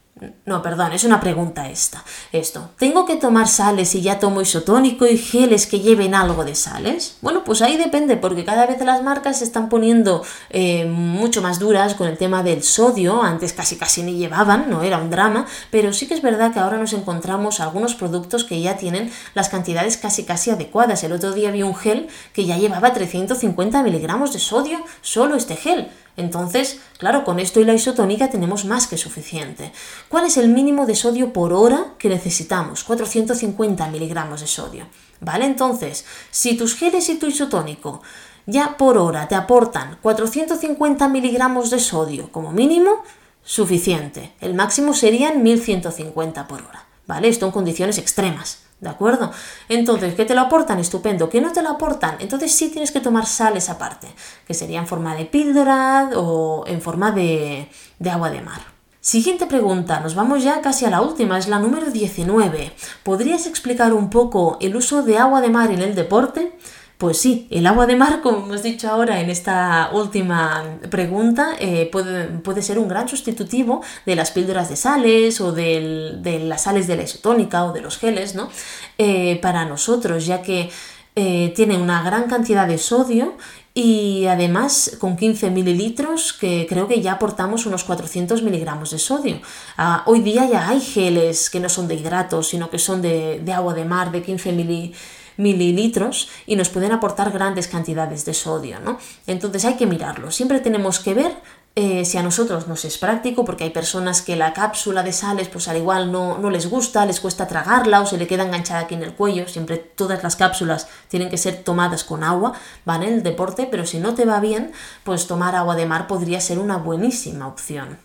No, 0.45 0.63
perdón, 0.63 0.93
es 0.93 1.05
una 1.05 1.21
pregunta 1.21 1.71
esta. 1.71 2.05
Esto. 2.33 2.71
¿Tengo 2.79 3.07
que 3.07 3.17
tomar 3.17 3.49
sales 3.49 3.89
si 3.89 4.03
ya 4.03 4.19
tomo 4.19 4.43
isotónico 4.43 5.07
y 5.07 5.17
geles 5.17 5.67
que 5.67 5.81
lleven 5.81 6.15
algo 6.15 6.45
de 6.45 6.55
sales? 6.55 7.17
Bueno, 7.23 7.45
pues 7.45 7.63
ahí 7.63 7.79
depende, 7.79 8.17
porque 8.19 8.45
cada 8.45 8.67
vez 8.67 8.81
las 8.83 9.03
marcas 9.03 9.39
se 9.39 9.45
están 9.45 9.71
poniendo 9.71 10.23
eh, 10.51 10.85
mucho 10.85 11.41
más 11.41 11.59
duras 11.59 11.95
con 11.95 12.09
el 12.09 12.19
tema 12.19 12.43
del 12.43 12.63
sodio. 12.63 13.23
Antes 13.23 13.55
casi 13.55 13.77
casi 13.77 14.03
ni 14.03 14.19
llevaban, 14.19 14.69
no 14.69 14.83
era 14.83 14.99
un 14.99 15.11
drama, 15.11 15.47
pero 15.71 15.93
sí 15.95 16.07
que 16.07 16.15
es 16.15 16.23
verdad 16.23 16.53
que 16.53 16.61
ahora 16.61 16.77
nos 16.77 16.93
encontramos 16.93 17.61
algunos 17.61 17.95
productos 17.95 18.45
que 18.45 18.61
ya 18.61 18.77
tienen 18.77 19.11
las 19.35 19.49
cantidades 19.49 19.97
casi 19.97 20.25
casi 20.25 20.51
adecuadas. 20.51 21.03
El 21.05 21.13
otro 21.13 21.33
día 21.33 21.51
vi 21.51 21.63
un 21.63 21.75
gel 21.75 22.09
que 22.35 22.45
ya 22.45 22.59
llevaba 22.59 22.93
350 22.93 23.83
miligramos 23.83 24.33
de 24.35 24.41
sodio, 24.41 24.79
solo 25.01 25.37
este 25.37 25.57
gel. 25.57 25.91
Entonces, 26.17 26.81
claro, 26.99 27.25
con 27.25 27.39
esto 27.39 27.61
y 27.61 27.65
la 27.65 27.75
isotónica 27.75 28.29
tenemos 28.29 28.65
más 28.65 28.87
que 28.87 28.99
suficiente. 28.99 29.73
¿Cuál 30.09 30.27
es 30.27 30.37
el 30.37 30.49
mínimo 30.49 30.87
de 30.87 30.95
sodio 30.95 31.33
por 31.33 31.53
hora 31.53 31.95
que 31.99 32.09
necesitamos? 32.09 32.85
450 32.85 33.89
miligramos 33.89 34.41
de 34.41 34.47
sodio. 34.47 34.87
¿Vale? 35.21 35.47
Entonces, 35.47 36.05
si 36.31 36.57
tus 36.57 36.75
geles 36.75 37.09
y 37.09 37.17
tu 37.17 37.27
isotónico 37.27 38.03
ya 38.47 38.77
por 38.77 38.99
hora 38.99 39.29
te 39.29 39.37
aportan 39.37 39.99
450 40.03 41.09
miligramos 41.09 41.71
de 41.71 41.79
sodio 41.79 42.31
como 42.33 42.51
mínimo, 42.51 43.03
suficiente. 43.45 44.33
El 44.41 44.55
máximo 44.55 44.95
serían 44.95 45.43
1150 45.43 46.49
por 46.49 46.63
hora. 46.63 46.87
¿Vale? 47.07 47.29
Esto 47.29 47.47
en 47.47 47.53
condiciones 47.53 47.99
extremas. 47.99 48.62
¿De 48.83 48.89
acuerdo? 48.89 49.31
Entonces, 49.69 50.15
¿qué 50.17 50.25
te 50.25 50.35
lo 50.35 50.41
aportan? 50.41 50.81
Estupendo. 50.81 51.31
¿Qué 51.31 51.41
no 51.41 51.53
te 51.53 51.63
lo 51.63 51.69
aportan? 51.69 52.17
Entonces 52.19 52.53
sí 52.53 52.69
tienes 52.69 52.91
que 52.91 52.99
tomar 52.99 53.27
sales 53.27 53.71
aparte, 53.71 54.09
que 54.45 54.55
sería 54.55 54.81
en 54.81 54.89
forma 54.89 55.15
de 55.15 55.25
píldora 55.25 56.11
o 56.17 56.65
en 56.67 56.83
forma 56.83 57.13
de, 57.13 57.69
de 58.01 58.11
agua 58.11 58.31
de 58.31 58.41
mar. 58.41 58.61
Siguiente 59.01 59.47
pregunta, 59.47 60.01
nos 60.01 60.17
vamos 60.17 60.43
ya 60.43 60.61
casi 60.63 60.85
a 60.85 60.91
la 60.91 61.01
última, 61.01 61.39
es 61.39 61.47
la 61.47 61.61
número 61.61 61.93
19. 61.93 62.73
¿Podrías 63.05 63.47
explicar 63.47 63.93
un 63.93 64.11
poco 64.11 64.59
el 64.61 64.75
uso 64.75 65.05
de 65.05 65.17
agua 65.17 65.41
de 65.41 65.51
mar 65.51 65.71
en 65.71 65.81
el 65.81 65.95
deporte? 65.95 66.59
Pues 67.03 67.19
sí, 67.19 67.49
el 67.51 67.67
agua 67.67 67.87
de 67.87 67.97
mar, 67.97 68.21
como 68.23 68.45
hemos 68.47 68.63
dicho 68.63 68.89
ahora 68.89 69.21
en 69.21 69.29
esta 69.29 69.91
última 69.93 70.79
pregunta, 70.89 71.57
eh, 71.59 71.91
puede, 71.91 72.63
ser 72.63 72.79
un 72.79 72.87
gran 72.87 73.09
sustitutivo 73.09 73.83
de 74.07 74.15
las 74.15 74.31
píldoras 74.31 74.69
de 74.69 74.77
sales 74.77 75.41
o 75.41 75.51
de 75.51 76.41
las 76.45 76.63
sales 76.63 76.87
de 76.87 76.95
la 76.95 77.03
isotónica 77.03 77.65
o 77.65 77.73
de 77.73 77.81
los 77.81 77.99
geles, 77.99 78.37
¿no? 78.37 78.51
Eh, 78.99 79.41
para 79.43 79.65
nosotros, 79.65 80.27
ya 80.27 80.43
que 80.43 80.71
eh, 81.17 81.53
tiene 81.57 81.77
una 81.77 82.05
gran 82.05 82.29
cantidad 82.29 82.69
de 82.69 82.79
sodio 82.79 83.37
y 83.75 84.27
además 84.27 84.97
con 85.01 85.17
15 85.17 85.51
mililitros 85.51 86.33
que 86.33 86.67
creo 86.69 86.87
que 86.87 87.01
ya 87.01 87.15
aportamos 87.15 87.67
unos 87.67 87.83
400 87.83 88.43
miligramos 88.43 88.93
de 88.93 89.01
sodio. 89.01 89.41
Ah, 89.77 90.05
hoy 90.07 90.21
día 90.21 90.49
ya 90.49 90.69
hay 90.69 90.81
geles 90.81 91.51
que 91.51 91.59
no 91.59 91.69
son 91.69 91.89
de 91.89 91.97
hidratos, 91.97 92.47
sino 92.47 92.71
que 92.71 92.79
son 92.79 93.03
de, 93.03 93.41
de 93.45 93.53
agua 93.53 93.75
de 93.75 93.85
mar 93.85 94.13
de 94.13 94.23
15 94.23 94.53
mililitros 94.53 95.22
mililitros 95.37 96.29
y 96.47 96.57
nos 96.57 96.69
pueden 96.69 96.93
aportar 96.93 97.31
grandes 97.33 97.69
cantidades 97.69 98.25
de 98.25 98.35
sodio, 98.35 98.81
¿no? 98.81 98.99
Entonces 99.27 99.65
hay 99.65 99.75
que 99.75 99.87
mirarlo. 99.87 100.31
Siempre 100.31 100.61
tenemos 100.61 100.99
que 100.99 101.15
ver 101.15 101.33
eh, 101.75 102.05
si 102.05 102.19
a 102.19 102.23
nosotros 102.23 102.69
nos 102.69 102.85
es 102.85 102.99
práctico, 102.99 103.47
porque 103.47 103.65
hay 103.65 103.71
personas 103.71 104.21
que 104.21 104.37
la 104.37 104.53
cápsula 104.53 105.03
de 105.03 105.13
sales, 105.13 105.49
pues 105.49 105.69
al 105.69 105.79
igual 105.79 106.13
no, 106.13 106.37
no, 106.37 106.51
les 106.51 106.69
gusta, 106.69 107.07
les 107.07 107.19
cuesta 107.19 107.49
tragarla 107.49 108.03
o 108.03 108.07
se 108.07 108.19
le 108.19 108.27
queda 108.27 108.43
enganchada 108.43 108.81
aquí 108.81 108.95
en 108.95 109.03
el 109.03 109.15
cuello. 109.15 109.49
Siempre 109.49 109.79
todas 109.79 110.23
las 110.23 110.37
cápsulas 110.37 110.89
tienen 111.09 111.31
que 111.31 111.39
ser 111.39 111.65
tomadas 111.65 112.05
con 112.05 112.25
agua, 112.25 112.53
van 112.85 113.03
en 113.03 113.15
el 113.15 113.23
deporte, 113.23 113.69
pero 113.71 113.87
si 113.87 113.99
no 114.01 114.15
te 114.15 114.27
va 114.27 114.39
bien, 114.39 114.73
pues 115.03 115.27
tomar 115.27 115.57
agua 115.57 115.75
de 115.75 115.87
mar 115.87 116.07
podría 116.07 116.43
ser 116.43 116.59
una 116.59 116.77
buenísima 116.77 117.47
opción. 117.47 117.99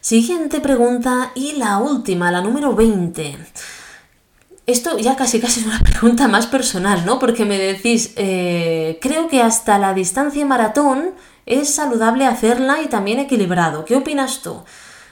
Siguiente 0.00 0.60
pregunta 0.60 1.32
y 1.34 1.52
la 1.52 1.76
última, 1.76 2.32
la 2.32 2.40
número 2.40 2.74
20 2.74 3.36
esto 4.70 4.98
ya 4.98 5.16
casi 5.16 5.40
casi 5.40 5.60
es 5.60 5.66
una 5.66 5.80
pregunta 5.84 6.28
más 6.28 6.46
personal, 6.46 7.04
¿no? 7.04 7.18
Porque 7.18 7.44
me 7.44 7.58
decís, 7.58 8.12
eh, 8.16 8.98
creo 9.00 9.28
que 9.28 9.42
hasta 9.42 9.78
la 9.78 9.94
distancia 9.94 10.44
maratón 10.46 11.10
es 11.46 11.74
saludable 11.74 12.26
hacerla 12.26 12.82
y 12.82 12.86
también 12.86 13.18
equilibrado. 13.18 13.84
¿Qué 13.84 13.96
opinas 13.96 14.42
tú? 14.42 14.62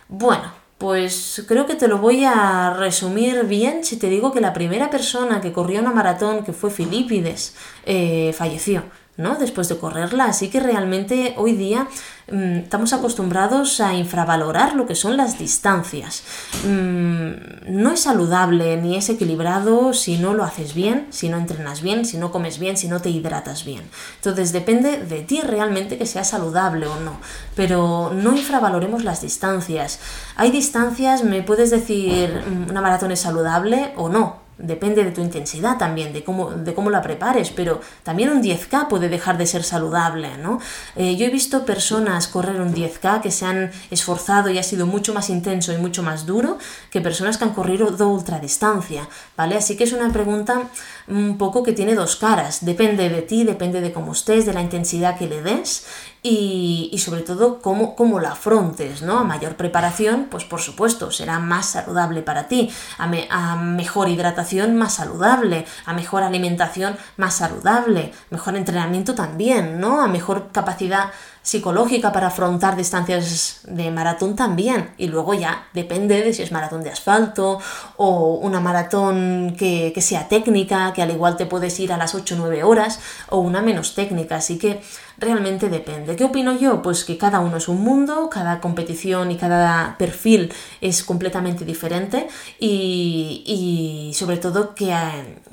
Bueno, 0.08 0.52
pues 0.78 1.44
creo 1.48 1.66
que 1.66 1.74
te 1.74 1.88
lo 1.88 1.98
voy 1.98 2.24
a 2.24 2.74
resumir 2.78 3.44
bien 3.44 3.84
si 3.84 3.96
te 3.96 4.08
digo 4.08 4.32
que 4.32 4.40
la 4.40 4.52
primera 4.52 4.90
persona 4.90 5.40
que 5.40 5.52
corrió 5.52 5.80
una 5.80 5.90
maratón, 5.90 6.44
que 6.44 6.52
fue 6.52 6.70
Filipides, 6.70 7.56
eh, 7.84 8.32
falleció. 8.36 8.84
¿No? 9.18 9.34
después 9.34 9.68
de 9.68 9.76
correrla. 9.76 10.24
Así 10.24 10.48
que 10.48 10.60
realmente 10.60 11.34
hoy 11.36 11.52
día 11.52 11.88
mm, 12.30 12.58
estamos 12.58 12.92
acostumbrados 12.94 13.80
a 13.80 13.94
infravalorar 13.94 14.74
lo 14.74 14.86
que 14.86 14.94
son 14.94 15.16
las 15.18 15.38
distancias. 15.38 16.22
Mm, 16.64 17.32
no 17.68 17.92
es 17.92 18.00
saludable 18.00 18.80
ni 18.80 18.96
es 18.96 19.10
equilibrado 19.10 19.92
si 19.92 20.18
no 20.18 20.32
lo 20.32 20.44
haces 20.44 20.72
bien, 20.72 21.08
si 21.10 21.28
no 21.28 21.36
entrenas 21.36 21.82
bien, 21.82 22.06
si 22.06 22.16
no 22.16 22.30
comes 22.30 22.58
bien, 22.58 22.76
si 22.76 22.88
no 22.88 23.02
te 23.02 23.10
hidratas 23.10 23.64
bien. 23.64 23.82
Entonces 24.16 24.52
depende 24.52 24.98
de 24.98 25.22
ti 25.22 25.40
realmente 25.40 25.98
que 25.98 26.06
sea 26.06 26.24
saludable 26.24 26.86
o 26.86 27.00
no. 27.00 27.18
Pero 27.56 28.12
no 28.14 28.36
infravaloremos 28.36 29.02
las 29.02 29.20
distancias. 29.20 29.98
Hay 30.36 30.52
distancias, 30.52 31.24
me 31.24 31.42
puedes 31.42 31.70
decir, 31.70 32.44
mm, 32.48 32.70
una 32.70 32.80
maratón 32.80 33.10
es 33.10 33.20
saludable 33.20 33.92
o 33.96 34.08
no 34.08 34.47
Depende 34.58 35.04
de 35.04 35.12
tu 35.12 35.20
intensidad 35.20 35.78
también, 35.78 36.12
de 36.12 36.24
cómo, 36.24 36.50
de 36.50 36.74
cómo 36.74 36.90
la 36.90 37.00
prepares, 37.00 37.50
pero 37.50 37.80
también 38.02 38.30
un 38.30 38.42
10K 38.42 38.88
puede 38.88 39.08
dejar 39.08 39.38
de 39.38 39.46
ser 39.46 39.62
saludable, 39.62 40.36
¿no? 40.38 40.60
Eh, 40.96 41.16
yo 41.16 41.26
he 41.26 41.30
visto 41.30 41.64
personas 41.64 42.26
correr 42.26 42.60
un 42.60 42.74
10K 42.74 43.20
que 43.20 43.30
se 43.30 43.46
han 43.46 43.70
esforzado 43.90 44.50
y 44.50 44.58
ha 44.58 44.62
sido 44.64 44.86
mucho 44.86 45.14
más 45.14 45.30
intenso 45.30 45.72
y 45.72 45.76
mucho 45.76 46.02
más 46.02 46.26
duro 46.26 46.58
que 46.90 47.00
personas 47.00 47.38
que 47.38 47.44
han 47.44 47.54
corrido 47.54 47.86
ultradistancia, 48.08 49.08
¿vale? 49.36 49.56
Así 49.56 49.76
que 49.76 49.84
es 49.84 49.92
una 49.92 50.12
pregunta 50.12 50.62
un 51.08 51.38
poco 51.38 51.62
que 51.62 51.72
tiene 51.72 51.94
dos 51.94 52.16
caras, 52.16 52.64
depende 52.64 53.08
de 53.08 53.22
ti, 53.22 53.44
depende 53.44 53.80
de 53.80 53.92
cómo 53.92 54.12
estés, 54.12 54.46
de 54.46 54.52
la 54.52 54.60
intensidad 54.60 55.16
que 55.16 55.26
le 55.26 55.42
des 55.42 55.86
y, 56.22 56.96
sobre 56.98 57.22
todo 57.22 57.60
cómo, 57.60 57.94
cómo, 57.94 58.20
la 58.20 58.32
afrontes, 58.32 59.02
¿no? 59.02 59.18
A 59.18 59.24
mayor 59.24 59.56
preparación, 59.56 60.26
pues 60.30 60.44
por 60.44 60.60
supuesto, 60.60 61.10
será 61.10 61.38
más 61.38 61.66
saludable 61.66 62.22
para 62.22 62.48
ti, 62.48 62.70
a, 62.98 63.56
mejor 63.56 64.08
hidratación, 64.08 64.76
más 64.76 64.94
saludable, 64.94 65.64
a 65.86 65.92
mejor 65.94 66.22
alimentación, 66.22 66.96
más 67.16 67.36
saludable, 67.36 68.12
mejor 68.30 68.56
entrenamiento 68.56 69.14
también, 69.14 69.80
¿no? 69.80 70.02
A 70.02 70.08
mejor 70.08 70.50
capacidad 70.52 71.10
psicológica 71.48 72.12
para 72.12 72.26
afrontar 72.26 72.76
distancias 72.76 73.60
de 73.64 73.90
maratón 73.90 74.36
también. 74.36 74.90
Y 74.98 75.06
luego 75.06 75.32
ya 75.32 75.66
depende 75.72 76.22
de 76.22 76.34
si 76.34 76.42
es 76.42 76.52
maratón 76.52 76.82
de 76.82 76.90
asfalto 76.90 77.58
o 77.96 78.34
una 78.34 78.60
maratón 78.60 79.56
que, 79.58 79.92
que 79.94 80.02
sea 80.02 80.28
técnica, 80.28 80.92
que 80.92 81.00
al 81.00 81.10
igual 81.10 81.38
te 81.38 81.46
puedes 81.46 81.80
ir 81.80 81.90
a 81.90 81.96
las 81.96 82.14
8 82.14 82.34
o 82.34 82.38
9 82.38 82.64
horas, 82.64 83.00
o 83.30 83.38
una 83.38 83.62
menos 83.62 83.94
técnica. 83.94 84.36
Así 84.36 84.58
que 84.58 84.82
realmente 85.16 85.70
depende. 85.70 86.16
¿Qué 86.16 86.24
opino 86.24 86.52
yo? 86.52 86.82
Pues 86.82 87.04
que 87.04 87.16
cada 87.16 87.40
uno 87.40 87.56
es 87.56 87.68
un 87.68 87.80
mundo, 87.80 88.28
cada 88.28 88.60
competición 88.60 89.30
y 89.30 89.38
cada 89.38 89.96
perfil 89.96 90.52
es 90.82 91.02
completamente 91.02 91.64
diferente 91.64 92.28
y, 92.60 93.42
y 93.46 94.12
sobre 94.12 94.36
todo 94.36 94.74
que, 94.74 94.94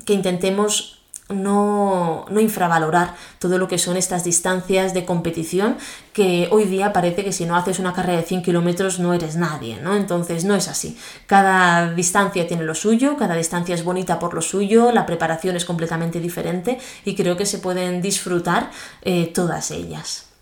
que 0.06 0.14
intentemos 0.14 1.05
no, 1.30 2.26
no, 2.30 2.40
infravalorar 2.40 3.16
todo 3.40 3.58
lo 3.58 3.68
que 3.68 3.80
son 3.80 3.98
estas 3.98 4.24
distancias 4.24 4.94
de 4.94 5.06
competición 5.06 5.78
que 6.14 6.48
hoy 6.52 6.66
día 6.66 6.94
parece 6.94 7.24
que 7.24 7.32
si 7.32 7.46
no 7.46 7.56
haces 7.56 7.80
una 7.80 7.94
carrera 7.94 8.22
de 8.22 8.28
100 8.28 8.44
kilómetros 8.44 9.00
no 9.00 9.14
eres 9.14 9.36
nadie, 9.36 9.80
¿no? 9.82 9.96
Entonces 9.96 10.46
no 10.46 10.56
es 10.56 10.68
así. 10.68 10.98
Cada 11.26 11.94
distancia 11.94 12.48
tiene 12.48 12.64
lo 12.64 12.76
suyo, 12.76 13.18
cada 13.18 13.36
distancia 13.36 13.74
es 13.74 13.84
bonita 13.84 14.20
por 14.20 14.34
lo 14.36 14.42
suyo, 14.42 14.92
la 14.92 15.06
preparación 15.06 15.56
es 15.56 15.66
completamente 15.66 16.20
diferente 16.20 16.78
y 17.06 17.16
creo 17.16 17.38
que 17.38 17.46
se 17.46 17.58
pueden 17.58 18.02
disfrutar 18.02 18.70
eh, 19.02 19.32
todas 19.34 19.72
ellas. 19.72 20.35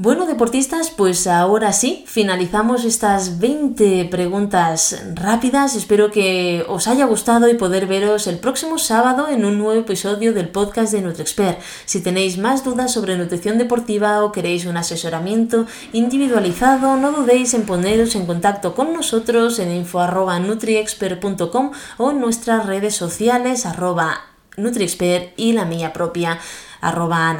Bueno, 0.00 0.26
deportistas, 0.26 0.90
pues 0.90 1.26
ahora 1.26 1.72
sí, 1.72 2.04
finalizamos 2.06 2.84
estas 2.84 3.40
20 3.40 4.04
preguntas 4.04 5.02
rápidas. 5.16 5.74
Espero 5.74 6.12
que 6.12 6.64
os 6.68 6.86
haya 6.86 7.04
gustado 7.04 7.48
y 7.48 7.54
poder 7.54 7.88
veros 7.88 8.28
el 8.28 8.38
próximo 8.38 8.78
sábado 8.78 9.26
en 9.26 9.44
un 9.44 9.58
nuevo 9.58 9.80
episodio 9.80 10.32
del 10.32 10.50
podcast 10.50 10.92
de 10.92 11.02
NutriExpert. 11.02 11.58
Si 11.84 12.00
tenéis 12.00 12.38
más 12.38 12.62
dudas 12.62 12.92
sobre 12.92 13.18
nutrición 13.18 13.58
deportiva 13.58 14.22
o 14.22 14.30
queréis 14.30 14.66
un 14.66 14.76
asesoramiento 14.76 15.66
individualizado, 15.92 16.96
no 16.96 17.10
dudéis 17.10 17.54
en 17.54 17.66
poneros 17.66 18.14
en 18.14 18.24
contacto 18.24 18.76
con 18.76 18.92
nosotros 18.92 19.58
en 19.58 19.72
info.nutriexpert.com 19.72 21.72
o 21.96 22.10
en 22.12 22.20
nuestras 22.20 22.66
redes 22.66 22.94
sociales 22.94 23.66
arroba 23.66 24.26
NutriExpert 24.56 25.32
y 25.36 25.54
la 25.54 25.64
mía 25.64 25.92
propia 25.92 26.38
arroba. 26.80 27.36